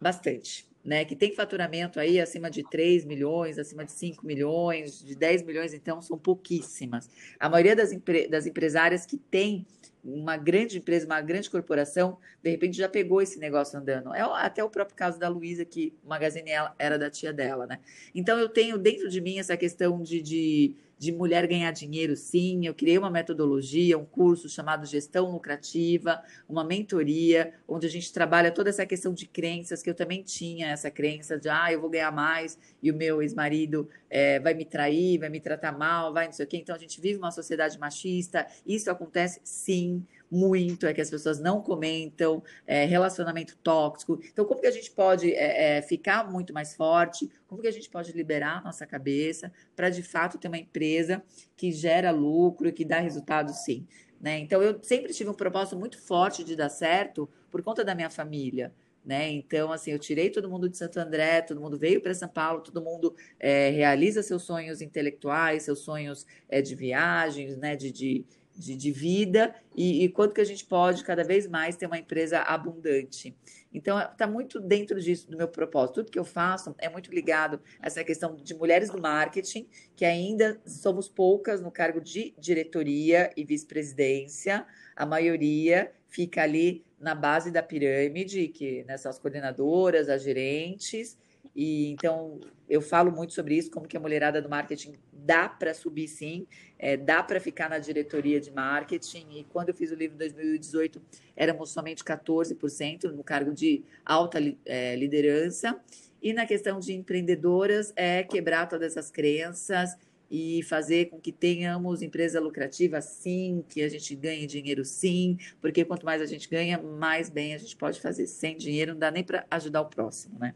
bastante. 0.00 0.72
Né, 0.84 1.02
que 1.02 1.16
tem 1.16 1.34
faturamento 1.34 1.98
aí 1.98 2.20
acima 2.20 2.50
de 2.50 2.62
3 2.62 3.06
milhões, 3.06 3.58
acima 3.58 3.86
de 3.86 3.92
5 3.92 4.26
milhões, 4.26 5.02
de 5.02 5.16
10 5.16 5.42
milhões, 5.42 5.72
então 5.72 6.02
são 6.02 6.18
pouquíssimas. 6.18 7.08
A 7.40 7.48
maioria 7.48 7.74
das, 7.74 7.90
empre 7.90 8.28
das 8.28 8.44
empresárias 8.44 9.06
que 9.06 9.16
tem 9.16 9.66
uma 10.04 10.36
grande 10.36 10.78
empresa, 10.78 11.06
uma 11.06 11.20
grande 11.20 11.48
corporação, 11.48 12.18
de 12.42 12.50
repente 12.50 12.76
já 12.76 12.88
pegou 12.88 13.22
esse 13.22 13.38
negócio 13.38 13.78
andando. 13.78 14.14
É 14.14 14.20
até 14.20 14.62
o 14.62 14.68
próprio 14.68 14.96
caso 14.96 15.18
da 15.18 15.28
Luísa, 15.28 15.64
que 15.64 15.94
o 16.04 16.08
Magazine 16.08 16.50
era 16.78 16.98
da 16.98 17.10
tia 17.10 17.32
dela, 17.32 17.66
né? 17.66 17.78
Então 18.14 18.38
eu 18.38 18.48
tenho 18.48 18.76
dentro 18.76 19.08
de 19.08 19.20
mim 19.20 19.38
essa 19.38 19.56
questão 19.56 20.02
de, 20.02 20.20
de 20.20 20.76
de 21.04 21.12
mulher 21.12 21.46
ganhar 21.46 21.70
dinheiro, 21.70 22.16
sim. 22.16 22.66
Eu 22.66 22.74
criei 22.74 22.96
uma 22.96 23.10
metodologia, 23.10 23.98
um 23.98 24.04
curso 24.04 24.48
chamado 24.48 24.86
Gestão 24.86 25.30
Lucrativa, 25.30 26.22
uma 26.48 26.64
mentoria, 26.64 27.52
onde 27.68 27.86
a 27.86 27.90
gente 27.90 28.12
trabalha 28.12 28.50
toda 28.50 28.70
essa 28.70 28.86
questão 28.86 29.12
de 29.12 29.26
crenças, 29.26 29.82
que 29.82 29.90
eu 29.90 29.94
também 29.94 30.22
tinha 30.22 30.68
essa 30.68 30.90
crença 30.90 31.38
de, 31.38 31.48
ah, 31.48 31.70
eu 31.70 31.80
vou 31.80 31.90
ganhar 31.90 32.10
mais 32.10 32.58
e 32.82 32.90
o 32.90 32.94
meu 32.96 33.20
ex-marido 33.20 33.88
é, 34.08 34.38
vai 34.40 34.54
me 34.54 34.64
trair, 34.64 35.18
vai 35.18 35.28
me 35.28 35.40
tratar 35.40 35.72
mal, 35.76 36.12
vai 36.12 36.26
não 36.26 36.32
sei 36.32 36.46
o 36.46 36.48
quê. 36.48 36.56
Então 36.56 36.74
a 36.74 36.78
gente 36.78 37.00
vive 37.00 37.18
uma 37.18 37.30
sociedade 37.30 37.78
machista. 37.78 38.46
Isso 38.66 38.90
acontece, 38.90 39.40
sim 39.44 39.93
muito, 40.34 40.86
é 40.86 40.92
que 40.92 41.00
as 41.00 41.08
pessoas 41.08 41.38
não 41.38 41.62
comentam, 41.62 42.42
é, 42.66 42.84
relacionamento 42.84 43.56
tóxico. 43.58 44.20
Então, 44.32 44.44
como 44.44 44.60
que 44.60 44.66
a 44.66 44.70
gente 44.70 44.90
pode 44.90 45.32
é, 45.32 45.78
é, 45.78 45.82
ficar 45.82 46.30
muito 46.30 46.52
mais 46.52 46.74
forte? 46.74 47.30
Como 47.46 47.62
que 47.62 47.68
a 47.68 47.72
gente 47.72 47.88
pode 47.88 48.12
liberar 48.12 48.58
a 48.58 48.62
nossa 48.62 48.86
cabeça 48.86 49.52
para, 49.76 49.88
de 49.88 50.02
fato, 50.02 50.38
ter 50.38 50.48
uma 50.48 50.58
empresa 50.58 51.22
que 51.56 51.70
gera 51.70 52.10
lucro 52.10 52.68
e 52.68 52.72
que 52.72 52.84
dá 52.84 52.98
resultado, 52.98 53.52
sim? 53.52 53.86
Né? 54.20 54.38
Então, 54.38 54.62
eu 54.62 54.78
sempre 54.82 55.12
tive 55.12 55.30
um 55.30 55.34
propósito 55.34 55.78
muito 55.78 56.00
forte 56.00 56.42
de 56.42 56.56
dar 56.56 56.68
certo 56.68 57.28
por 57.50 57.62
conta 57.62 57.84
da 57.84 57.94
minha 57.94 58.10
família. 58.10 58.72
Né? 59.04 59.30
Então, 59.32 59.70
assim, 59.70 59.90
eu 59.90 59.98
tirei 59.98 60.30
todo 60.30 60.48
mundo 60.48 60.66
de 60.66 60.78
Santo 60.78 60.98
André, 60.98 61.42
todo 61.42 61.60
mundo 61.60 61.76
veio 61.76 62.00
para 62.00 62.14
São 62.14 62.28
Paulo, 62.28 62.62
todo 62.62 62.80
mundo 62.80 63.14
é, 63.38 63.68
realiza 63.68 64.22
seus 64.22 64.44
sonhos 64.44 64.80
intelectuais, 64.80 65.64
seus 65.64 65.80
sonhos 65.80 66.26
é, 66.48 66.62
de 66.62 66.74
viagens, 66.74 67.58
né? 67.58 67.76
de, 67.76 67.92
de, 67.92 68.24
de, 68.54 68.76
de 68.76 68.92
vida, 68.92 69.54
e, 69.74 70.04
e 70.04 70.08
quanto 70.08 70.34
que 70.34 70.40
a 70.40 70.44
gente 70.44 70.64
pode 70.64 71.02
cada 71.02 71.24
vez 71.24 71.46
mais 71.46 71.76
ter 71.76 71.86
uma 71.86 71.98
empresa 71.98 72.40
abundante. 72.40 73.36
Então, 73.72 73.98
está 73.98 74.26
muito 74.26 74.60
dentro 74.60 75.00
disso, 75.00 75.28
do 75.28 75.36
meu 75.36 75.48
propósito. 75.48 75.96
Tudo 75.96 76.12
que 76.12 76.18
eu 76.18 76.24
faço 76.24 76.74
é 76.78 76.88
muito 76.88 77.12
ligado 77.12 77.60
a 77.80 77.88
essa 77.88 78.04
questão 78.04 78.36
de 78.36 78.54
mulheres 78.54 78.88
do 78.88 79.00
marketing, 79.00 79.66
que 79.96 80.04
ainda 80.04 80.60
somos 80.64 81.08
poucas 81.08 81.60
no 81.60 81.72
cargo 81.72 82.00
de 82.00 82.32
diretoria 82.38 83.32
e 83.36 83.44
vice-presidência. 83.44 84.64
A 84.94 85.04
maioria 85.04 85.90
fica 86.08 86.42
ali 86.42 86.84
na 87.00 87.14
base 87.14 87.50
da 87.50 87.62
pirâmide, 87.62 88.46
que 88.48 88.84
né, 88.84 88.96
são 88.96 89.10
as 89.10 89.18
coordenadoras, 89.18 90.08
as 90.08 90.22
gerentes. 90.22 91.18
E 91.54 91.90
então 91.90 92.40
eu 92.68 92.80
falo 92.80 93.12
muito 93.12 93.32
sobre 93.32 93.56
isso, 93.56 93.70
como 93.70 93.86
que 93.86 93.96
a 93.96 94.00
mulherada 94.00 94.40
do 94.40 94.48
marketing 94.48 94.94
dá 95.12 95.48
para 95.48 95.72
subir 95.72 96.08
sim, 96.08 96.46
é, 96.78 96.96
dá 96.96 97.22
para 97.22 97.40
ficar 97.40 97.68
na 97.68 97.78
diretoria 97.78 98.40
de 98.40 98.50
marketing. 98.50 99.26
E 99.30 99.44
quando 99.44 99.68
eu 99.68 99.74
fiz 99.74 99.90
o 99.90 99.94
livro 99.94 100.16
em 100.16 100.18
2018, 100.18 101.00
éramos 101.36 101.70
somente 101.70 102.02
14% 102.02 103.04
no 103.12 103.22
cargo 103.22 103.52
de 103.52 103.84
alta 104.04 104.38
é, 104.64 104.96
liderança. 104.96 105.80
E 106.20 106.32
na 106.32 106.46
questão 106.46 106.80
de 106.80 106.94
empreendedoras, 106.94 107.92
é 107.96 108.22
quebrar 108.22 108.66
todas 108.66 108.92
essas 108.92 109.10
crenças 109.10 109.96
e 110.30 110.62
fazer 110.62 111.06
com 111.06 111.20
que 111.20 111.30
tenhamos 111.30 112.02
empresa 112.02 112.40
lucrativa 112.40 113.00
sim, 113.00 113.62
que 113.68 113.82
a 113.82 113.88
gente 113.88 114.16
ganhe 114.16 114.46
dinheiro 114.46 114.84
sim, 114.84 115.38
porque 115.60 115.84
quanto 115.84 116.04
mais 116.04 116.22
a 116.22 116.26
gente 116.26 116.48
ganha, 116.48 116.78
mais 116.78 117.28
bem 117.28 117.54
a 117.54 117.58
gente 117.58 117.76
pode 117.76 118.00
fazer. 118.00 118.26
Sem 118.26 118.56
dinheiro 118.56 118.92
não 118.92 118.98
dá 118.98 119.10
nem 119.10 119.22
para 119.22 119.46
ajudar 119.50 119.82
o 119.82 119.86
próximo, 119.86 120.38
né? 120.38 120.54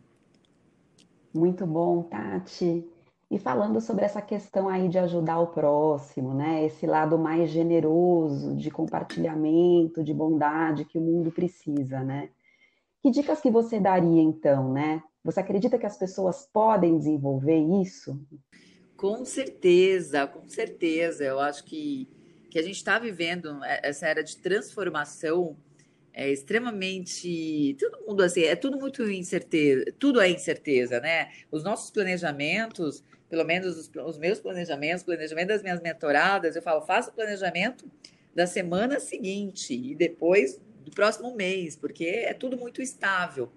Muito 1.34 1.66
bom, 1.66 2.02
Tati. 2.02 2.86
E 3.30 3.38
falando 3.38 3.80
sobre 3.80 4.04
essa 4.04 4.22
questão 4.22 4.68
aí 4.68 4.88
de 4.88 4.98
ajudar 4.98 5.38
o 5.38 5.48
próximo, 5.48 6.32
né? 6.32 6.64
Esse 6.64 6.86
lado 6.86 7.18
mais 7.18 7.50
generoso, 7.50 8.56
de 8.56 8.70
compartilhamento, 8.70 10.02
de 10.02 10.14
bondade 10.14 10.86
que 10.86 10.96
o 10.96 11.00
mundo 11.00 11.30
precisa, 11.30 12.02
né? 12.02 12.30
Que 13.02 13.10
dicas 13.10 13.40
que 13.40 13.50
você 13.50 13.78
daria 13.78 14.22
então, 14.22 14.72
né? 14.72 15.02
Você 15.22 15.40
acredita 15.40 15.78
que 15.78 15.84
as 15.84 15.98
pessoas 15.98 16.48
podem 16.50 16.96
desenvolver 16.96 17.58
isso? 17.82 18.18
Com 18.96 19.24
certeza, 19.26 20.26
com 20.26 20.48
certeza. 20.48 21.22
Eu 21.22 21.38
acho 21.38 21.64
que, 21.64 22.08
que 22.50 22.58
a 22.58 22.62
gente 22.62 22.76
está 22.76 22.98
vivendo 22.98 23.62
essa 23.82 24.06
era 24.06 24.24
de 24.24 24.38
transformação 24.38 25.56
é 26.18 26.28
extremamente. 26.28 27.76
Todo 27.78 28.04
mundo 28.04 28.24
assim, 28.24 28.42
é 28.42 28.56
tudo 28.56 28.76
muito 28.76 29.08
incerteza, 29.08 29.84
tudo 30.00 30.20
é 30.20 30.28
incerteza, 30.28 30.98
né? 30.98 31.30
Os 31.48 31.62
nossos 31.62 31.92
planejamentos, 31.92 33.04
pelo 33.30 33.44
menos 33.44 33.78
os, 33.78 33.90
os 34.04 34.18
meus 34.18 34.40
planejamentos, 34.40 35.04
planejamento 35.04 35.48
das 35.48 35.62
minhas 35.62 35.80
mentoradas, 35.80 36.56
eu 36.56 36.62
falo, 36.62 36.84
faça 36.84 37.10
o 37.10 37.12
planejamento 37.12 37.88
da 38.34 38.48
semana 38.48 38.98
seguinte 38.98 39.72
e 39.72 39.94
depois 39.94 40.60
do 40.84 40.90
próximo 40.90 41.36
mês, 41.36 41.76
porque 41.76 42.06
é 42.06 42.34
tudo 42.34 42.56
muito 42.56 42.82
estável. 42.82 43.52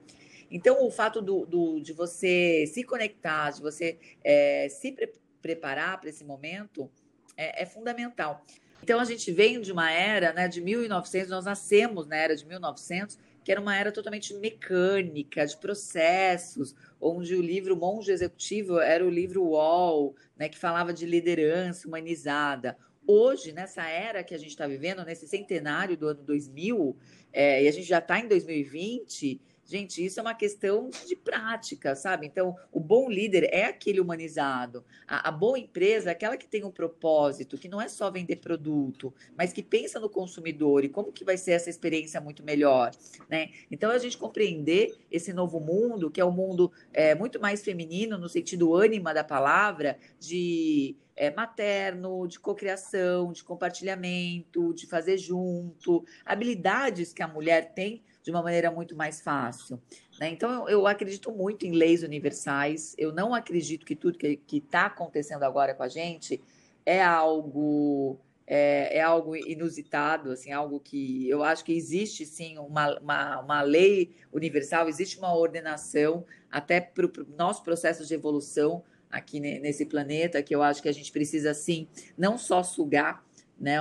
Então, 0.51 0.85
o 0.85 0.91
fato 0.91 1.19
do, 1.19 1.47
do 1.47 1.79
de 1.79 1.93
você 1.93 2.65
se 2.67 2.83
conectar, 2.83 3.49
de 3.49 3.61
você 3.61 3.97
é, 4.23 4.69
se 4.69 4.91
pre 4.91 5.11
preparar 5.41 5.99
para 5.99 6.09
esse 6.09 6.23
momento, 6.23 6.87
é, 7.35 7.63
é 7.63 7.65
fundamental. 7.65 8.45
Então 8.83 8.99
a 8.99 9.05
gente 9.05 9.31
vem 9.31 9.61
de 9.61 9.71
uma 9.71 9.91
era, 9.91 10.33
né, 10.33 10.47
de 10.47 10.59
1900, 10.61 11.29
nós 11.29 11.45
nascemos 11.45 12.07
na 12.07 12.15
era 12.15 12.35
de 12.35 12.45
1900, 12.45 13.17
que 13.43 13.51
era 13.51 13.61
uma 13.61 13.75
era 13.75 13.91
totalmente 13.91 14.33
mecânica, 14.35 15.45
de 15.45 15.57
processos, 15.57 16.75
onde 16.99 17.35
o 17.35 17.41
livro 17.41 17.75
Monge 17.75 18.11
Executivo 18.11 18.79
era 18.79 19.05
o 19.05 19.09
livro 19.09 19.43
Wall, 19.43 20.15
né, 20.37 20.49
que 20.49 20.57
falava 20.57 20.93
de 20.93 21.05
liderança 21.05 21.87
humanizada. 21.87 22.77
Hoje, 23.05 23.51
nessa 23.51 23.83
era 23.83 24.23
que 24.23 24.33
a 24.33 24.37
gente 24.37 24.49
está 24.49 24.67
vivendo, 24.67 25.03
nesse 25.03 25.27
centenário 25.27 25.97
do 25.97 26.07
ano 26.07 26.23
2000, 26.23 26.95
é, 27.33 27.63
e 27.63 27.67
a 27.67 27.71
gente 27.71 27.87
já 27.87 27.99
está 27.99 28.19
em 28.19 28.27
2020, 28.27 29.41
Gente, 29.71 30.05
isso 30.05 30.19
é 30.19 30.21
uma 30.21 30.33
questão 30.33 30.89
de 31.07 31.15
prática, 31.15 31.95
sabe? 31.95 32.27
Então, 32.27 32.57
o 32.73 32.79
bom 32.81 33.09
líder 33.09 33.47
é 33.53 33.67
aquele 33.67 34.01
humanizado. 34.01 34.83
A, 35.07 35.29
a, 35.29 35.31
boa 35.31 35.57
empresa 35.57 36.09
é 36.09 36.11
aquela 36.11 36.35
que 36.35 36.45
tem 36.45 36.65
um 36.65 36.69
propósito, 36.69 37.57
que 37.57 37.69
não 37.69 37.79
é 37.81 37.87
só 37.87 38.11
vender 38.11 38.35
produto, 38.35 39.13
mas 39.33 39.53
que 39.53 39.63
pensa 39.63 39.97
no 39.97 40.09
consumidor 40.09 40.83
e 40.83 40.89
como 40.89 41.13
que 41.13 41.23
vai 41.23 41.37
ser 41.37 41.51
essa 41.51 41.69
experiência 41.69 42.19
muito 42.19 42.43
melhor, 42.43 42.91
né? 43.29 43.51
Então, 43.71 43.89
a 43.89 43.97
gente 43.97 44.17
compreender 44.17 44.93
esse 45.09 45.31
novo 45.31 45.57
mundo, 45.61 46.11
que 46.11 46.19
é 46.19 46.25
um 46.25 46.33
mundo 46.33 46.69
é, 46.91 47.15
muito 47.15 47.39
mais 47.39 47.63
feminino, 47.63 48.17
no 48.17 48.27
sentido 48.27 48.75
ânima 48.75 49.13
da 49.13 49.23
palavra, 49.23 49.97
de 50.19 50.97
é, 51.15 51.31
materno, 51.31 52.27
de 52.27 52.41
cocriação, 52.41 53.31
de 53.31 53.41
compartilhamento, 53.41 54.73
de 54.73 54.85
fazer 54.85 55.17
junto, 55.17 56.03
habilidades 56.25 57.13
que 57.13 57.23
a 57.23 57.27
mulher 57.27 57.73
tem 57.73 58.03
de 58.23 58.31
uma 58.31 58.41
maneira 58.41 58.69
muito 58.71 58.95
mais 58.95 59.21
fácil. 59.21 59.81
Né? 60.19 60.29
Então, 60.29 60.51
eu, 60.51 60.69
eu, 60.69 60.87
acredito 60.87 61.31
muito 61.31 61.65
em 61.65 61.71
leis 61.71 62.03
universais. 62.03 62.95
Eu 62.97 63.11
não 63.11 63.33
acredito 63.33 63.85
que 63.85 63.95
tudo 63.95 64.17
que 64.17 64.57
está 64.57 64.85
acontecendo 64.85 65.43
agora 65.43 65.73
com 65.73 65.83
a 65.83 65.87
gente 65.87 66.41
é 66.85 67.03
algo 67.03 68.19
é, 68.53 68.97
é, 68.97 69.01
algo 69.01 69.33
inusitado, 69.33 70.31
assim, 70.31 70.51
algo 70.51 70.77
que 70.79 71.29
eu 71.29 71.41
acho 71.41 71.63
que 71.63 71.71
existe 71.71 72.25
sim 72.25 72.57
uma, 72.57 72.99
uma, 72.99 73.39
uma 73.39 73.61
lei 73.61 74.13
universal, 74.29 74.89
existe 74.89 75.17
uma 75.17 75.33
ordenação 75.33 76.25
até 76.51 76.81
para 76.81 77.05
o 77.05 77.11
nosso 77.37 77.63
processo 77.63 78.05
de 78.05 78.13
evolução 78.13 78.83
aqui 79.09 79.39
nesse 79.39 79.85
planeta, 79.85 80.43
que 80.43 80.53
eu 80.53 80.61
acho 80.61 80.81
que 80.81 80.89
a 80.89 80.93
gente 80.93 81.11
precisa 81.13 81.53
sim 81.53 81.87
não 82.17 82.37
só 82.37 82.61
sugar 82.61 83.23
né, 83.57 83.77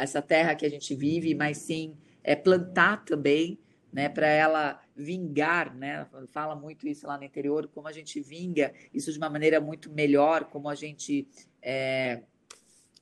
essa 0.00 0.22
terra 0.22 0.54
que 0.54 0.64
a 0.64 0.70
gente 0.70 0.94
vive, 0.94 1.34
mas 1.34 1.58
sim 1.58 1.94
é, 2.24 2.34
plantar 2.34 3.04
também 3.04 3.58
né, 3.96 4.10
para 4.10 4.26
ela 4.28 4.78
vingar, 4.94 5.74
né? 5.74 6.06
Fala 6.28 6.54
muito 6.54 6.86
isso 6.86 7.06
lá 7.06 7.16
no 7.16 7.24
interior, 7.24 7.66
como 7.68 7.88
a 7.88 7.92
gente 7.92 8.20
vinga 8.20 8.74
isso 8.92 9.10
de 9.10 9.16
uma 9.16 9.30
maneira 9.30 9.58
muito 9.58 9.90
melhor, 9.90 10.44
como 10.50 10.68
a 10.68 10.74
gente 10.74 11.26
é, 11.62 12.20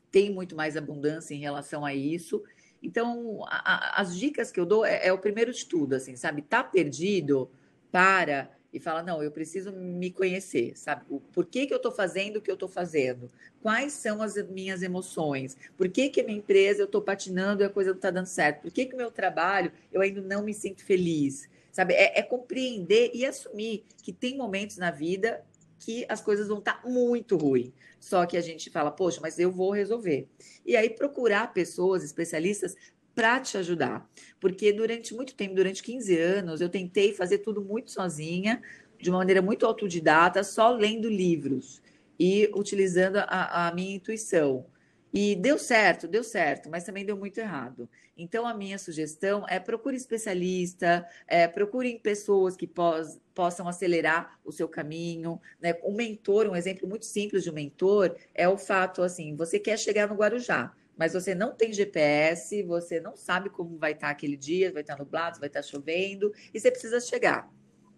tem 0.08 0.30
muito 0.32 0.54
mais 0.54 0.76
abundância 0.76 1.34
em 1.34 1.40
relação 1.40 1.84
a 1.84 1.92
isso. 1.92 2.44
Então, 2.80 3.44
a, 3.48 3.96
a, 3.96 4.00
as 4.02 4.16
dicas 4.16 4.52
que 4.52 4.60
eu 4.60 4.64
dou 4.64 4.86
é, 4.86 5.08
é, 5.08 5.12
o 5.12 5.18
primeiro 5.18 5.52
de 5.52 5.66
tudo, 5.66 5.96
assim, 5.96 6.14
sabe? 6.14 6.42
Tá 6.42 6.62
perdido, 6.62 7.50
para 7.90 8.48
e 8.72 8.78
fala: 8.78 9.02
não, 9.02 9.20
eu 9.20 9.32
preciso 9.32 9.72
me 9.72 10.12
conhecer, 10.12 10.76
sabe? 10.76 11.06
Por 11.32 11.44
que, 11.46 11.66
que 11.66 11.74
eu 11.74 11.78
estou 11.78 11.90
fazendo 11.90 12.36
o 12.36 12.40
que 12.40 12.52
eu 12.52 12.54
estou 12.54 12.68
fazendo? 12.68 13.32
Quais 13.64 13.94
são 13.94 14.20
as 14.20 14.36
minhas 14.50 14.82
emoções? 14.82 15.56
Por 15.74 15.88
que, 15.88 16.10
que 16.10 16.20
a 16.20 16.24
minha 16.24 16.36
empresa 16.36 16.82
eu 16.82 16.84
estou 16.84 17.00
patinando 17.00 17.62
e 17.62 17.64
a 17.64 17.70
coisa 17.70 17.92
não 17.92 17.96
está 17.96 18.10
dando 18.10 18.26
certo? 18.26 18.60
Por 18.60 18.70
que, 18.70 18.84
que 18.84 18.92
o 18.92 18.98
meu 18.98 19.10
trabalho 19.10 19.72
eu 19.90 20.02
ainda 20.02 20.20
não 20.20 20.44
me 20.44 20.52
sinto 20.52 20.84
feliz? 20.84 21.48
Sabe? 21.72 21.94
É, 21.94 22.18
é 22.18 22.22
compreender 22.22 23.10
e 23.14 23.24
assumir 23.24 23.86
que 24.02 24.12
tem 24.12 24.36
momentos 24.36 24.76
na 24.76 24.90
vida 24.90 25.42
que 25.80 26.04
as 26.10 26.20
coisas 26.20 26.48
vão 26.48 26.58
estar 26.58 26.82
tá 26.82 26.86
muito 26.86 27.38
ruins. 27.38 27.72
Só 27.98 28.26
que 28.26 28.36
a 28.36 28.42
gente 28.42 28.68
fala, 28.68 28.90
poxa, 28.90 29.18
mas 29.22 29.38
eu 29.38 29.50
vou 29.50 29.70
resolver. 29.70 30.28
E 30.66 30.76
aí 30.76 30.90
procurar 30.90 31.54
pessoas, 31.54 32.04
especialistas, 32.04 32.76
para 33.14 33.40
te 33.40 33.56
ajudar. 33.56 34.06
Porque 34.38 34.74
durante 34.74 35.14
muito 35.14 35.34
tempo, 35.34 35.54
durante 35.54 35.82
15 35.82 36.18
anos, 36.18 36.60
eu 36.60 36.68
tentei 36.68 37.14
fazer 37.14 37.38
tudo 37.38 37.64
muito 37.64 37.90
sozinha, 37.90 38.60
de 39.00 39.08
uma 39.08 39.20
maneira 39.20 39.40
muito 39.40 39.64
autodidata, 39.64 40.44
só 40.44 40.70
lendo 40.70 41.08
livros 41.08 41.82
e 42.18 42.50
utilizando 42.54 43.16
a, 43.16 43.68
a 43.68 43.74
minha 43.74 43.96
intuição. 43.96 44.66
E 45.12 45.36
deu 45.36 45.58
certo, 45.58 46.08
deu 46.08 46.24
certo, 46.24 46.68
mas 46.68 46.82
também 46.82 47.04
deu 47.04 47.16
muito 47.16 47.38
errado. 47.38 47.88
Então, 48.16 48.44
a 48.46 48.52
minha 48.52 48.78
sugestão 48.78 49.46
é 49.48 49.60
procure 49.60 49.96
especialista, 49.96 51.06
é, 51.28 51.46
procure 51.46 52.00
pessoas 52.00 52.56
que 52.56 52.66
pos, 52.66 53.20
possam 53.32 53.68
acelerar 53.68 54.38
o 54.44 54.50
seu 54.50 54.68
caminho. 54.68 55.40
Né? 55.60 55.74
Um 55.84 55.94
mentor, 55.94 56.48
um 56.48 56.56
exemplo 56.56 56.88
muito 56.88 57.06
simples 57.06 57.44
de 57.44 57.50
um 57.50 57.54
mentor, 57.54 58.16
é 58.34 58.48
o 58.48 58.58
fato 58.58 59.02
assim: 59.02 59.36
você 59.36 59.60
quer 59.60 59.78
chegar 59.78 60.08
no 60.08 60.16
Guarujá 60.16 60.74
mas 60.96 61.12
você 61.12 61.34
não 61.34 61.52
tem 61.52 61.72
GPS, 61.72 62.62
você 62.62 63.00
não 63.00 63.16
sabe 63.16 63.50
como 63.50 63.76
vai 63.76 63.92
estar 63.92 64.10
aquele 64.10 64.36
dia, 64.36 64.72
vai 64.72 64.82
estar 64.82 64.96
nublado, 64.96 65.40
vai 65.40 65.48
estar 65.48 65.62
chovendo, 65.62 66.32
e 66.52 66.60
você 66.60 66.70
precisa 66.70 67.00
chegar, 67.00 67.50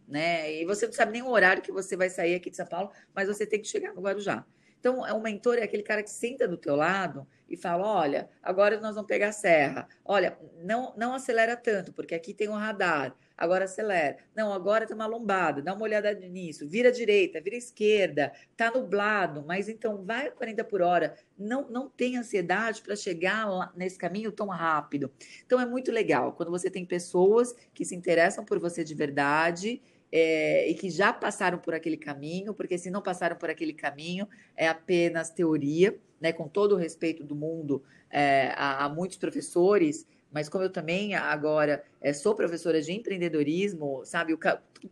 né? 0.07 0.53
E 0.53 0.65
você 0.65 0.87
não 0.87 0.93
sabe 0.93 1.13
nem 1.13 1.23
o 1.23 1.31
horário 1.31 1.63
que 1.63 1.73
você 1.73 1.97
vai 1.97 2.11
sair 2.11 2.35
aqui 2.35 2.51
de 2.51 2.57
São 2.57 2.67
Paulo, 2.67 2.91
mas 3.15 3.29
você 3.29 3.47
tem 3.47 3.61
que 3.61 3.69
chegar 3.69 3.93
no 3.95 4.03
Guarujá. 4.03 4.45
Então, 4.79 5.05
é 5.05 5.13
um 5.13 5.21
mentor 5.21 5.59
é 5.59 5.65
aquele 5.65 5.83
cara 5.83 6.03
que 6.03 6.11
senta 6.11 6.47
do 6.47 6.57
teu 6.57 6.77
lado 6.77 7.27
e 7.49 7.57
falo: 7.57 7.85
olha, 7.85 8.29
agora 8.43 8.81
nós 8.81 8.95
vamos 8.95 9.09
pegar 9.09 9.29
a 9.29 9.33
serra. 9.33 9.89
Olha, 10.05 10.39
não, 10.63 10.95
não 10.97 11.15
acelera 11.15 11.57
tanto, 11.57 11.93
porque 11.93 12.15
aqui 12.15 12.33
tem 12.33 12.49
um 12.49 12.55
radar. 12.55 13.17
Agora 13.37 13.65
acelera. 13.67 14.17
Não, 14.35 14.53
agora 14.53 14.87
tem 14.87 14.95
uma 14.95 15.07
lombada. 15.07 15.61
Dá 15.61 15.75
uma 15.75 15.83
olhada 15.83 16.15
nisso. 16.15 16.67
Vira 16.67 16.91
direita, 16.91 17.41
vira 17.41 17.57
esquerda. 17.57 18.33
Tá 18.57 18.71
nublado, 18.71 19.45
mas 19.47 19.69
então 19.69 20.03
vai 20.05 20.29
a 20.29 20.31
40 20.31 20.65
por 20.65 20.81
hora. 20.81 21.15
Não, 21.37 21.69
não 21.69 21.89
tem 21.89 22.17
ansiedade 22.17 22.81
para 22.81 22.97
chegar 22.97 23.47
lá 23.47 23.73
nesse 23.77 23.99
caminho 23.99 24.33
tão 24.33 24.47
rápido. 24.47 25.13
Então 25.45 25.61
é 25.61 25.67
muito 25.67 25.93
legal 25.93 26.33
quando 26.33 26.51
você 26.51 26.71
tem 26.71 26.87
pessoas 26.87 27.55
que 27.75 27.85
se 27.85 27.95
interessam 27.95 28.45
por 28.45 28.59
você 28.59 28.83
de 28.83 28.95
verdade 28.95 29.83
é, 30.19 30.67
e 30.67 30.73
que 30.73 30.89
já 30.89 31.13
passaram 31.13 31.59
por 31.59 31.75
aquele 31.75 31.99
caminho, 31.99 32.55
porque 32.55 32.79
se 32.79 32.91
não 32.91 33.03
passaram 33.03 33.37
por 33.37 33.51
aquele 33.51 33.75
caminho, 33.75 34.27
é 34.57 34.67
apenas 34.67 35.29
teoria, 35.29 35.95
né? 36.19 36.33
Com 36.33 36.49
todo 36.49 36.73
o 36.73 36.79
respeito 36.79 37.23
do 37.23 37.37
mundo 37.37 37.83
é, 38.11 38.51
a, 38.57 38.87
a, 38.87 38.89
muitos 38.89 39.19
professores, 39.19 40.07
mas 40.33 40.49
como 40.49 40.65
eu 40.65 40.71
também 40.71 41.15
agora 41.15 41.85
é, 42.01 42.15
sou 42.15 42.35
professora 42.35 42.81
de 42.81 42.93
empreendedorismo, 42.93 44.07
sabe, 44.07 44.33
o, 44.33 44.39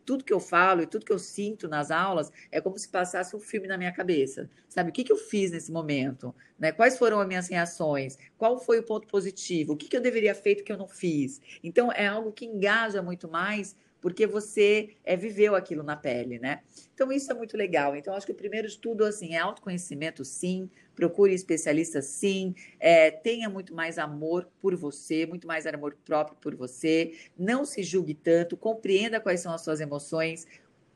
tudo 0.05 0.25
que 0.25 0.33
eu 0.33 0.41
falo 0.41 0.83
e 0.83 0.87
tudo 0.87 1.07
que 1.07 1.13
eu 1.13 1.19
sinto 1.19 1.69
nas 1.69 1.91
aulas 1.91 2.31
é 2.53 2.61
como 2.61 2.79
se 2.79 2.91
passasse 2.91 3.35
um 3.35 3.41
filme 3.41 3.67
na 3.67 3.79
minha 3.79 3.93
cabeça, 3.93 4.51
sabe, 4.69 4.91
o 4.91 4.93
que, 4.93 5.05
que 5.05 5.13
eu 5.13 5.17
fiz 5.17 5.53
nesse 5.53 5.73
momento, 5.73 6.35
né? 6.59 6.71
Quais 6.71 6.99
foram 6.99 7.19
as 7.19 7.27
minhas 7.27 7.49
reações? 7.49 8.19
Qual 8.37 8.61
foi 8.61 8.81
o 8.81 8.83
ponto 8.83 9.09
positivo? 9.09 9.73
O 9.73 9.77
que, 9.77 9.89
que 9.89 9.97
eu 9.97 10.03
deveria 10.03 10.35
feito 10.35 10.63
que 10.63 10.71
eu 10.71 10.77
não 10.77 10.87
fiz? 10.87 11.41
Então 11.63 11.91
é 11.91 12.07
algo 12.07 12.31
que 12.31 12.45
engaja 12.45 13.01
muito 13.01 13.27
mais 13.27 13.75
porque 14.05 14.27
você 14.27 14.91
é, 15.03 15.17
viveu 15.17 15.55
aquilo 15.55 15.83
na 15.83 15.97
pele, 15.97 16.39
né? 16.39 16.61
Então, 16.93 17.11
isso 17.11 17.33
é 17.33 17.35
muito 17.35 17.57
legal. 17.57 17.97
Então, 17.97 18.13
acho 18.13 18.27
que 18.27 18.33
o 18.33 18.35
primeiro 18.35 18.67
estudo, 18.67 19.03
assim, 19.03 19.33
é 19.35 19.39
autoconhecimento, 19.39 20.23
sim, 20.27 20.69
procure 20.95 21.33
especialistas, 21.33 22.05
sim, 22.05 22.55
é, 22.79 23.11
tenha 23.11 23.49
muito 23.49 23.75
mais 23.75 23.97
amor 23.97 24.47
por 24.61 24.77
você, 24.77 25.25
muito 25.25 25.47
mais 25.47 25.67
amor 25.67 25.97
próprio 26.05 26.37
por 26.39 26.55
você, 26.55 27.15
não 27.39 27.65
se 27.65 27.83
julgue 27.83 28.13
tanto, 28.13 28.59
compreenda 28.59 29.19
quais 29.19 29.41
são 29.41 29.55
as 29.55 29.65
suas 29.65 29.81
emoções, 29.81 30.47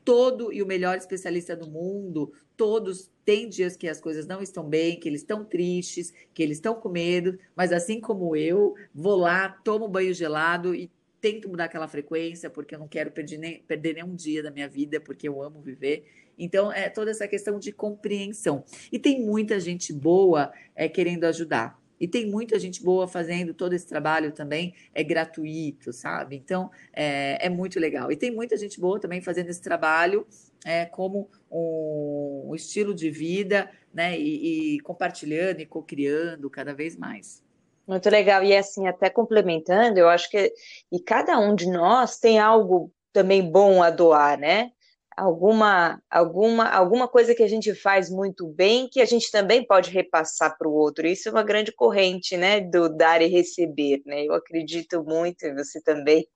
todo 0.05 0.53
e 0.53 0.61
o 0.61 0.67
melhor 0.67 0.95
especialista 0.95 1.55
do 1.55 1.67
mundo, 1.67 2.31
todos 2.55 3.09
têm 3.25 3.49
dias 3.49 3.75
que 3.75 3.87
as 3.87 3.99
coisas 3.99 4.27
não 4.27 4.39
estão 4.39 4.69
bem, 4.69 4.99
que 4.99 5.09
eles 5.09 5.21
estão 5.21 5.43
tristes, 5.43 6.13
que 6.31 6.43
eles 6.43 6.57
estão 6.57 6.75
com 6.75 6.89
medo, 6.89 7.39
mas 7.55 7.71
assim 7.71 7.99
como 7.99 8.35
eu, 8.35 8.75
vou 8.93 9.15
lá, 9.15 9.49
tomo 9.49 9.87
banho 9.87 10.13
gelado 10.13 10.75
e 10.75 10.91
tento 11.21 11.49
mudar 11.49 11.65
aquela 11.65 11.87
frequência, 11.87 12.49
porque 12.49 12.75
eu 12.75 12.79
não 12.79 12.87
quero 12.87 13.11
perder, 13.11 13.37
nem, 13.37 13.61
perder 13.63 13.95
nenhum 13.95 14.15
dia 14.15 14.43
da 14.43 14.51
minha 14.51 14.67
vida, 14.67 14.99
porque 14.99 15.27
eu 15.27 15.41
amo 15.41 15.61
viver. 15.61 16.05
Então, 16.37 16.71
é 16.71 16.89
toda 16.89 17.11
essa 17.11 17.27
questão 17.27 17.59
de 17.59 17.71
compreensão. 17.71 18.63
E 18.91 18.97
tem 18.97 19.21
muita 19.21 19.59
gente 19.59 19.91
boa 19.91 20.51
é, 20.75 20.87
querendo 20.87 21.25
ajudar. 21.25 21.79
E 21.99 22.07
tem 22.07 22.29
muita 22.29 22.57
gente 22.57 22.81
boa 22.81 23.07
fazendo 23.07 23.53
todo 23.53 23.73
esse 23.73 23.85
trabalho 23.85 24.31
também, 24.31 24.73
é 24.93 25.03
gratuito, 25.03 25.91
sabe? 25.91 26.37
Então, 26.37 26.71
é, 26.93 27.45
é 27.45 27.49
muito 27.49 27.77
legal. 27.77 28.09
E 28.09 28.15
tem 28.15 28.31
muita 28.31 28.55
gente 28.55 28.79
boa 28.79 28.99
também 28.99 29.21
fazendo 29.21 29.49
esse 29.49 29.61
trabalho 29.61 30.25
é, 30.65 30.85
como 30.85 31.29
um, 31.51 32.47
um 32.51 32.55
estilo 32.55 32.93
de 32.93 33.09
vida, 33.09 33.69
né? 33.93 34.17
E, 34.17 34.75
e 34.75 34.79
compartilhando 34.79 35.59
e 35.59 35.65
co-criando 35.65 36.49
cada 36.49 36.73
vez 36.73 36.95
mais. 36.95 37.43
Muito 37.89 38.07
legal. 38.07 38.43
E 38.43 38.55
assim, 38.55 38.87
até 38.87 39.09
complementando, 39.09 39.97
eu 39.97 40.07
acho 40.07 40.29
que 40.29 40.53
e 40.91 40.99
cada 41.01 41.39
um 41.39 41.55
de 41.55 41.67
nós 41.67 42.19
tem 42.19 42.37
algo 42.37 42.93
também 43.11 43.41
bom 43.51 43.81
a 43.81 43.89
doar, 43.89 44.37
né? 44.39 44.69
Alguma, 45.17 45.99
alguma, 46.07 46.69
alguma 46.69 47.07
coisa 47.07 47.33
que 47.33 47.41
a 47.41 47.47
gente 47.47 47.73
faz 47.73 48.07
muito 48.11 48.47
bem 48.47 48.87
que 48.87 49.01
a 49.01 49.05
gente 49.05 49.31
também 49.31 49.65
pode 49.65 49.89
repassar 49.89 50.55
para 50.55 50.67
o 50.69 50.71
outro. 50.71 51.07
Isso 51.07 51.29
é 51.29 51.31
uma 51.31 51.41
grande 51.41 51.71
corrente, 51.71 52.37
né? 52.37 52.61
Do 52.61 52.95
dar 52.95 53.23
e 53.23 53.27
receber, 53.27 54.03
né? 54.05 54.23
Eu 54.23 54.35
acredito 54.35 55.03
muito, 55.03 55.43
e 55.47 55.53
você 55.55 55.81
também, 55.81 56.27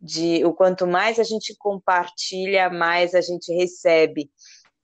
de 0.00 0.44
o 0.44 0.52
quanto 0.52 0.88
mais 0.88 1.20
a 1.20 1.24
gente 1.24 1.54
compartilha, 1.56 2.68
mais 2.68 3.14
a 3.14 3.20
gente 3.20 3.52
recebe. 3.54 4.28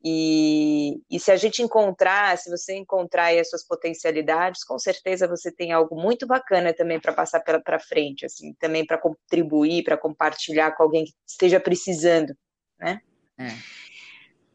E, 0.07 1.00
e, 1.11 1.18
se 1.18 1.32
a 1.32 1.36
gente 1.36 1.62
encontrar, 1.62 2.36
se 2.36 2.50
você 2.50 2.74
encontrar 2.74 3.34
as 3.38 3.48
suas 3.48 3.66
potencialidades, 3.66 4.62
com 4.62 4.78
certeza 4.78 5.26
você 5.26 5.50
tem 5.50 5.72
algo 5.72 5.96
muito 5.96 6.26
bacana 6.26 6.74
também 6.74 7.00
para 7.00 7.14
passar 7.14 7.40
para 7.40 7.80
frente, 7.80 8.26
assim, 8.26 8.52
também 8.61 8.84
para 8.84 8.98
contribuir, 8.98 9.82
para 9.82 9.96
compartilhar 9.96 10.72
com 10.72 10.82
alguém 10.82 11.07
que 11.07 11.12
esteja 11.26 11.59
precisando, 11.59 12.36
né? 12.78 13.00
É. 13.38 13.84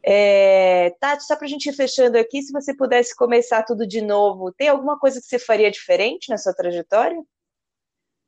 É, 0.02 0.90
Tati, 1.00 1.24
só 1.24 1.36
para 1.36 1.46
a 1.46 1.48
gente 1.48 1.68
ir 1.68 1.74
fechando 1.74 2.16
aqui, 2.16 2.40
se 2.42 2.52
você 2.52 2.74
pudesse 2.74 3.14
começar 3.16 3.64
tudo 3.64 3.84
de 3.86 4.00
novo, 4.00 4.52
tem 4.52 4.68
alguma 4.68 4.98
coisa 4.98 5.20
que 5.20 5.26
você 5.26 5.38
faria 5.38 5.70
diferente 5.70 6.30
na 6.30 6.38
sua 6.38 6.54
trajetória? 6.54 7.20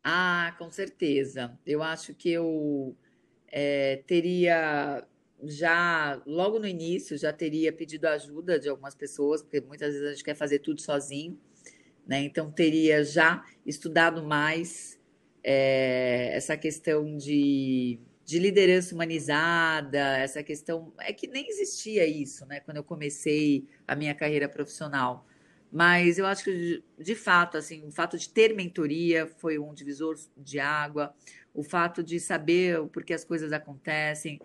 Ah, 0.03 0.55
com 0.59 0.71
certeza. 0.73 1.57
Eu 1.65 1.83
acho 1.85 2.15
que 2.15 2.33
eu 2.33 2.97
é, 3.47 4.03
teria 4.09 5.07
já 5.43 6.21
logo 6.27 6.59
no 6.59 6.67
início 6.67 7.19
já 7.19 7.33
teria 7.33 7.73
pedido 7.73 8.07
ajuda 8.07 8.59
de 8.59 8.69
algumas 8.69 8.95
pessoas, 8.95 9.43
porque 9.43 9.61
muitas 9.61 9.93
vezes 9.93 10.09
a 10.09 10.13
gente 10.13 10.25
quer 10.25 10.35
fazer 10.35 10.61
tudo 10.61 10.81
sozinho, 10.81 11.39
né? 12.07 12.23
Então 12.23 12.51
teria 12.51 13.05
já 13.05 13.45
estudado 13.67 14.23
mais 14.23 15.01
é, 15.43 16.31
essa 16.35 16.57
questão 16.57 17.17
de, 17.17 17.99
de 18.25 18.39
liderança 18.39 18.95
humanizada, 18.95 20.19
essa 20.19 20.43
questão 20.43 20.93
é 20.99 21.13
que 21.13 21.27
nem 21.27 21.49
existia 21.49 22.07
isso, 22.07 22.47
né? 22.47 22.61
Quando 22.61 22.77
eu 22.77 22.85
comecei 22.85 23.67
a 23.87 23.97
minha 23.97 24.15
carreira 24.15 24.49
profissional. 24.49 25.27
Mas 25.73 26.19
eu 26.19 26.27
acho 26.27 26.45
que, 26.45 26.85
de 26.99 27.15
fato, 27.15 27.57
assim, 27.57 27.83
o 27.87 27.91
fato 27.91 28.19
de 28.19 28.29
ter 28.29 28.55
mentoria 28.55 29.27
foi 29.27 29.59
um 29.59 29.73
divisor 29.73 30.17
de 30.37 30.61
água, 30.61 31.15
o 31.55 31.63
fato 31.63 32.03
de 32.03 32.21
saber 32.21 32.79
o 32.79 32.89
porquê 32.89 33.15
as 33.15 33.25
coisas 33.25 33.55
acontecem, 33.55 34.39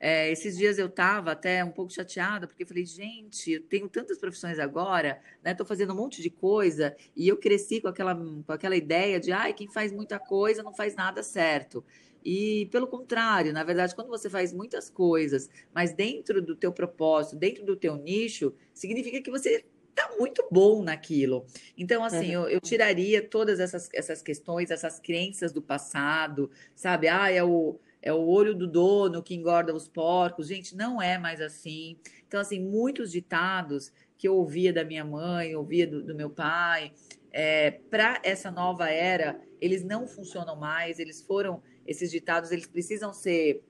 é, 0.00 0.32
esses 0.32 0.56
dias 0.56 0.78
eu 0.78 0.86
estava 0.86 1.32
até 1.32 1.62
um 1.62 1.70
pouco 1.70 1.92
chateada, 1.92 2.46
porque 2.46 2.62
eu 2.62 2.66
falei, 2.66 2.86
gente, 2.86 3.52
eu 3.52 3.60
tenho 3.60 3.86
tantas 3.86 4.16
profissões 4.18 4.58
agora, 4.58 5.20
né? 5.44 5.52
Estou 5.52 5.66
fazendo 5.66 5.92
um 5.92 5.96
monte 5.96 6.22
de 6.22 6.30
coisa, 6.30 6.96
e 7.14 7.28
eu 7.28 7.36
cresci 7.36 7.82
com 7.82 7.88
aquela, 7.88 8.14
com 8.14 8.52
aquela 8.52 8.74
ideia 8.74 9.20
de, 9.20 9.30
ai, 9.30 9.52
quem 9.52 9.68
faz 9.68 9.92
muita 9.92 10.18
coisa 10.18 10.62
não 10.62 10.72
faz 10.72 10.94
nada 10.96 11.22
certo. 11.22 11.84
E 12.24 12.66
pelo 12.70 12.86
contrário, 12.86 13.52
na 13.52 13.62
verdade, 13.62 13.94
quando 13.94 14.08
você 14.08 14.30
faz 14.30 14.52
muitas 14.54 14.88
coisas, 14.88 15.50
mas 15.74 15.92
dentro 15.92 16.40
do 16.40 16.56
teu 16.56 16.72
propósito, 16.72 17.36
dentro 17.36 17.64
do 17.64 17.76
teu 17.76 17.96
nicho, 17.96 18.54
significa 18.72 19.20
que 19.20 19.30
você 19.30 19.64
está 19.90 20.16
muito 20.18 20.46
bom 20.50 20.82
naquilo. 20.82 21.44
Então, 21.76 22.02
assim, 22.02 22.36
uhum. 22.36 22.44
eu, 22.44 22.48
eu, 22.48 22.60
tiraria 22.60 23.22
todas 23.22 23.60
essas, 23.60 23.88
essas 23.92 24.22
questões, 24.22 24.70
essas 24.70 24.98
crenças 24.98 25.52
do 25.52 25.60
passado, 25.60 26.50
sabe? 26.74 27.08
Ah, 27.08 27.30
é 27.30 27.42
o 27.44 27.78
é 28.02 28.12
o 28.12 28.26
olho 28.26 28.54
do 28.54 28.66
dono 28.66 29.22
que 29.22 29.34
engorda 29.34 29.74
os 29.74 29.88
porcos. 29.88 30.48
Gente, 30.48 30.76
não 30.76 31.00
é 31.00 31.18
mais 31.18 31.40
assim. 31.40 31.98
Então, 32.26 32.40
assim, 32.40 32.60
muitos 32.60 33.12
ditados 33.12 33.92
que 34.16 34.26
eu 34.26 34.36
ouvia 34.36 34.72
da 34.72 34.84
minha 34.84 35.04
mãe, 35.04 35.54
ouvia 35.54 35.86
do, 35.86 36.02
do 36.02 36.14
meu 36.14 36.30
pai, 36.30 36.92
é, 37.32 37.70
para 37.70 38.20
essa 38.24 38.50
nova 38.50 38.88
era, 38.88 39.40
eles 39.60 39.84
não 39.84 40.06
funcionam 40.06 40.56
mais. 40.56 40.98
Eles 40.98 41.22
foram, 41.22 41.62
esses 41.86 42.10
ditados, 42.10 42.50
eles 42.50 42.66
precisam 42.66 43.12
ser 43.12 43.62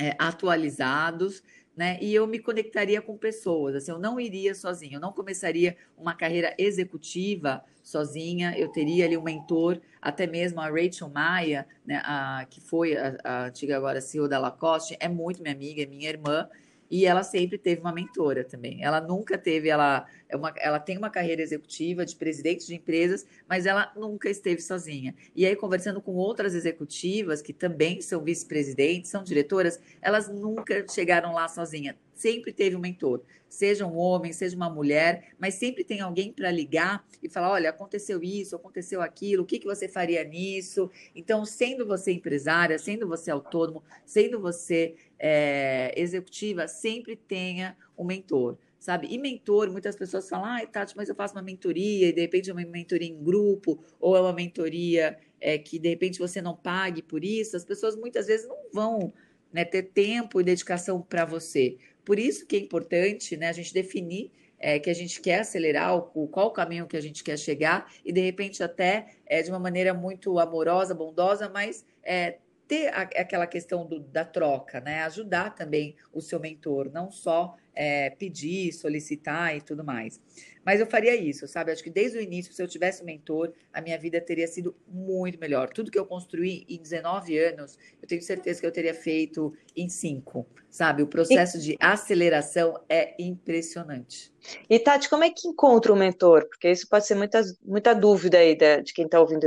é, 0.00 0.14
atualizados 0.18 1.42
né? 1.76 1.98
E 2.00 2.14
eu 2.14 2.26
me 2.26 2.38
conectaria 2.38 3.00
com 3.00 3.16
pessoas, 3.16 3.74
assim, 3.74 3.90
eu 3.90 3.98
não 3.98 4.20
iria 4.20 4.54
sozinha, 4.54 4.96
eu 4.96 5.00
não 5.00 5.12
começaria 5.12 5.76
uma 5.96 6.14
carreira 6.14 6.54
executiva 6.58 7.64
sozinha, 7.82 8.56
eu 8.56 8.68
teria 8.68 9.06
ali 9.06 9.16
um 9.16 9.22
mentor, 9.22 9.80
até 10.00 10.26
mesmo 10.26 10.60
a 10.60 10.68
Rachel 10.68 11.08
Maia, 11.08 11.66
né, 11.84 12.00
a, 12.04 12.46
que 12.48 12.60
foi 12.60 12.96
a, 12.96 13.16
a 13.24 13.44
antiga 13.46 13.76
agora 13.76 14.00
CEO 14.00 14.28
da 14.28 14.38
Lacoste, 14.38 14.96
é 15.00 15.08
muito 15.08 15.42
minha 15.42 15.54
amiga, 15.54 15.82
é 15.82 15.86
minha 15.86 16.08
irmã, 16.08 16.48
e 16.90 17.06
ela 17.06 17.22
sempre 17.22 17.56
teve 17.56 17.80
uma 17.80 17.90
mentora 17.90 18.44
também. 18.44 18.84
Ela 18.84 19.00
nunca 19.00 19.38
teve, 19.38 19.70
ela, 19.70 20.06
é 20.32 20.36
uma, 20.36 20.52
ela 20.56 20.80
tem 20.80 20.96
uma 20.96 21.10
carreira 21.10 21.42
executiva 21.42 22.06
de 22.06 22.16
presidente 22.16 22.66
de 22.66 22.74
empresas, 22.74 23.26
mas 23.46 23.66
ela 23.66 23.92
nunca 23.94 24.30
esteve 24.30 24.62
sozinha. 24.62 25.14
E 25.36 25.44
aí, 25.44 25.54
conversando 25.54 26.00
com 26.00 26.14
outras 26.14 26.54
executivas 26.54 27.42
que 27.42 27.52
também 27.52 28.00
são 28.00 28.24
vice-presidentes, 28.24 29.10
são 29.10 29.22
diretoras, 29.22 29.78
elas 30.00 30.28
nunca 30.28 30.86
chegaram 30.88 31.34
lá 31.34 31.48
sozinha. 31.48 31.94
Sempre 32.14 32.50
teve 32.50 32.74
um 32.74 32.78
mentor, 32.78 33.20
seja 33.46 33.86
um 33.86 33.98
homem, 33.98 34.32
seja 34.32 34.56
uma 34.56 34.70
mulher, 34.70 35.34
mas 35.38 35.54
sempre 35.54 35.84
tem 35.84 36.00
alguém 36.00 36.32
para 36.32 36.50
ligar 36.50 37.04
e 37.22 37.28
falar: 37.28 37.50
olha, 37.50 37.68
aconteceu 37.68 38.22
isso, 38.22 38.56
aconteceu 38.56 39.02
aquilo, 39.02 39.42
o 39.42 39.46
que, 39.46 39.58
que 39.58 39.66
você 39.66 39.86
faria 39.86 40.24
nisso? 40.24 40.90
Então, 41.14 41.44
sendo 41.44 41.86
você 41.86 42.10
empresária, 42.10 42.78
sendo 42.78 43.06
você 43.06 43.30
autônomo, 43.30 43.82
sendo 44.06 44.40
você 44.40 44.94
é, 45.18 45.92
executiva, 45.94 46.66
sempre 46.66 47.16
tenha 47.16 47.76
um 47.98 48.04
mentor, 48.04 48.56
sabe? 48.82 49.06
E 49.08 49.16
mentor, 49.16 49.70
muitas 49.70 49.94
pessoas 49.94 50.28
falam, 50.28 50.44
ai, 50.44 50.66
Tati, 50.66 50.96
mas 50.96 51.08
eu 51.08 51.14
faço 51.14 51.34
uma 51.36 51.42
mentoria, 51.42 52.08
e 52.08 52.12
de 52.12 52.20
repente 52.20 52.50
é 52.50 52.52
uma 52.52 52.64
mentoria 52.64 53.08
em 53.08 53.22
grupo, 53.22 53.78
ou 54.00 54.16
é 54.16 54.20
uma 54.20 54.32
mentoria 54.32 55.16
é, 55.40 55.56
que 55.56 55.78
de 55.78 55.88
repente 55.88 56.18
você 56.18 56.42
não 56.42 56.56
pague 56.56 57.00
por 57.00 57.22
isso, 57.22 57.56
as 57.56 57.64
pessoas 57.64 57.94
muitas 57.94 58.26
vezes 58.26 58.48
não 58.48 58.56
vão 58.72 59.12
né, 59.52 59.64
ter 59.64 59.84
tempo 59.84 60.40
e 60.40 60.44
dedicação 60.44 61.00
para 61.00 61.24
você. 61.24 61.76
Por 62.04 62.18
isso 62.18 62.44
que 62.44 62.56
é 62.56 62.58
importante 62.58 63.36
né, 63.36 63.50
a 63.50 63.52
gente 63.52 63.72
definir 63.72 64.32
é, 64.58 64.80
que 64.80 64.90
a 64.90 64.94
gente 64.94 65.20
quer 65.20 65.40
acelerar, 65.40 65.94
o, 65.96 66.26
qual 66.26 66.48
o 66.48 66.52
caminho 66.52 66.88
que 66.88 66.96
a 66.96 67.00
gente 67.00 67.22
quer 67.22 67.38
chegar, 67.38 67.88
e 68.04 68.12
de 68.12 68.20
repente 68.20 68.64
até 68.64 69.14
é, 69.26 69.42
de 69.42 69.48
uma 69.48 69.60
maneira 69.60 69.94
muito 69.94 70.40
amorosa, 70.40 70.92
bondosa, 70.92 71.48
mas 71.48 71.86
é, 72.02 72.38
ter 72.72 72.88
a, 72.88 73.02
aquela 73.02 73.46
questão 73.46 73.84
do, 73.84 74.00
da 74.00 74.24
troca, 74.24 74.80
né? 74.80 75.02
Ajudar 75.02 75.54
também 75.54 75.94
o 76.10 76.22
seu 76.22 76.40
mentor, 76.40 76.90
não 76.90 77.10
só 77.10 77.54
é, 77.74 78.08
pedir, 78.08 78.72
solicitar 78.72 79.54
e 79.54 79.60
tudo 79.60 79.84
mais. 79.84 80.18
Mas 80.64 80.80
eu 80.80 80.86
faria 80.86 81.14
isso, 81.14 81.46
sabe? 81.46 81.70
Acho 81.70 81.84
que 81.84 81.90
desde 81.90 82.16
o 82.16 82.20
início, 82.22 82.50
se 82.50 82.62
eu 82.62 82.66
tivesse 82.66 83.02
um 83.02 83.04
mentor, 83.04 83.52
a 83.74 83.82
minha 83.82 83.98
vida 83.98 84.18
teria 84.22 84.48
sido 84.48 84.74
muito 84.88 85.38
melhor. 85.38 85.68
Tudo 85.68 85.90
que 85.90 85.98
eu 85.98 86.06
construí 86.06 86.64
em 86.66 86.78
19 86.78 87.38
anos, 87.38 87.78
eu 88.00 88.08
tenho 88.08 88.22
certeza 88.22 88.58
que 88.58 88.66
eu 88.66 88.72
teria 88.72 88.94
feito 88.94 89.52
em 89.76 89.90
5, 89.90 90.46
sabe? 90.70 91.02
O 91.02 91.06
processo 91.06 91.58
de 91.58 91.76
aceleração 91.78 92.82
é 92.88 93.14
impressionante. 93.22 94.32
E 94.70 94.78
Tati, 94.78 95.10
como 95.10 95.24
é 95.24 95.30
que 95.30 95.46
encontra 95.46 95.92
um 95.92 95.96
mentor? 95.96 96.48
Porque 96.48 96.70
isso 96.70 96.88
pode 96.88 97.06
ser 97.06 97.16
muita, 97.16 97.42
muita 97.62 97.92
dúvida 97.92 98.38
aí 98.38 98.56
de 98.56 98.94
quem 98.94 99.04
está 99.04 99.20
ouvindo. 99.20 99.46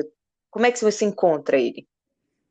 Como 0.52 0.68
é 0.68 0.72
que 0.72 0.84
você 0.84 1.06
encontra 1.06 1.58
ele? 1.58 1.88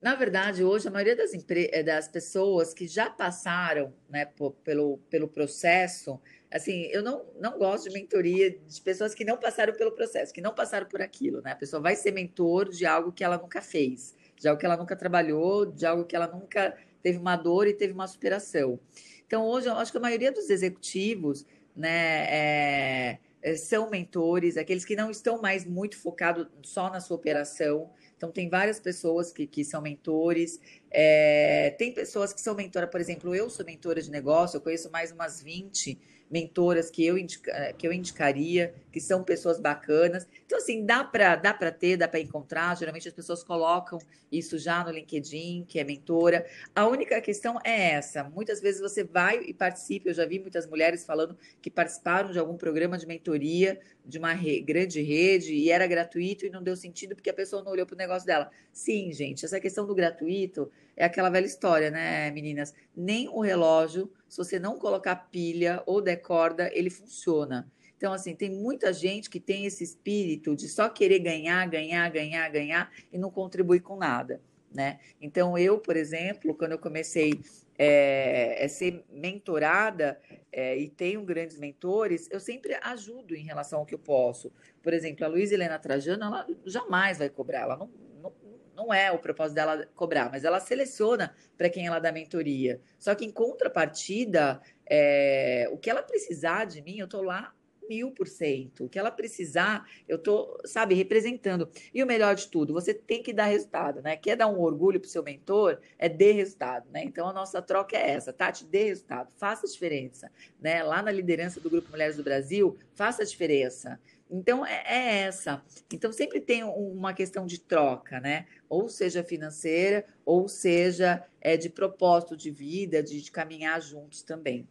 Na 0.04 0.14
verdade, 0.14 0.62
hoje, 0.62 0.86
a 0.86 0.90
maioria 0.90 1.16
das, 1.16 1.32
eh, 1.32 1.82
das 1.82 2.06
pessoas 2.06 2.74
que 2.74 2.86
já 2.86 3.08
passaram 3.08 3.90
né, 4.06 4.28
pelo, 4.62 4.98
pelo 5.08 5.26
processo, 5.26 6.20
assim, 6.52 6.82
eu 6.92 7.02
não, 7.02 7.24
não 7.40 7.56
gosto 7.58 7.88
de 7.88 7.94
mentoria 7.94 8.50
de 8.50 8.80
pessoas 8.82 9.14
que 9.14 9.24
não 9.24 9.38
passaram 9.38 9.72
pelo 9.72 9.92
processo, 9.92 10.30
que 10.30 10.42
não 10.42 10.54
passaram 10.54 10.86
por 10.86 11.00
aquilo, 11.00 11.40
né? 11.40 11.52
A 11.52 11.56
pessoa 11.56 11.80
vai 11.80 11.96
ser 11.96 12.12
mentor 12.12 12.68
de 12.68 12.84
algo 12.84 13.12
que 13.12 13.24
ela 13.24 13.38
nunca 13.38 13.62
fez, 13.62 14.14
de 14.38 14.46
algo 14.46 14.60
que 14.60 14.66
ela 14.66 14.76
nunca 14.76 14.94
trabalhou, 14.94 15.64
de 15.64 15.86
algo 15.86 16.04
que 16.04 16.14
ela 16.14 16.26
nunca 16.26 16.76
teve 17.02 17.16
uma 17.16 17.34
dor 17.34 17.66
e 17.66 17.72
teve 17.72 17.94
uma 17.94 18.06
superação. 18.06 18.78
Então, 19.26 19.46
hoje, 19.46 19.68
eu 19.68 19.72
acho 19.72 19.90
que 19.90 19.96
a 19.96 20.02
maioria 20.02 20.30
dos 20.30 20.50
executivos, 20.50 21.46
né, 21.74 22.26
é, 22.28 23.18
são 23.56 23.88
mentores, 23.88 24.58
aqueles 24.58 24.84
que 24.84 24.94
não 24.94 25.10
estão 25.10 25.40
mais 25.40 25.64
muito 25.64 25.96
focados 25.96 26.46
só 26.62 26.90
na 26.90 27.00
sua 27.00 27.16
operação, 27.16 27.90
então, 28.24 28.32
tem 28.32 28.48
várias 28.48 28.80
pessoas 28.80 29.30
que, 29.30 29.46
que 29.46 29.62
são 29.62 29.82
mentores. 29.82 30.58
É, 30.90 31.74
tem 31.78 31.92
pessoas 31.92 32.32
que 32.32 32.40
são 32.40 32.54
mentora, 32.54 32.86
por 32.86 33.00
exemplo, 33.00 33.34
eu 33.34 33.50
sou 33.50 33.66
mentora 33.66 34.00
de 34.00 34.10
negócio, 34.10 34.56
eu 34.56 34.60
conheço 34.62 34.90
mais 34.90 35.12
umas 35.12 35.42
20 35.42 35.98
mentoras 36.30 36.90
que 36.90 37.04
eu, 37.04 37.18
indica, 37.18 37.72
que 37.74 37.86
eu 37.86 37.92
indicaria, 37.92 38.74
que 38.90 38.98
são 38.98 39.22
pessoas 39.22 39.60
bacanas. 39.60 40.26
Então, 40.46 40.58
assim, 40.58 40.84
dá 40.84 41.04
para 41.04 41.36
dá 41.36 41.52
ter, 41.70 41.98
dá 41.98 42.08
para 42.08 42.18
encontrar. 42.18 42.76
Geralmente 42.76 43.06
as 43.06 43.14
pessoas 43.14 43.44
colocam 43.44 43.98
isso 44.32 44.58
já 44.58 44.82
no 44.82 44.90
LinkedIn, 44.90 45.64
que 45.68 45.78
é 45.78 45.84
mentora. 45.84 46.46
A 46.74 46.86
única 46.86 47.20
questão 47.20 47.58
é 47.62 47.92
essa. 47.92 48.24
Muitas 48.24 48.60
vezes 48.60 48.80
você 48.80 49.04
vai 49.04 49.44
e 49.44 49.52
participa. 49.52 50.08
Eu 50.08 50.14
já 50.14 50.24
vi 50.24 50.38
muitas 50.38 50.66
mulheres 50.66 51.04
falando 51.04 51.36
que 51.60 51.70
participaram 51.70 52.32
de 52.32 52.38
algum 52.38 52.56
programa 52.56 52.96
de 52.96 53.06
mentoria 53.06 53.78
de 54.04 54.18
uma 54.18 54.32
re 54.32 54.60
grande 54.60 55.00
rede 55.00 55.54
e 55.54 55.70
era 55.70 55.86
gratuito 55.86 56.44
e 56.44 56.50
não 56.50 56.62
deu 56.62 56.76
sentido 56.76 57.14
porque 57.14 57.30
a 57.30 57.34
pessoa 57.34 57.62
não 57.62 57.72
olhou 57.72 57.86
para 57.86 57.94
o 57.94 57.98
negócio 57.98 58.26
dela. 58.26 58.50
Sim, 58.72 59.12
gente, 59.12 59.44
essa 59.44 59.58
questão 59.58 59.86
do 59.86 59.94
gratuito 59.94 60.70
é 60.96 61.04
aquela 61.04 61.30
velha 61.30 61.46
história, 61.46 61.90
né, 61.90 62.30
meninas? 62.30 62.74
Nem 62.96 63.28
o 63.28 63.40
relógio, 63.40 64.12
se 64.28 64.36
você 64.36 64.58
não 64.58 64.78
colocar 64.78 65.16
pilha 65.16 65.82
ou 65.86 66.00
decorda, 66.00 66.70
ele 66.72 66.90
funciona. 66.90 67.70
Então, 67.96 68.12
assim, 68.12 68.34
tem 68.34 68.50
muita 68.50 68.92
gente 68.92 69.30
que 69.30 69.40
tem 69.40 69.64
esse 69.64 69.82
espírito 69.82 70.54
de 70.54 70.68
só 70.68 70.88
querer 70.88 71.20
ganhar, 71.20 71.66
ganhar, 71.68 72.10
ganhar, 72.10 72.48
ganhar 72.50 72.92
e 73.12 73.16
não 73.16 73.30
contribuir 73.30 73.80
com 73.80 73.96
nada, 73.96 74.42
né? 74.72 74.98
Então, 75.20 75.56
eu, 75.56 75.78
por 75.78 75.96
exemplo, 75.96 76.54
quando 76.54 76.72
eu 76.72 76.78
comecei 76.78 77.40
é, 77.78 78.64
é 78.64 78.68
ser 78.68 79.04
mentorada 79.10 80.20
é, 80.52 80.76
e 80.76 80.88
tenho 80.88 81.22
grandes 81.24 81.58
mentores, 81.58 82.28
eu 82.30 82.38
sempre 82.38 82.78
ajudo 82.82 83.34
em 83.34 83.44
relação 83.44 83.80
ao 83.80 83.86
que 83.86 83.94
eu 83.94 83.98
posso. 83.98 84.52
Por 84.82 84.92
exemplo, 84.92 85.24
a 85.24 85.28
Luísa 85.28 85.54
Helena 85.54 85.78
Trajano, 85.78 86.24
ela 86.24 86.46
jamais 86.64 87.18
vai 87.18 87.28
cobrar, 87.28 87.62
ela 87.62 87.76
não, 87.76 87.90
não, 88.22 88.32
não 88.76 88.94
é 88.94 89.10
o 89.10 89.18
propósito 89.18 89.56
dela 89.56 89.86
cobrar, 89.94 90.30
mas 90.30 90.44
ela 90.44 90.60
seleciona 90.60 91.34
para 91.56 91.68
quem 91.68 91.86
ela 91.86 91.98
dá 91.98 92.12
mentoria. 92.12 92.80
Só 92.98 93.14
que 93.14 93.24
em 93.24 93.30
contrapartida, 93.30 94.60
é, 94.86 95.68
o 95.72 95.76
que 95.76 95.90
ela 95.90 96.02
precisar 96.02 96.64
de 96.66 96.80
mim, 96.82 96.98
eu 96.98 97.06
estou 97.06 97.22
lá 97.22 97.52
mil 97.88 98.10
por 98.10 98.26
cento. 98.26 98.84
O 98.84 98.88
que 98.88 98.98
ela 98.98 99.10
precisar, 99.10 99.88
eu 100.08 100.18
tô, 100.18 100.60
sabe, 100.64 100.94
representando. 100.94 101.68
E 101.92 102.02
o 102.02 102.06
melhor 102.06 102.34
de 102.34 102.48
tudo, 102.48 102.72
você 102.72 102.92
tem 102.92 103.22
que 103.22 103.32
dar 103.32 103.46
resultado, 103.46 104.02
né? 104.02 104.16
Quer 104.16 104.36
dar 104.36 104.48
um 104.48 104.60
orgulho 104.60 105.00
pro 105.00 105.08
seu 105.08 105.22
mentor, 105.22 105.78
é 105.98 106.08
dê 106.08 106.32
resultado, 106.32 106.90
né? 106.90 107.02
Então 107.04 107.28
a 107.28 107.32
nossa 107.32 107.60
troca 107.60 107.96
é 107.96 108.10
essa, 108.10 108.32
Tati, 108.32 108.64
dê 108.64 108.84
resultado, 108.84 109.32
faça 109.36 109.66
a 109.66 109.70
diferença, 109.70 110.30
né? 110.60 110.82
Lá 110.82 111.02
na 111.02 111.10
liderança 111.10 111.60
do 111.60 111.70
Grupo 111.70 111.90
Mulheres 111.90 112.16
do 112.16 112.22
Brasil, 112.22 112.76
faça 112.94 113.22
a 113.22 113.26
diferença. 113.26 114.00
Então 114.30 114.64
é, 114.64 114.82
é 114.86 115.18
essa. 115.22 115.62
Então 115.92 116.10
sempre 116.10 116.40
tem 116.40 116.64
uma 116.64 117.12
questão 117.12 117.46
de 117.46 117.60
troca, 117.60 118.18
né? 118.20 118.46
Ou 118.68 118.88
seja 118.88 119.22
financeira, 119.22 120.04
ou 120.24 120.48
seja 120.48 121.24
é, 121.40 121.56
de 121.56 121.68
propósito 121.68 122.36
de 122.36 122.50
vida, 122.50 123.02
de, 123.02 123.20
de 123.20 123.30
caminhar 123.30 123.80
juntos 123.80 124.22
também. 124.22 124.66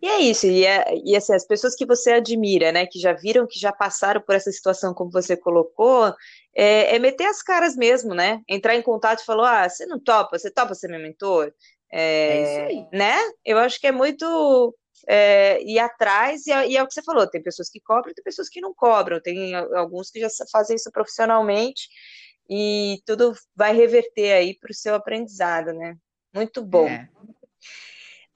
E 0.00 0.06
é 0.06 0.20
isso, 0.20 0.46
e, 0.46 0.64
é, 0.64 0.84
e 1.04 1.16
assim, 1.16 1.34
as 1.34 1.46
pessoas 1.46 1.74
que 1.74 1.84
você 1.84 2.12
admira, 2.12 2.70
né, 2.70 2.86
que 2.86 2.98
já 2.98 3.12
viram, 3.12 3.46
que 3.46 3.58
já 3.58 3.72
passaram 3.72 4.20
por 4.20 4.34
essa 4.34 4.50
situação 4.52 4.94
como 4.94 5.10
você 5.10 5.36
colocou, 5.36 6.14
é, 6.54 6.94
é 6.94 6.98
meter 6.98 7.26
as 7.26 7.42
caras 7.42 7.76
mesmo, 7.76 8.14
né? 8.14 8.40
Entrar 8.48 8.76
em 8.76 8.82
contato 8.82 9.20
e 9.20 9.24
falar, 9.24 9.64
ah, 9.64 9.68
você 9.68 9.86
não 9.86 9.98
topa, 9.98 10.38
você 10.38 10.50
topa 10.50 10.74
ser 10.74 10.88
meu 10.88 11.00
mentor? 11.00 11.52
É, 11.90 12.00
é 12.00 12.42
isso 12.42 12.60
aí. 12.60 12.98
Né? 12.98 13.16
Eu 13.44 13.58
acho 13.58 13.80
que 13.80 13.86
é 13.86 13.92
muito 13.92 14.76
é, 15.06 15.62
ir 15.62 15.78
atrás, 15.78 16.46
e, 16.46 16.52
é, 16.52 16.68
e, 16.68 16.76
é 16.76 16.82
o 16.82 16.86
que 16.86 16.94
você 16.94 17.02
falou, 17.02 17.26
tem 17.26 17.42
pessoas 17.42 17.68
que 17.68 17.80
cobram, 17.80 18.12
tem 18.14 18.24
pessoas 18.24 18.48
que 18.48 18.60
não 18.60 18.74
cobram, 18.74 19.20
tem 19.20 19.54
alguns 19.54 20.10
que 20.10 20.20
já 20.20 20.28
fazem 20.50 20.76
isso 20.76 20.90
profissionalmente, 20.90 21.88
e 22.48 23.00
tudo 23.04 23.34
vai 23.54 23.74
reverter 23.74 24.32
aí 24.32 24.58
para 24.58 24.70
o 24.70 24.74
seu 24.74 24.94
aprendizado, 24.94 25.72
né? 25.72 25.96
Muito 26.34 26.62
bom. 26.62 26.88
É. 26.88 27.08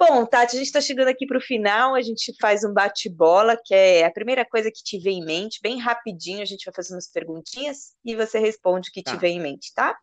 Bom, 0.05 0.27
Tati, 0.27 0.57
a 0.57 0.59
gente 0.59 0.67
está 0.67 0.81
chegando 0.81 1.07
aqui 1.07 1.25
para 1.25 1.39
o 1.39 1.41
final, 1.41 1.95
a 1.95 2.03
gente 2.03 2.35
faz 2.41 2.65
um 2.65 2.73
bate-bola, 2.73 3.57
que 3.57 3.73
é 3.73 4.05
a 4.05 4.11
primeira 4.11 4.45
coisa 4.45 4.69
que 4.69 4.83
te 4.83 4.99
vem 4.99 5.21
em 5.21 5.25
mente, 5.25 5.61
bem 5.63 5.79
rapidinho, 5.79 6.43
a 6.43 6.45
gente 6.45 6.65
vai 6.65 6.75
fazer 6.75 6.93
umas 6.93 7.07
perguntinhas 7.07 7.95
e 8.05 8.17
você 8.17 8.41
responde 8.41 8.91
o 8.91 8.93
que 8.93 9.01
tá. 9.01 9.13
te 9.13 9.17
vem 9.17 9.39
em 9.39 9.41
mente, 9.41 9.73
tá? 9.73 9.97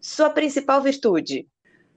Sua 0.00 0.30
principal 0.30 0.80
virtude? 0.80 1.46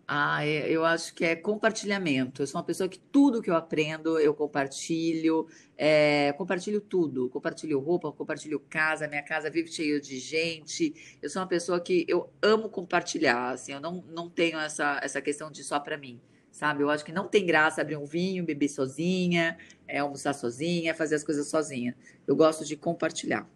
Ah, 0.05 0.45
é, 0.45 0.69
eu 0.69 0.83
acho 0.83 1.13
que 1.13 1.23
é 1.23 1.33
compartilhamento. 1.33 2.41
Eu 2.41 2.47
sou 2.47 2.59
uma 2.59 2.67
pessoa 2.67 2.89
que 2.89 2.99
tudo 2.99 3.41
que 3.41 3.49
eu 3.49 3.55
aprendo 3.55 4.19
eu 4.19 4.33
compartilho, 4.33 5.47
é, 5.77 6.33
compartilho 6.33 6.81
tudo. 6.81 7.29
Compartilho 7.29 7.79
roupa, 7.79 8.11
compartilho 8.11 8.59
casa, 8.69 9.07
minha 9.07 9.23
casa 9.23 9.49
vive 9.49 9.71
cheia 9.71 10.01
de 10.01 10.19
gente. 10.19 10.93
Eu 11.21 11.29
sou 11.29 11.41
uma 11.41 11.47
pessoa 11.47 11.79
que 11.79 12.05
eu 12.05 12.29
amo 12.41 12.67
compartilhar, 12.67 13.51
assim, 13.51 13.71
eu 13.71 13.79
não, 13.79 14.03
não 14.09 14.29
tenho 14.29 14.59
essa, 14.59 14.99
essa 15.01 15.21
questão 15.21 15.49
de 15.49 15.63
só 15.63 15.79
para 15.79 15.97
mim 15.97 16.19
sabe? 16.59 16.83
Eu 16.83 16.89
acho 16.89 17.05
que 17.05 17.13
não 17.13 17.25
tem 17.25 17.45
graça 17.45 17.79
abrir 17.79 17.95
um 17.95 18.05
vinho, 18.05 18.43
beber 18.43 18.67
sozinha, 18.67 19.57
é, 19.87 19.99
almoçar 19.99 20.33
sozinha, 20.33 20.93
fazer 20.93 21.15
as 21.15 21.23
coisas 21.23 21.47
sozinha. 21.49 21.95
Eu 22.27 22.35
gosto 22.35 22.65
de 22.65 22.75
compartilhar. 22.75 23.49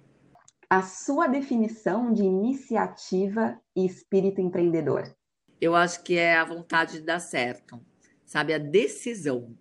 A 0.70 0.82
sua 0.82 1.28
definição 1.28 2.14
de 2.14 2.24
iniciativa 2.24 3.60
e 3.76 3.86
espírito 3.86 4.40
empreendedor? 4.40 5.14
Eu 5.60 5.76
acho 5.76 6.02
que 6.02 6.18
é 6.18 6.38
a 6.38 6.46
vontade 6.46 6.94
de 6.94 7.02
dar 7.02 7.20
certo, 7.20 7.78
sabe? 8.26 8.54
A 8.54 8.58
decisão. 8.58 9.54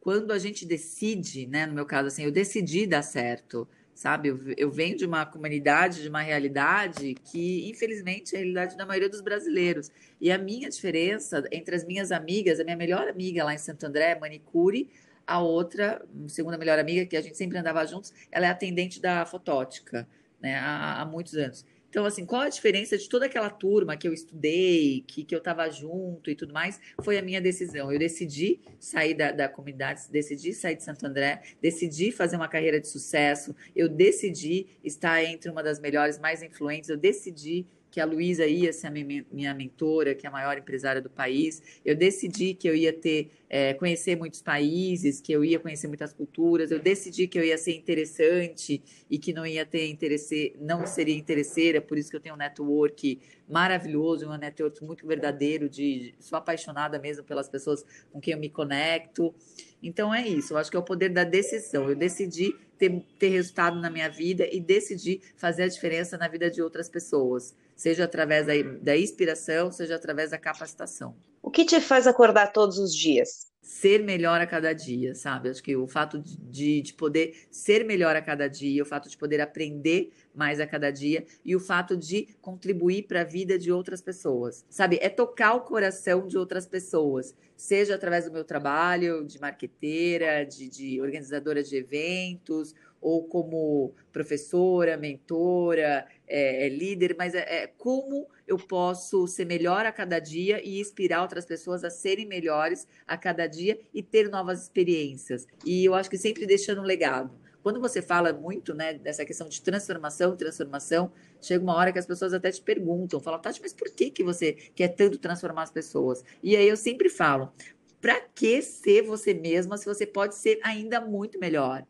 Quando 0.00 0.32
a 0.32 0.38
gente 0.38 0.66
decide, 0.66 1.46
né? 1.46 1.66
No 1.66 1.74
meu 1.74 1.86
caso, 1.86 2.08
assim, 2.08 2.24
eu 2.24 2.32
decidi 2.32 2.84
dar 2.84 3.02
certo 3.02 3.68
sabe? 3.98 4.28
Eu, 4.28 4.38
eu, 4.56 4.70
venho 4.70 4.96
de 4.96 5.04
uma 5.04 5.26
comunidade, 5.26 6.02
de 6.02 6.08
uma 6.08 6.22
realidade 6.22 7.16
que, 7.24 7.68
infelizmente, 7.68 8.32
é 8.32 8.38
a 8.38 8.40
realidade 8.42 8.76
da 8.76 8.86
maioria 8.86 9.08
dos 9.08 9.20
brasileiros. 9.20 9.90
E 10.20 10.30
a 10.30 10.38
minha 10.38 10.70
diferença 10.70 11.42
entre 11.50 11.74
as 11.74 11.84
minhas 11.84 12.12
amigas, 12.12 12.60
a 12.60 12.64
minha 12.64 12.76
melhor 12.76 13.08
amiga 13.08 13.42
lá 13.42 13.52
em 13.52 13.58
Santo 13.58 13.84
André, 13.84 14.16
manicure, 14.16 14.88
a 15.26 15.40
outra, 15.40 16.00
segunda 16.28 16.56
melhor 16.56 16.78
amiga, 16.78 17.04
que 17.06 17.16
a 17.16 17.20
gente 17.20 17.36
sempre 17.36 17.58
andava 17.58 17.84
juntos, 17.86 18.14
ela 18.30 18.46
é 18.46 18.48
atendente 18.48 19.02
da 19.02 19.26
fotótica, 19.26 20.06
né, 20.40 20.54
há, 20.54 21.02
há 21.02 21.04
muitos 21.04 21.34
anos. 21.34 21.66
Então, 21.88 22.04
assim, 22.04 22.26
qual 22.26 22.42
a 22.42 22.48
diferença 22.48 22.98
de 22.98 23.08
toda 23.08 23.26
aquela 23.26 23.48
turma 23.48 23.96
que 23.96 24.06
eu 24.06 24.12
estudei, 24.12 25.02
que, 25.06 25.24
que 25.24 25.34
eu 25.34 25.38
estava 25.38 25.68
junto 25.70 26.30
e 26.30 26.34
tudo 26.34 26.52
mais? 26.52 26.78
Foi 27.02 27.16
a 27.16 27.22
minha 27.22 27.40
decisão. 27.40 27.90
Eu 27.90 27.98
decidi 27.98 28.60
sair 28.78 29.14
da, 29.14 29.32
da 29.32 29.48
comunidade, 29.48 30.02
decidi 30.10 30.52
sair 30.52 30.76
de 30.76 30.82
Santo 30.82 31.06
André, 31.06 31.40
decidi 31.62 32.12
fazer 32.12 32.36
uma 32.36 32.48
carreira 32.48 32.78
de 32.78 32.88
sucesso, 32.88 33.54
eu 33.74 33.88
decidi 33.88 34.66
estar 34.84 35.24
entre 35.24 35.50
uma 35.50 35.62
das 35.62 35.80
melhores, 35.80 36.18
mais 36.18 36.42
influentes, 36.42 36.90
eu 36.90 36.96
decidi 36.96 37.66
que 37.90 38.00
a 38.00 38.04
Luísa 38.04 38.46
ia 38.46 38.72
ser 38.72 38.88
a 38.88 38.90
minha 38.90 39.54
mentora, 39.54 40.14
que 40.14 40.26
é 40.26 40.28
a 40.28 40.32
maior 40.32 40.56
empresária 40.58 41.00
do 41.00 41.08
país. 41.08 41.62
Eu 41.84 41.94
decidi 41.94 42.54
que 42.54 42.68
eu 42.68 42.74
ia 42.74 42.92
ter 42.92 43.30
é, 43.48 43.74
conhecer 43.74 44.16
muitos 44.16 44.42
países, 44.42 45.20
que 45.20 45.32
eu 45.32 45.44
ia 45.44 45.58
conhecer 45.58 45.88
muitas 45.88 46.12
culturas. 46.12 46.70
Eu 46.70 46.78
decidi 46.78 47.26
que 47.26 47.38
eu 47.38 47.44
ia 47.44 47.56
ser 47.56 47.74
interessante 47.74 48.82
e 49.10 49.18
que 49.18 49.32
não 49.32 49.46
ia 49.46 49.64
ter 49.64 49.88
interesse, 49.88 50.54
não 50.60 50.86
seria 50.86 51.16
interesseira. 51.16 51.80
Por 51.80 51.96
isso 51.96 52.10
que 52.10 52.16
eu 52.16 52.20
tenho 52.20 52.34
um 52.34 52.38
network 52.38 53.18
maravilhoso, 53.48 54.28
um 54.28 54.36
network 54.36 54.84
muito 54.84 55.06
verdadeiro. 55.06 55.68
De 55.68 56.14
sou 56.20 56.36
apaixonada 56.36 56.98
mesmo 56.98 57.24
pelas 57.24 57.48
pessoas 57.48 57.84
com 58.12 58.20
quem 58.20 58.34
eu 58.34 58.40
me 58.40 58.50
conecto. 58.50 59.34
Então 59.82 60.14
é 60.14 60.26
isso. 60.26 60.52
Eu 60.52 60.58
acho 60.58 60.70
que 60.70 60.76
é 60.76 60.80
o 60.80 60.84
poder 60.84 61.08
da 61.08 61.24
decisão. 61.24 61.88
Eu 61.88 61.96
decidi 61.96 62.54
ter, 62.78 63.04
ter 63.18 63.28
resultado 63.28 63.80
na 63.80 63.90
minha 63.90 64.08
vida 64.08 64.48
e 64.50 64.60
decidi 64.60 65.20
fazer 65.36 65.64
a 65.64 65.68
diferença 65.68 66.16
na 66.16 66.28
vida 66.28 66.50
de 66.50 66.62
outras 66.62 66.88
pessoas 66.88 67.54
seja 67.78 68.04
através 68.04 68.44
da, 68.44 68.52
da 68.82 68.96
inspiração, 68.98 69.70
seja 69.70 69.94
através 69.94 70.32
da 70.32 70.38
capacitação. 70.38 71.14
O 71.40 71.48
que 71.48 71.64
te 71.64 71.80
faz 71.80 72.08
acordar 72.08 72.52
todos 72.52 72.76
os 72.76 72.94
dias? 72.94 73.47
Ser 73.68 74.02
melhor 74.02 74.40
a 74.40 74.46
cada 74.46 74.72
dia, 74.72 75.14
sabe? 75.14 75.50
Acho 75.50 75.62
que 75.62 75.76
o 75.76 75.86
fato 75.86 76.18
de, 76.18 76.80
de 76.80 76.94
poder 76.94 77.34
ser 77.50 77.84
melhor 77.84 78.16
a 78.16 78.22
cada 78.22 78.48
dia, 78.48 78.82
o 78.82 78.86
fato 78.86 79.10
de 79.10 79.16
poder 79.18 79.42
aprender 79.42 80.10
mais 80.34 80.58
a 80.58 80.66
cada 80.66 80.90
dia 80.90 81.26
e 81.44 81.54
o 81.54 81.60
fato 81.60 81.94
de 81.94 82.34
contribuir 82.40 83.02
para 83.02 83.20
a 83.20 83.24
vida 83.24 83.58
de 83.58 83.70
outras 83.70 84.00
pessoas, 84.00 84.64
sabe? 84.70 84.98
É 85.02 85.10
tocar 85.10 85.52
o 85.52 85.60
coração 85.60 86.26
de 86.26 86.38
outras 86.38 86.66
pessoas, 86.66 87.34
seja 87.54 87.94
através 87.94 88.24
do 88.24 88.32
meu 88.32 88.42
trabalho 88.42 89.22
de 89.26 89.38
marqueteira, 89.38 90.46
de, 90.46 90.70
de 90.70 90.98
organizadora 91.02 91.62
de 91.62 91.76
eventos, 91.76 92.74
ou 93.02 93.28
como 93.28 93.92
professora, 94.10 94.96
mentora, 94.96 96.06
é, 96.28 96.66
é, 96.66 96.68
líder, 96.68 97.16
mas 97.18 97.34
é, 97.34 97.62
é, 97.62 97.66
como 97.66 98.28
eu 98.46 98.56
posso 98.56 99.26
ser 99.26 99.44
melhor 99.44 99.86
a 99.86 99.92
cada 99.92 100.18
dia 100.18 100.60
e 100.64 100.80
inspirar 100.80 101.22
outras 101.22 101.44
pessoas 101.44 101.82
a 101.84 101.90
serem 101.90 102.26
melhores 102.26 102.86
a 103.06 103.16
cada 103.16 103.46
dia 103.46 103.78
e 103.92 104.02
ter 104.02 104.28
novas 104.28 104.62
experiências. 104.62 105.46
E 105.64 105.84
eu 105.84 105.94
acho 105.94 106.10
que 106.10 106.18
sempre 106.18 106.46
deixando 106.46 106.80
um 106.80 106.84
legado. 106.84 107.30
Quando 107.62 107.80
você 107.80 108.00
fala 108.00 108.32
muito 108.32 108.74
né, 108.74 108.94
dessa 108.94 109.24
questão 109.24 109.48
de 109.48 109.60
transformação, 109.60 110.36
transformação, 110.36 111.12
chega 111.40 111.62
uma 111.62 111.74
hora 111.74 111.92
que 111.92 111.98
as 111.98 112.06
pessoas 112.06 112.32
até 112.32 112.50
te 112.50 112.62
perguntam, 112.62 113.20
falam, 113.20 113.40
Tati, 113.40 113.60
mas 113.60 113.72
por 113.72 113.90
que, 113.90 114.10
que 114.10 114.22
você 114.22 114.52
quer 114.52 114.88
tanto 114.88 115.18
transformar 115.18 115.64
as 115.64 115.70
pessoas? 115.70 116.24
E 116.42 116.56
aí 116.56 116.68
eu 116.68 116.76
sempre 116.76 117.08
falo, 117.08 117.52
para 118.00 118.20
que 118.20 118.62
ser 118.62 119.02
você 119.02 119.34
mesma 119.34 119.76
se 119.76 119.84
você 119.84 120.06
pode 120.06 120.34
ser 120.36 120.60
ainda 120.62 121.00
muito 121.00 121.38
melhor? 121.38 121.84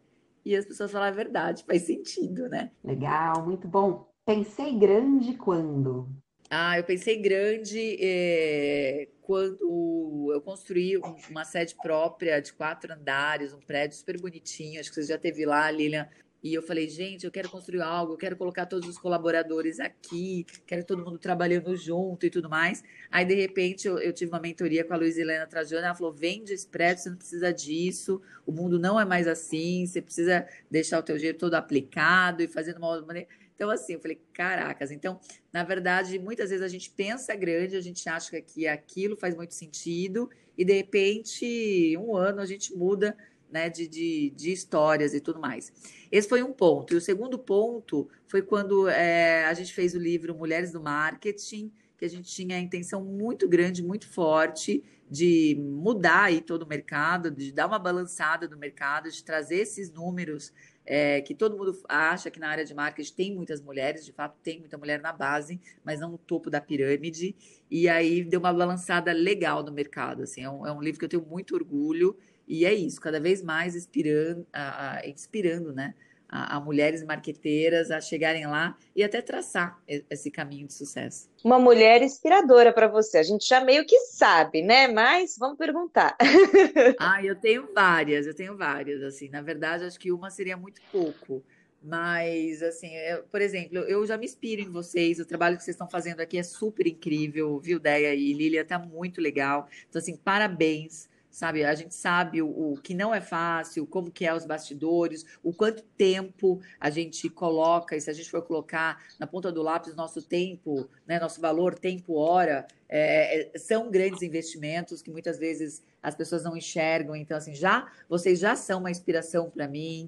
e 0.48 0.56
as 0.56 0.64
pessoas 0.64 0.90
falam 0.90 1.08
a 1.08 1.10
verdade, 1.10 1.62
faz 1.62 1.82
sentido, 1.82 2.48
né? 2.48 2.70
Legal, 2.82 3.44
muito 3.44 3.68
bom. 3.68 4.08
Pensei 4.28 4.78
grande 4.78 5.38
quando? 5.38 6.06
Ah, 6.50 6.76
eu 6.76 6.84
pensei 6.84 7.16
grande 7.16 7.96
é, 7.98 9.08
quando 9.22 10.30
eu 10.30 10.42
construí 10.42 10.98
uma 11.30 11.46
sede 11.46 11.74
própria 11.80 12.38
de 12.38 12.52
quatro 12.52 12.92
andares, 12.92 13.54
um 13.54 13.58
prédio 13.58 13.96
super 13.96 14.20
bonitinho. 14.20 14.78
Acho 14.78 14.90
que 14.90 14.96
você 14.96 15.08
já 15.08 15.16
teve 15.16 15.46
lá, 15.46 15.70
Lilian. 15.70 16.06
E 16.42 16.54
eu 16.54 16.62
falei, 16.62 16.88
gente, 16.88 17.24
eu 17.24 17.32
quero 17.32 17.50
construir 17.50 17.80
algo, 17.80 18.12
eu 18.12 18.16
quero 18.16 18.36
colocar 18.36 18.64
todos 18.66 18.88
os 18.88 18.96
colaboradores 18.96 19.80
aqui, 19.80 20.46
quero 20.66 20.84
todo 20.84 21.04
mundo 21.04 21.18
trabalhando 21.18 21.74
junto 21.76 22.26
e 22.26 22.30
tudo 22.30 22.48
mais. 22.48 22.82
Aí, 23.10 23.24
de 23.24 23.34
repente, 23.34 23.88
eu, 23.88 23.98
eu 23.98 24.12
tive 24.12 24.30
uma 24.30 24.40
mentoria 24.40 24.84
com 24.84 24.94
a 24.94 24.96
Luiz 24.96 25.18
Helena 25.18 25.46
Trajano, 25.46 25.84
ela 25.84 25.94
falou, 25.94 26.12
vende 26.12 26.54
prédio, 26.70 27.02
você 27.02 27.10
não 27.10 27.16
precisa 27.16 27.52
disso, 27.52 28.22
o 28.46 28.52
mundo 28.52 28.78
não 28.78 29.00
é 29.00 29.04
mais 29.04 29.26
assim, 29.26 29.84
você 29.84 30.00
precisa 30.00 30.46
deixar 30.70 31.00
o 31.00 31.02
teu 31.02 31.16
dinheiro 31.16 31.38
todo 31.38 31.54
aplicado 31.54 32.42
e 32.42 32.46
fazendo 32.46 32.78
uma 32.78 32.88
outra 32.88 33.04
maneira. 33.04 33.28
Então, 33.56 33.70
assim, 33.70 33.94
eu 33.94 34.00
falei, 34.00 34.20
caracas. 34.32 34.92
Então, 34.92 35.18
na 35.52 35.64
verdade, 35.64 36.16
muitas 36.20 36.50
vezes 36.50 36.64
a 36.64 36.68
gente 36.68 36.90
pensa 36.90 37.34
grande, 37.34 37.74
a 37.74 37.80
gente 37.80 38.08
acha 38.08 38.40
que 38.40 38.68
aquilo 38.68 39.16
faz 39.16 39.34
muito 39.34 39.54
sentido, 39.54 40.30
e 40.56 40.64
de 40.64 40.72
repente, 40.72 41.96
um 41.98 42.14
ano 42.14 42.40
a 42.40 42.46
gente 42.46 42.72
muda 42.76 43.16
né, 43.50 43.68
de, 43.68 43.86
de, 43.88 44.30
de, 44.36 44.52
histórias 44.52 45.14
e 45.14 45.20
tudo 45.20 45.40
mais. 45.40 45.72
Esse 46.10 46.28
foi 46.28 46.42
um 46.42 46.52
ponto. 46.52 46.94
E 46.94 46.96
o 46.96 47.00
segundo 47.00 47.38
ponto 47.38 48.08
foi 48.26 48.42
quando 48.42 48.88
é, 48.88 49.44
a 49.44 49.54
gente 49.54 49.72
fez 49.72 49.94
o 49.94 49.98
livro 49.98 50.34
Mulheres 50.34 50.72
do 50.72 50.80
Marketing, 50.80 51.72
que 51.96 52.04
a 52.04 52.08
gente 52.08 52.30
tinha 52.30 52.56
a 52.56 52.60
intenção 52.60 53.04
muito 53.04 53.48
grande, 53.48 53.82
muito 53.82 54.08
forte 54.08 54.84
de 55.10 55.56
mudar 55.58 56.24
aí 56.24 56.40
todo 56.40 56.62
o 56.62 56.66
mercado, 56.66 57.30
de 57.30 57.50
dar 57.50 57.66
uma 57.66 57.78
balançada 57.78 58.46
no 58.46 58.58
mercado, 58.58 59.10
de 59.10 59.24
trazer 59.24 59.56
esses 59.56 59.90
números 59.90 60.52
é, 60.84 61.20
que 61.20 61.34
todo 61.34 61.56
mundo 61.56 61.78
acha 61.86 62.30
que 62.30 62.40
na 62.40 62.48
área 62.48 62.64
de 62.64 62.74
marketing 62.74 63.14
tem 63.14 63.34
muitas 63.34 63.60
mulheres, 63.60 64.06
de 64.06 64.12
fato 64.12 64.38
tem 64.42 64.58
muita 64.58 64.78
mulher 64.78 65.02
na 65.02 65.12
base, 65.12 65.60
mas 65.84 66.00
não 66.00 66.12
no 66.12 66.18
topo 66.18 66.48
da 66.48 66.62
pirâmide, 66.62 67.36
e 67.70 67.88
aí 67.90 68.24
deu 68.24 68.40
uma 68.40 68.52
balançada 68.54 69.12
legal 69.12 69.62
no 69.62 69.70
mercado, 69.70 70.22
assim, 70.22 70.42
é 70.42 70.50
um, 70.50 70.66
é 70.66 70.72
um 70.72 70.80
livro 70.80 70.98
que 70.98 71.04
eu 71.04 71.08
tenho 71.10 71.26
muito 71.26 71.54
orgulho, 71.54 72.16
e 72.48 72.64
é 72.64 72.72
isso, 72.72 73.00
cada 73.00 73.20
vez 73.20 73.42
mais 73.42 73.76
inspirando, 73.76 74.46
a, 74.52 74.96
a, 74.96 75.08
inspirando 75.08 75.72
né, 75.72 75.94
a, 76.28 76.56
a, 76.56 76.60
mulheres 76.60 77.02
marqueteiras 77.02 77.90
a 77.90 78.00
chegarem 78.00 78.46
lá 78.46 78.76
e 78.96 79.04
até 79.04 79.20
traçar 79.20 79.78
esse 79.86 80.30
caminho 80.30 80.66
de 80.66 80.74
sucesso. 80.74 81.28
Uma 81.44 81.58
mulher 81.58 82.02
inspiradora 82.02 82.72
para 82.72 82.88
você. 82.88 83.18
A 83.18 83.22
gente 83.22 83.46
já 83.46 83.60
meio 83.60 83.84
que 83.84 83.98
sabe, 84.00 84.62
né? 84.62 84.88
Mas 84.88 85.36
vamos 85.38 85.58
perguntar. 85.58 86.16
ah, 86.98 87.22
eu 87.22 87.36
tenho 87.36 87.68
várias, 87.74 88.26
eu 88.26 88.34
tenho 88.34 88.56
várias. 88.56 89.02
Assim, 89.02 89.28
na 89.28 89.42
verdade, 89.42 89.84
acho 89.84 89.98
que 89.98 90.10
uma 90.10 90.30
seria 90.30 90.56
muito 90.56 90.80
pouco. 90.90 91.42
Mas, 91.82 92.60
assim, 92.62 92.94
eu, 92.96 93.22
por 93.24 93.40
exemplo, 93.40 93.78
eu 93.78 94.04
já 94.04 94.16
me 94.16 94.26
inspiro 94.26 94.60
em 94.60 94.70
vocês. 94.70 95.20
O 95.20 95.24
trabalho 95.24 95.56
que 95.56 95.62
vocês 95.62 95.74
estão 95.74 95.88
fazendo 95.88 96.20
aqui 96.20 96.36
é 96.36 96.42
super 96.42 96.86
incrível, 96.86 97.58
viu, 97.60 97.78
Deia 97.78 98.14
e 98.14 98.32
Lilia? 98.32 98.64
Tá 98.64 98.78
muito 98.78 99.20
legal. 99.20 99.68
Então, 99.88 100.00
assim, 100.00 100.16
parabéns 100.16 101.08
sabe? 101.30 101.64
A 101.64 101.74
gente 101.74 101.94
sabe 101.94 102.42
o, 102.42 102.48
o, 102.48 102.80
que 102.82 102.94
não 102.94 103.14
é 103.14 103.20
fácil, 103.20 103.86
como 103.86 104.10
que 104.10 104.26
é 104.26 104.34
os 104.34 104.44
bastidores, 104.44 105.24
o 105.42 105.52
quanto 105.52 105.82
tempo 105.96 106.60
a 106.80 106.90
gente 106.90 107.28
coloca, 107.28 107.96
e 107.96 108.00
se 108.00 108.10
a 108.10 108.12
gente 108.12 108.30
for 108.30 108.42
colocar 108.42 109.02
na 109.18 109.26
ponta 109.26 109.52
do 109.52 109.62
lápis 109.62 109.94
nosso 109.94 110.22
tempo, 110.22 110.88
né, 111.06 111.18
nosso 111.18 111.40
valor, 111.40 111.78
tempo, 111.78 112.14
hora, 112.14 112.66
é, 112.88 113.50
é 113.54 113.58
são 113.58 113.90
grandes 113.90 114.22
investimentos 114.22 115.02
que 115.02 115.10
muitas 115.10 115.38
vezes 115.38 115.82
as 116.02 116.14
pessoas 116.14 116.42
não 116.44 116.56
enxergam. 116.56 117.14
Então, 117.14 117.36
assim, 117.36 117.54
já 117.54 117.90
vocês 118.08 118.38
já 118.38 118.56
são 118.56 118.80
uma 118.80 118.90
inspiração 118.90 119.50
para 119.50 119.68
mim. 119.68 120.06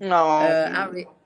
Uh, 1.04 1.19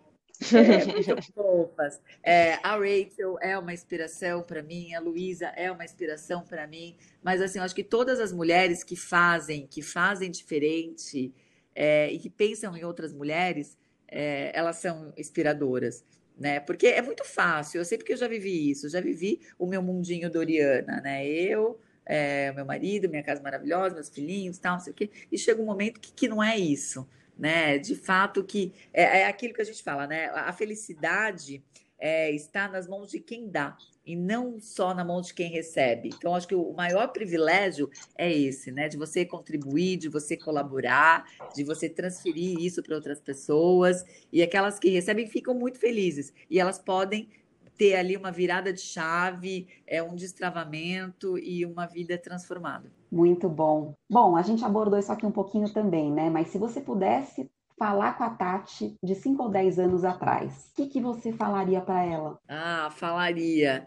é, 0.52 0.84
muito 0.86 1.32
fofas. 1.32 2.00
É, 2.22 2.54
a 2.54 2.76
Rachel 2.76 3.38
é 3.40 3.58
uma 3.58 3.72
inspiração 3.72 4.42
para 4.42 4.62
mim, 4.62 4.94
a 4.94 5.00
Luísa 5.00 5.46
é 5.56 5.70
uma 5.70 5.84
inspiração 5.84 6.42
para 6.42 6.66
mim, 6.66 6.96
mas 7.22 7.40
assim, 7.40 7.58
eu 7.58 7.64
acho 7.64 7.74
que 7.74 7.84
todas 7.84 8.18
as 8.20 8.32
mulheres 8.32 8.82
que 8.82 8.96
fazem, 8.96 9.66
que 9.66 9.82
fazem 9.82 10.30
diferente 10.30 11.32
é, 11.74 12.10
e 12.12 12.18
que 12.18 12.30
pensam 12.30 12.76
em 12.76 12.84
outras 12.84 13.12
mulheres, 13.12 13.76
é, 14.08 14.50
elas 14.54 14.76
são 14.76 15.12
inspiradoras. 15.16 16.04
Né? 16.36 16.58
Porque 16.58 16.88
é 16.88 17.00
muito 17.00 17.24
fácil, 17.24 17.78
eu 17.78 17.84
sei 17.84 17.96
porque 17.96 18.12
eu 18.12 18.16
já 18.16 18.26
vivi 18.26 18.68
isso, 18.68 18.88
já 18.88 19.00
vivi 19.00 19.40
o 19.56 19.66
meu 19.66 19.80
mundinho 19.80 20.28
Doriana, 20.28 21.00
né? 21.00 21.24
Eu, 21.24 21.78
é, 22.04 22.50
meu 22.50 22.64
marido, 22.64 23.08
minha 23.08 23.22
casa 23.22 23.40
maravilhosa, 23.40 23.94
meus 23.94 24.08
filhinhos, 24.08 24.58
tal, 24.58 24.72
não 24.72 24.80
sei 24.80 24.92
o 24.92 24.96
quê, 24.96 25.10
e 25.30 25.38
chega 25.38 25.62
um 25.62 25.64
momento 25.64 26.00
que, 26.00 26.12
que 26.12 26.26
não 26.26 26.42
é 26.42 26.58
isso 26.58 27.06
né? 27.36 27.78
De 27.78 27.94
fato 27.94 28.44
que 28.44 28.72
é, 28.92 29.20
é 29.20 29.26
aquilo 29.26 29.54
que 29.54 29.62
a 29.62 29.64
gente 29.64 29.82
fala, 29.82 30.06
né? 30.06 30.26
A 30.30 30.52
felicidade 30.52 31.62
é, 31.98 32.30
está 32.30 32.68
nas 32.68 32.86
mãos 32.86 33.10
de 33.10 33.20
quem 33.20 33.48
dá 33.48 33.76
e 34.06 34.14
não 34.14 34.60
só 34.60 34.92
na 34.92 35.04
mão 35.04 35.20
de 35.20 35.32
quem 35.32 35.50
recebe. 35.50 36.10
Então, 36.14 36.34
acho 36.34 36.46
que 36.46 36.54
o 36.54 36.72
maior 36.72 37.08
privilégio 37.08 37.90
é 38.16 38.30
esse, 38.30 38.70
né? 38.70 38.88
De 38.88 38.96
você 38.96 39.24
contribuir, 39.24 39.96
de 39.96 40.08
você 40.08 40.36
colaborar, 40.36 41.24
de 41.54 41.64
você 41.64 41.88
transferir 41.88 42.58
isso 42.60 42.82
para 42.82 42.94
outras 42.94 43.20
pessoas. 43.20 44.04
E 44.30 44.42
aquelas 44.42 44.78
que 44.78 44.90
recebem 44.90 45.26
ficam 45.26 45.54
muito 45.54 45.78
felizes. 45.78 46.32
E 46.50 46.60
elas 46.60 46.78
podem 46.78 47.28
ter 47.76 47.96
ali 47.96 48.16
uma 48.16 48.30
virada 48.30 48.72
de 48.72 48.80
chave, 48.80 49.66
é 49.86 50.02
um 50.02 50.14
destravamento 50.14 51.38
e 51.38 51.66
uma 51.66 51.86
vida 51.86 52.16
transformada. 52.16 52.92
Muito 53.14 53.48
bom. 53.48 53.94
Bom, 54.10 54.36
a 54.36 54.42
gente 54.42 54.64
abordou 54.64 54.98
isso 54.98 55.12
aqui 55.12 55.24
um 55.24 55.30
pouquinho 55.30 55.72
também, 55.72 56.10
né? 56.10 56.28
Mas 56.28 56.48
se 56.48 56.58
você 56.58 56.80
pudesse 56.80 57.48
falar 57.78 58.18
com 58.18 58.24
a 58.24 58.30
Tati 58.30 58.96
de 59.00 59.14
5 59.14 59.40
ou 59.40 59.48
10 59.48 59.78
anos 59.78 60.04
atrás, 60.04 60.68
o 60.72 60.74
que, 60.74 60.86
que 60.88 61.00
você 61.00 61.32
falaria 61.32 61.80
para 61.80 62.04
ela? 62.04 62.38
Ah, 62.48 62.90
falaria. 62.90 63.86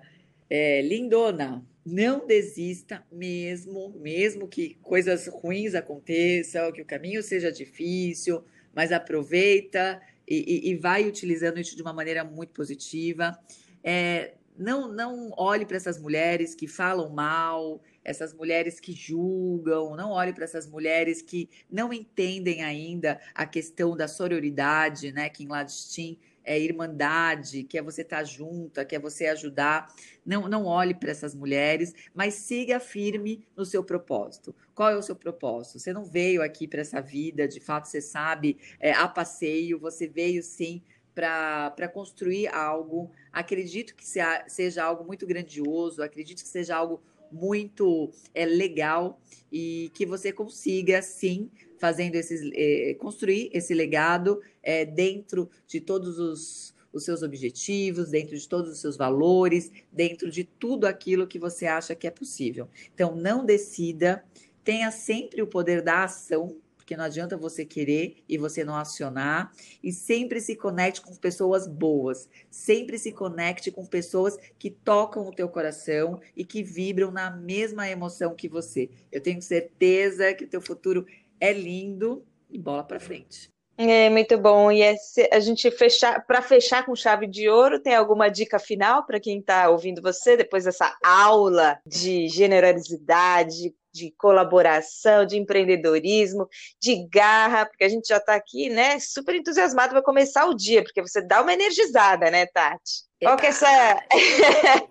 É, 0.50 0.82
lindona, 0.82 1.62
não 1.86 2.26
desista 2.26 3.04
mesmo, 3.12 3.94
mesmo 4.00 4.48
que 4.48 4.76
coisas 4.76 5.28
ruins 5.28 5.76
aconteçam, 5.76 6.72
que 6.72 6.82
o 6.82 6.86
caminho 6.86 7.22
seja 7.22 7.52
difícil, 7.52 8.46
mas 8.74 8.94
aproveita 8.94 10.02
e, 10.26 10.70
e, 10.70 10.72
e 10.72 10.76
vai 10.78 11.06
utilizando 11.06 11.60
isso 11.60 11.76
de 11.76 11.82
uma 11.82 11.92
maneira 11.92 12.24
muito 12.24 12.54
positiva. 12.54 13.38
É, 13.84 14.36
não, 14.58 14.88
não 14.92 15.32
olhe 15.38 15.66
para 15.66 15.78
essas 15.78 16.00
mulheres 16.00 16.56
que 16.56 16.68
falam 16.68 17.10
mal, 17.10 17.82
essas 18.08 18.34
mulheres 18.34 18.80
que 18.80 18.94
julgam, 18.94 19.94
não 19.98 20.12
olhe 20.12 20.32
para 20.32 20.46
essas 20.46 20.66
mulheres 20.66 21.22
que 21.22 21.50
não 21.70 21.92
entendem 21.92 22.64
ainda 22.64 23.20
a 23.36 23.46
questão 23.46 23.98
da 23.98 24.08
sororidade, 24.08 25.12
né? 25.12 25.28
Que 25.28 25.44
em 25.44 25.48
Ladistin 25.48 26.18
é 26.42 26.58
irmandade, 26.58 27.64
que 27.64 27.78
é 27.78 27.82
você 27.82 28.04
estar 28.04 28.20
tá 28.20 28.24
junta, 28.24 28.86
que 28.86 28.96
é 28.96 29.00
você 29.00 29.28
ajudar. 29.28 29.94
Não, 30.26 30.48
não 30.48 30.64
olhe 30.66 30.94
para 30.94 31.12
essas 31.12 31.36
mulheres, 31.36 31.94
mas 32.16 32.36
siga 32.36 32.80
firme 32.80 33.46
no 33.58 33.66
seu 33.66 33.84
propósito. 33.84 34.56
Qual 34.74 34.90
é 34.90 34.96
o 34.96 35.04
seu 35.04 35.16
propósito? 35.16 35.78
Você 35.78 35.92
não 35.92 36.06
veio 36.06 36.42
aqui 36.42 36.66
para 36.66 36.80
essa 36.80 37.02
vida, 37.02 37.46
de 37.46 37.60
fato, 37.60 37.90
você 37.90 38.00
sabe, 38.00 38.58
é, 38.80 38.94
a 38.94 39.10
passeio, 39.10 39.78
você 39.78 40.08
veio 40.08 40.42
sim 40.42 40.82
para 41.14 41.90
construir 41.94 42.48
algo. 42.48 43.12
Acredito 43.34 43.94
que 43.94 44.06
seja 44.48 44.84
algo 44.86 45.04
muito 45.04 45.28
grandioso, 45.28 46.02
acredito 46.02 46.42
que 46.44 46.48
seja 46.48 46.78
algo 46.78 47.04
muito 47.32 48.12
é, 48.34 48.46
legal 48.46 49.20
e 49.52 49.92
que 49.94 50.06
você 50.06 50.32
consiga, 50.32 51.02
sim, 51.02 51.50
fazendo 51.80 52.16
esses, 52.16 52.50
é, 52.54 52.96
construir 52.96 53.50
esse 53.54 53.74
legado 53.74 54.42
é, 54.64 54.86
dentro 54.86 55.50
de 55.68 55.80
todos 55.80 56.20
os, 56.20 56.74
os 56.92 57.06
seus 57.06 57.22
objetivos, 57.22 58.10
dentro 58.10 58.38
de 58.38 58.48
todos 58.48 58.72
os 58.72 58.80
seus 58.80 58.98
valores, 58.98 59.72
dentro 59.92 60.30
de 60.30 60.44
tudo 60.44 60.86
aquilo 60.86 61.28
que 61.28 61.40
você 61.40 61.66
acha 61.66 61.96
que 61.96 62.08
é 62.08 62.12
possível. 62.12 62.68
Então, 62.94 63.16
não 63.16 63.46
decida, 63.46 64.24
tenha 64.64 64.92
sempre 64.92 65.42
o 65.42 65.48
poder 65.48 65.82
da 65.82 66.04
ação, 66.04 66.58
porque 66.88 66.96
não 66.96 67.04
adianta 67.04 67.36
você 67.36 67.66
querer 67.66 68.24
e 68.30 68.38
você 68.38 68.64
não 68.64 68.74
acionar. 68.74 69.52
E 69.84 69.92
sempre 69.92 70.40
se 70.40 70.56
conecte 70.56 71.02
com 71.02 71.14
pessoas 71.18 71.68
boas. 71.68 72.30
Sempre 72.50 72.98
se 72.98 73.12
conecte 73.12 73.70
com 73.70 73.86
pessoas 73.86 74.38
que 74.58 74.70
tocam 74.70 75.28
o 75.28 75.34
teu 75.34 75.50
coração 75.50 76.22
e 76.34 76.46
que 76.46 76.64
vibram 76.64 77.12
na 77.12 77.30
mesma 77.30 77.90
emoção 77.90 78.34
que 78.34 78.48
você. 78.48 78.90
Eu 79.12 79.20
tenho 79.20 79.42
certeza 79.42 80.34
que 80.34 80.46
o 80.46 80.48
teu 80.48 80.62
futuro 80.62 81.06
é 81.42 81.52
lindo 81.52 82.24
e 82.50 82.58
bola 82.58 82.86
para 82.86 83.02
frente. 83.02 83.50
É 83.78 84.10
muito 84.10 84.38
bom. 84.38 84.72
E 84.72 84.82
esse, 84.82 85.30
a 85.32 85.42
gente 85.42 85.70
fechar 85.70 86.26
para 86.26 86.42
fechar 86.42 86.86
com 86.86 86.96
chave 86.96 87.28
de 87.28 87.50
ouro, 87.50 87.82
tem 87.82 87.96
alguma 87.96 88.30
dica 88.30 88.58
final 88.58 89.06
para 89.06 89.20
quem 89.20 89.40
está 89.40 89.70
ouvindo 89.70 90.02
você 90.02 90.38
depois 90.38 90.64
dessa 90.64 90.98
aula 91.04 91.78
de 91.86 92.30
generosidade, 92.30 93.76
de 93.98 94.14
colaboração, 94.18 95.26
de 95.26 95.38
empreendedorismo, 95.38 96.48
de 96.80 97.08
garra, 97.10 97.66
porque 97.66 97.84
a 97.84 97.90
gente 97.90 98.08
já 98.08 98.18
está 98.18 98.36
aqui, 98.36 98.70
né, 98.70 99.00
super 99.00 99.36
entusiasmado 99.36 99.92
para 99.92 100.04
começar 100.04 100.46
o 100.46 100.54
dia, 100.54 100.84
porque 100.84 101.02
você 101.02 101.22
dá 101.22 101.42
uma 101.42 101.54
energizada, 101.54 102.30
né, 102.30 102.46
Tati? 102.46 103.08
Qual 103.22 103.36
que 103.36 103.48
é 103.48 103.50
essa, 103.50 104.04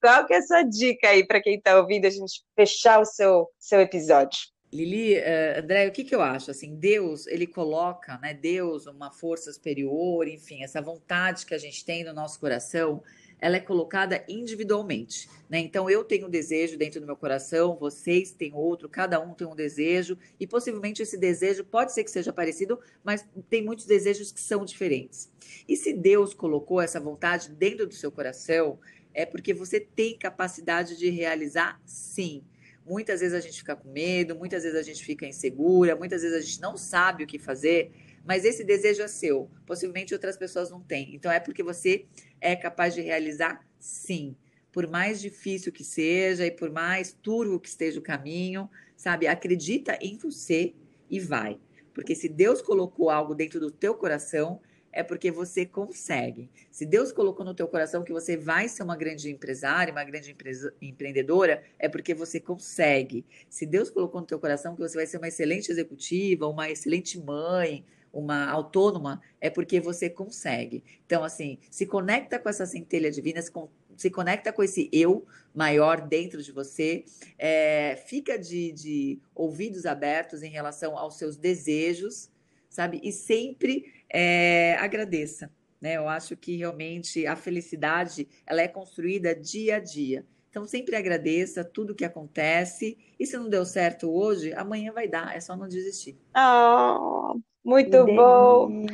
Qual 0.00 0.26
que 0.26 0.34
é 0.34 0.36
essa 0.36 0.62
dica 0.62 1.08
aí 1.08 1.26
para 1.26 1.40
quem 1.40 1.54
está 1.56 1.78
ouvindo 1.78 2.06
a 2.06 2.10
gente 2.10 2.42
fechar 2.54 3.00
o 3.00 3.04
seu, 3.04 3.48
seu 3.58 3.80
episódio? 3.80 4.38
Lili, 4.72 5.18
uh, 5.18 5.60
André, 5.60 5.86
o 5.86 5.92
que, 5.92 6.02
que 6.02 6.14
eu 6.14 6.22
acho? 6.22 6.50
Assim, 6.50 6.74
Deus, 6.74 7.26
ele 7.26 7.46
coloca, 7.46 8.18
né, 8.18 8.32
Deus, 8.32 8.86
uma 8.86 9.10
força 9.10 9.52
superior, 9.52 10.26
enfim, 10.26 10.64
essa 10.64 10.80
vontade 10.80 11.44
que 11.44 11.54
a 11.54 11.58
gente 11.58 11.84
tem 11.84 12.04
no 12.04 12.14
nosso 12.14 12.40
coração, 12.40 13.02
ela 13.42 13.56
é 13.56 13.60
colocada 13.60 14.24
individualmente, 14.28 15.28
né? 15.50 15.58
Então 15.58 15.90
eu 15.90 16.04
tenho 16.04 16.28
um 16.28 16.30
desejo 16.30 16.78
dentro 16.78 17.00
do 17.00 17.06
meu 17.06 17.16
coração, 17.16 17.76
vocês 17.76 18.30
têm 18.30 18.54
outro, 18.54 18.88
cada 18.88 19.18
um 19.18 19.34
tem 19.34 19.44
um 19.44 19.56
desejo 19.56 20.16
e 20.38 20.46
possivelmente 20.46 21.02
esse 21.02 21.18
desejo 21.18 21.64
pode 21.64 21.92
ser 21.92 22.04
que 22.04 22.10
seja 22.12 22.32
parecido, 22.32 22.78
mas 23.02 23.26
tem 23.50 23.60
muitos 23.60 23.84
desejos 23.84 24.30
que 24.30 24.40
são 24.40 24.64
diferentes. 24.64 25.28
E 25.68 25.76
se 25.76 25.92
Deus 25.92 26.32
colocou 26.32 26.80
essa 26.80 27.00
vontade 27.00 27.50
dentro 27.50 27.84
do 27.84 27.94
seu 27.94 28.12
coração, 28.12 28.78
é 29.12 29.26
porque 29.26 29.52
você 29.52 29.80
tem 29.80 30.16
capacidade 30.16 30.96
de 30.96 31.10
realizar, 31.10 31.82
sim. 31.84 32.44
Muitas 32.86 33.20
vezes 33.20 33.34
a 33.34 33.40
gente 33.40 33.58
fica 33.58 33.74
com 33.74 33.90
medo, 33.90 34.36
muitas 34.36 34.62
vezes 34.62 34.78
a 34.78 34.82
gente 34.82 35.04
fica 35.04 35.26
insegura, 35.26 35.96
muitas 35.96 36.22
vezes 36.22 36.36
a 36.36 36.40
gente 36.40 36.60
não 36.60 36.76
sabe 36.76 37.24
o 37.24 37.26
que 37.26 37.40
fazer, 37.40 37.90
mas 38.24 38.44
esse 38.44 38.62
desejo 38.62 39.02
é 39.02 39.08
seu. 39.08 39.50
Possivelmente 39.66 40.14
outras 40.14 40.36
pessoas 40.36 40.70
não 40.70 40.80
têm. 40.80 41.12
Então 41.14 41.30
é 41.30 41.40
porque 41.40 41.62
você 41.62 42.06
é 42.42 42.56
capaz 42.56 42.94
de 42.94 43.00
realizar, 43.00 43.64
sim. 43.78 44.36
Por 44.72 44.88
mais 44.88 45.20
difícil 45.20 45.72
que 45.72 45.84
seja 45.84 46.44
e 46.44 46.50
por 46.50 46.70
mais 46.70 47.12
turvo 47.12 47.60
que 47.60 47.68
esteja 47.68 48.00
o 48.00 48.02
caminho, 48.02 48.68
sabe? 48.96 49.26
Acredita 49.26 49.96
em 50.00 50.16
você 50.16 50.74
e 51.08 51.20
vai. 51.20 51.58
Porque 51.94 52.14
se 52.14 52.28
Deus 52.28 52.60
colocou 52.60 53.10
algo 53.10 53.34
dentro 53.34 53.60
do 53.60 53.70
teu 53.70 53.94
coração, 53.94 54.60
é 54.92 55.02
porque 55.02 55.30
você 55.30 55.64
consegue. 55.64 56.50
Se 56.70 56.84
Deus 56.84 57.12
colocou 57.12 57.44
no 57.44 57.54
teu 57.54 57.66
coração 57.66 58.02
que 58.02 58.12
você 58.12 58.36
vai 58.36 58.68
ser 58.68 58.82
uma 58.82 58.96
grande 58.96 59.30
empresária, 59.30 59.92
uma 59.92 60.04
grande 60.04 60.32
empresa, 60.32 60.74
empreendedora, 60.82 61.62
é 61.78 61.88
porque 61.88 62.12
você 62.12 62.38
consegue. 62.38 63.24
Se 63.48 63.64
Deus 63.64 63.88
colocou 63.88 64.20
no 64.20 64.26
teu 64.26 64.38
coração 64.38 64.74
que 64.74 64.80
você 64.80 64.96
vai 64.96 65.06
ser 65.06 65.16
uma 65.16 65.28
excelente 65.28 65.70
executiva, 65.70 66.46
uma 66.46 66.70
excelente 66.70 67.18
mãe, 67.18 67.84
uma 68.12 68.46
autônoma, 68.50 69.22
é 69.40 69.48
porque 69.48 69.80
você 69.80 70.10
consegue. 70.10 70.84
Então, 71.06 71.24
assim, 71.24 71.58
se 71.70 71.86
conecta 71.86 72.38
com 72.38 72.48
essa 72.48 72.66
centelha 72.66 73.10
divina, 73.10 73.40
se, 73.40 73.50
se 73.96 74.10
conecta 74.10 74.52
com 74.52 74.62
esse 74.62 74.88
eu 74.92 75.26
maior 75.54 76.00
dentro 76.00 76.42
de 76.42 76.52
você, 76.52 77.04
é, 77.38 77.96
fica 78.06 78.38
de, 78.38 78.72
de 78.72 79.18
ouvidos 79.34 79.86
abertos 79.86 80.42
em 80.42 80.50
relação 80.50 80.96
aos 80.96 81.16
seus 81.16 81.36
desejos, 81.36 82.30
sabe? 82.68 83.00
E 83.02 83.12
sempre 83.12 83.92
é, 84.08 84.74
agradeça. 84.74 85.50
Né? 85.80 85.96
Eu 85.96 86.08
acho 86.08 86.36
que 86.36 86.56
realmente 86.56 87.26
a 87.26 87.34
felicidade 87.34 88.28
ela 88.46 88.62
é 88.62 88.68
construída 88.68 89.34
dia 89.34 89.76
a 89.76 89.78
dia. 89.80 90.24
Então, 90.48 90.66
sempre 90.66 90.94
agradeça 90.94 91.64
tudo 91.64 91.94
que 91.94 92.04
acontece. 92.04 92.98
E 93.18 93.26
se 93.26 93.38
não 93.38 93.48
deu 93.48 93.64
certo 93.64 94.12
hoje, 94.12 94.52
amanhã 94.52 94.92
vai 94.92 95.08
dar. 95.08 95.34
É 95.34 95.40
só 95.40 95.56
não 95.56 95.66
desistir. 95.66 96.14
Oh, 96.36 97.40
muito 97.64 98.04
que 98.04 98.14
bom. 98.14 98.86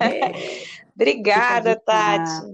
É. 0.00 0.32
Obrigada, 0.94 1.76
Tati. 1.76 2.46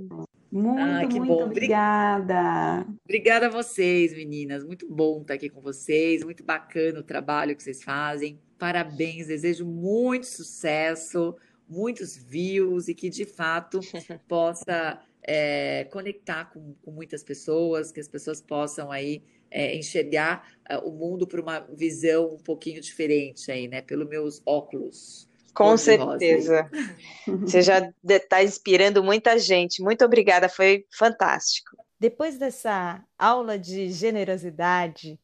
Muito, 0.51 0.81
ah, 0.81 1.01
muito 1.01 1.25
bom. 1.25 1.45
obrigada. 1.45 2.85
Obrigada 3.05 3.47
a 3.47 3.51
vocês, 3.51 4.13
meninas. 4.13 4.65
Muito 4.65 4.89
bom 4.93 5.21
estar 5.21 5.35
aqui 5.35 5.49
com 5.49 5.61
vocês. 5.61 6.25
Muito 6.25 6.43
bacana 6.43 6.99
o 6.99 7.05
trabalho 7.05 7.55
que 7.55 7.63
vocês 7.63 7.85
fazem. 7.85 8.41
Parabéns. 8.59 9.29
Desejo 9.29 9.65
muito 9.65 10.27
sucesso, 10.27 11.37
muitos 11.69 12.17
views 12.17 12.89
e 12.89 12.95
que 12.95 13.09
de 13.09 13.25
fato 13.25 13.79
possa 14.27 15.01
é, 15.23 15.85
conectar 15.93 16.47
com, 16.47 16.75
com, 16.83 16.91
muitas 16.91 17.23
pessoas, 17.23 17.93
que 17.93 18.01
as 18.01 18.09
pessoas 18.09 18.41
possam 18.41 18.91
aí 18.91 19.23
é, 19.51 19.77
enxergar 19.77 20.47
uh, 20.71 20.89
o 20.89 20.93
mundo 20.93 21.27
por 21.27 21.41
uma 21.41 21.61
visão 21.61 22.35
um 22.35 22.39
pouquinho 22.39 22.81
diferente 22.81 23.51
aí, 23.51 23.67
né? 23.69 23.83
Pelos 23.83 24.09
meus 24.09 24.43
óculos. 24.47 25.29
Com 25.53 25.77
certeza. 25.77 26.71
Você 27.41 27.61
já 27.61 27.93
está 28.09 28.43
inspirando 28.43 29.03
muita 29.03 29.39
gente. 29.39 29.83
Muito 29.83 30.05
obrigada, 30.05 30.49
foi 30.49 30.87
fantástico. 30.91 31.77
Depois 31.99 32.39
dessa 32.39 33.05
aula 33.19 33.59
de 33.59 33.91
generosidade, 33.91 35.19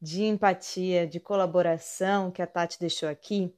de 0.00 0.22
empatia, 0.24 1.06
de 1.06 1.18
colaboração 1.18 2.30
que 2.30 2.40
a 2.40 2.46
Tati 2.46 2.78
deixou 2.78 3.08
aqui, 3.08 3.52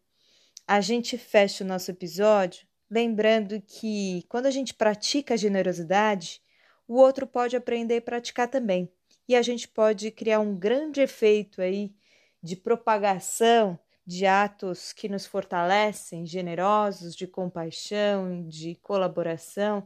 a 0.67 0.81
gente 0.81 1.17
fecha 1.17 1.63
o 1.63 1.67
nosso 1.67 1.91
episódio 1.91 2.67
lembrando 2.91 3.61
que 3.61 4.25
quando 4.29 4.47
a 4.47 4.51
gente 4.51 4.73
pratica 4.75 5.35
a 5.35 5.37
generosidade, 5.37 6.41
o 6.89 6.95
outro 6.95 7.27
pode 7.27 7.57
aprender 7.57 7.97
e 7.97 8.01
praticar 8.01 8.49
também 8.49 8.91
e 9.29 9.35
a 9.35 9.43
gente 9.43 9.69
pode 9.69 10.11
criar 10.11 10.41
um 10.41 10.55
grande 10.55 11.01
efeito 11.01 11.61
aí 11.61 11.95
de 12.43 12.57
propagação 12.57 13.79
de 14.07 14.25
atos 14.25 14.93
que 14.93 15.09
nos 15.09 15.27
fortalecem, 15.27 16.25
generosos, 16.25 17.15
de 17.17 17.27
compaixão, 17.27 18.47
de 18.49 18.77
colaboração, 18.77 19.85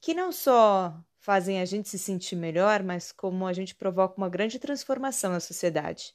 que 0.00 0.12
não 0.12 0.30
só 0.30 0.94
fazem 1.18 1.60
a 1.60 1.64
gente 1.64 1.88
se 1.88 1.98
sentir 1.98 2.36
melhor, 2.36 2.82
mas 2.82 3.10
como 3.10 3.46
a 3.46 3.52
gente 3.52 3.74
provoca 3.74 4.16
uma 4.18 4.28
grande 4.28 4.58
transformação 4.58 5.32
na 5.32 5.40
sociedade. 5.40 6.12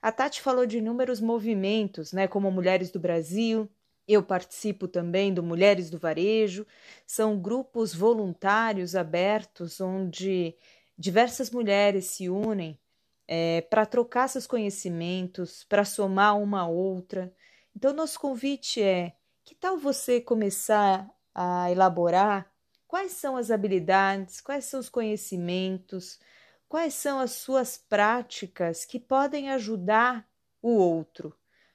A 0.00 0.12
Tati 0.12 0.40
falou 0.40 0.66
de 0.66 0.78
inúmeros 0.78 1.20
movimentos, 1.20 2.12
né, 2.12 2.28
como 2.28 2.50
Mulheres 2.50 2.90
do 2.90 3.00
Brasil, 3.00 3.68
eu 4.06 4.22
participo 4.22 4.86
também 4.86 5.32
do 5.32 5.42
Mulheres 5.42 5.88
do 5.88 5.98
Varejo, 5.98 6.66
são 7.06 7.38
grupos 7.40 7.94
voluntários 7.94 8.94
abertos 8.94 9.80
onde 9.80 10.54
diversas 11.02 11.50
mulheres 11.50 12.04
se 12.06 12.30
unem 12.30 12.78
é, 13.26 13.60
para 13.62 13.84
trocar 13.84 14.28
seus 14.28 14.46
conhecimentos, 14.46 15.64
para 15.64 15.84
somar 15.84 16.38
uma 16.38 16.60
a 16.60 16.68
outra. 16.68 17.34
Então, 17.74 17.92
nosso 17.92 18.20
convite 18.20 18.80
é: 18.80 19.16
que 19.44 19.52
tal 19.52 19.76
você 19.76 20.20
começar 20.20 21.10
a 21.34 21.68
elaborar 21.72 22.48
quais 22.86 23.12
são 23.12 23.36
as 23.36 23.50
habilidades, 23.50 24.40
quais 24.40 24.64
são 24.64 24.78
os 24.78 24.88
conhecimentos, 24.88 26.20
quais 26.68 26.94
são 26.94 27.18
as 27.18 27.32
suas 27.32 27.76
práticas 27.76 28.84
que 28.84 29.00
podem 29.00 29.50
ajudar 29.50 30.24
o 30.60 30.70
outro? 30.70 31.34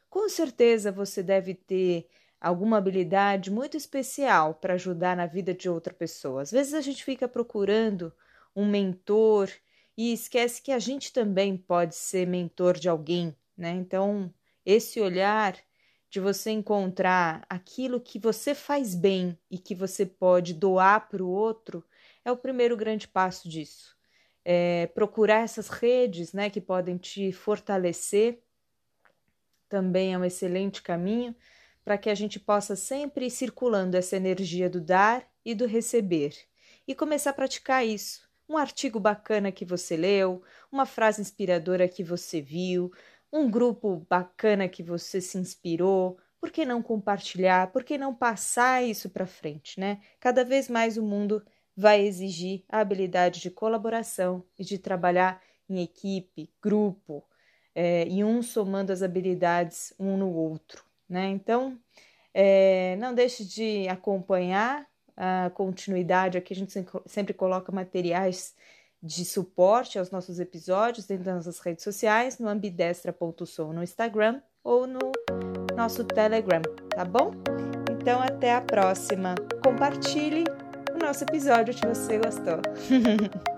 Com 0.10 0.30
certeza 0.30 0.90
você 0.90 1.22
deve 1.22 1.54
ter 1.54 2.08
alguma 2.40 2.78
habilidade 2.78 3.52
muito 3.52 3.76
especial 3.76 4.54
para 4.54 4.76
ajudar 4.76 5.18
na 5.18 5.26
vida 5.26 5.54
de 5.54 5.70
outra 5.70 5.94
pessoa. 5.94 6.44
Às 6.44 6.52
vezes 6.52 6.74
a 6.74 6.82
gente 6.82 7.04
fica 7.04 7.28
procurando 7.28 8.14
um 8.58 8.66
mentor 8.66 9.50
e 9.96 10.12
esquece 10.12 10.62
que 10.62 10.72
a 10.72 10.80
gente 10.80 11.14
também 11.14 11.56
pode 11.56 11.96
ser 11.96 12.26
mentor 12.26 12.78
de 12.78 12.90
alguém, 12.90 13.36
né? 13.56 13.72
Então, 13.72 14.34
esse 14.66 15.00
olhar 15.00 15.56
de 16.10 16.20
você 16.20 16.52
encontrar 16.52 17.46
aquilo 17.50 18.02
que 18.02 18.18
você 18.18 18.56
faz 18.56 18.96
bem 18.96 19.38
e 19.52 19.60
que 19.60 19.76
você 19.76 20.06
pode 20.06 20.54
doar 20.54 21.08
para 21.08 21.24
o 21.24 21.30
outro, 21.30 21.84
é 22.26 22.32
o 22.32 22.38
primeiro 22.38 22.76
grande 22.76 23.08
passo 23.08 23.48
disso. 23.48 23.96
É 24.44 24.88
procurar 24.88 25.44
essas 25.44 25.68
redes 25.68 26.34
né, 26.34 26.50
que 26.50 26.62
podem 26.62 26.98
te 26.98 27.32
fortalecer 27.32 28.42
também 29.70 30.14
é 30.14 30.18
um 30.18 30.26
excelente 30.26 30.82
caminho 30.82 31.36
para 31.84 31.98
que 31.98 32.10
a 32.10 32.16
gente 32.16 32.40
possa 32.40 32.76
sempre 32.76 33.28
ir 33.28 33.32
circulando 33.32 33.96
essa 33.96 34.16
energia 34.16 34.70
do 34.70 34.82
dar 34.82 35.26
e 35.44 35.54
do 35.54 35.66
receber 35.66 36.34
e 36.88 36.96
começar 36.96 37.32
a 37.32 37.34
praticar 37.34 37.86
isso. 37.86 38.27
Um 38.50 38.58
artigo 38.58 39.00
bacana 39.00 39.52
que 39.52 39.66
você 39.66 39.98
leu, 39.98 40.42
uma 40.72 40.86
frase 40.86 41.22
inspiradora 41.22 41.88
que 41.88 42.04
você 42.04 42.42
viu, 42.42 42.92
um 43.32 43.50
grupo 43.50 44.06
bacana 44.10 44.68
que 44.70 44.82
você 44.82 45.20
se 45.20 45.38
inspirou, 45.38 46.18
por 46.40 46.52
que 46.52 46.66
não 46.66 46.82
compartilhar? 46.82 47.72
Por 47.72 47.84
que 47.84 47.98
não 47.98 48.14
passar 48.14 48.84
isso 48.84 49.10
para 49.10 49.26
frente, 49.26 49.80
né? 49.80 50.00
Cada 50.20 50.46
vez 50.46 50.70
mais 50.70 50.98
o 50.98 51.04
mundo 51.04 51.44
vai 51.76 52.02
exigir 52.02 52.64
a 52.70 52.80
habilidade 52.80 53.40
de 53.40 53.52
colaboração 53.52 54.44
e 54.58 54.64
de 54.64 54.78
trabalhar 54.78 55.42
em 55.70 55.82
equipe, 55.82 56.50
grupo, 56.62 57.24
é, 57.76 58.08
e 58.08 58.24
um 58.24 58.42
somando 58.42 58.92
as 58.92 59.04
habilidades 59.04 59.94
um 60.00 60.18
no 60.18 60.32
outro, 60.34 60.84
né? 61.08 61.28
Então, 61.28 61.80
é, 62.34 62.96
não 62.98 63.14
deixe 63.14 63.44
de 63.46 63.88
acompanhar 63.88 64.88
continuidade. 65.54 66.38
Aqui 66.38 66.54
a 66.54 66.56
gente 66.56 66.74
sempre 67.06 67.34
coloca 67.34 67.72
materiais 67.72 68.56
de 69.02 69.24
suporte 69.24 70.00
aos 70.00 70.12
nossos 70.12 70.40
episódios 70.40 71.06
dentro 71.06 71.26
das 71.26 71.36
nossas 71.36 71.60
redes 71.60 71.84
sociais, 71.84 72.40
no 72.40 72.48
ambidestra.som 72.48 73.72
no 73.72 73.84
Instagram 73.84 74.42
ou 74.64 74.88
no 74.88 75.12
nosso 75.76 76.04
Telegram, 76.04 76.62
tá 76.90 77.06
bom? 77.06 77.32
Então 77.92 78.22
até 78.22 78.54
a 78.54 78.62
próxima. 78.62 79.36
Compartilhe 79.64 80.44
o 80.94 80.98
nosso 80.98 81.24
episódio 81.24 81.74
se 81.74 81.86
você 81.86 82.18
gostou. 82.18 82.60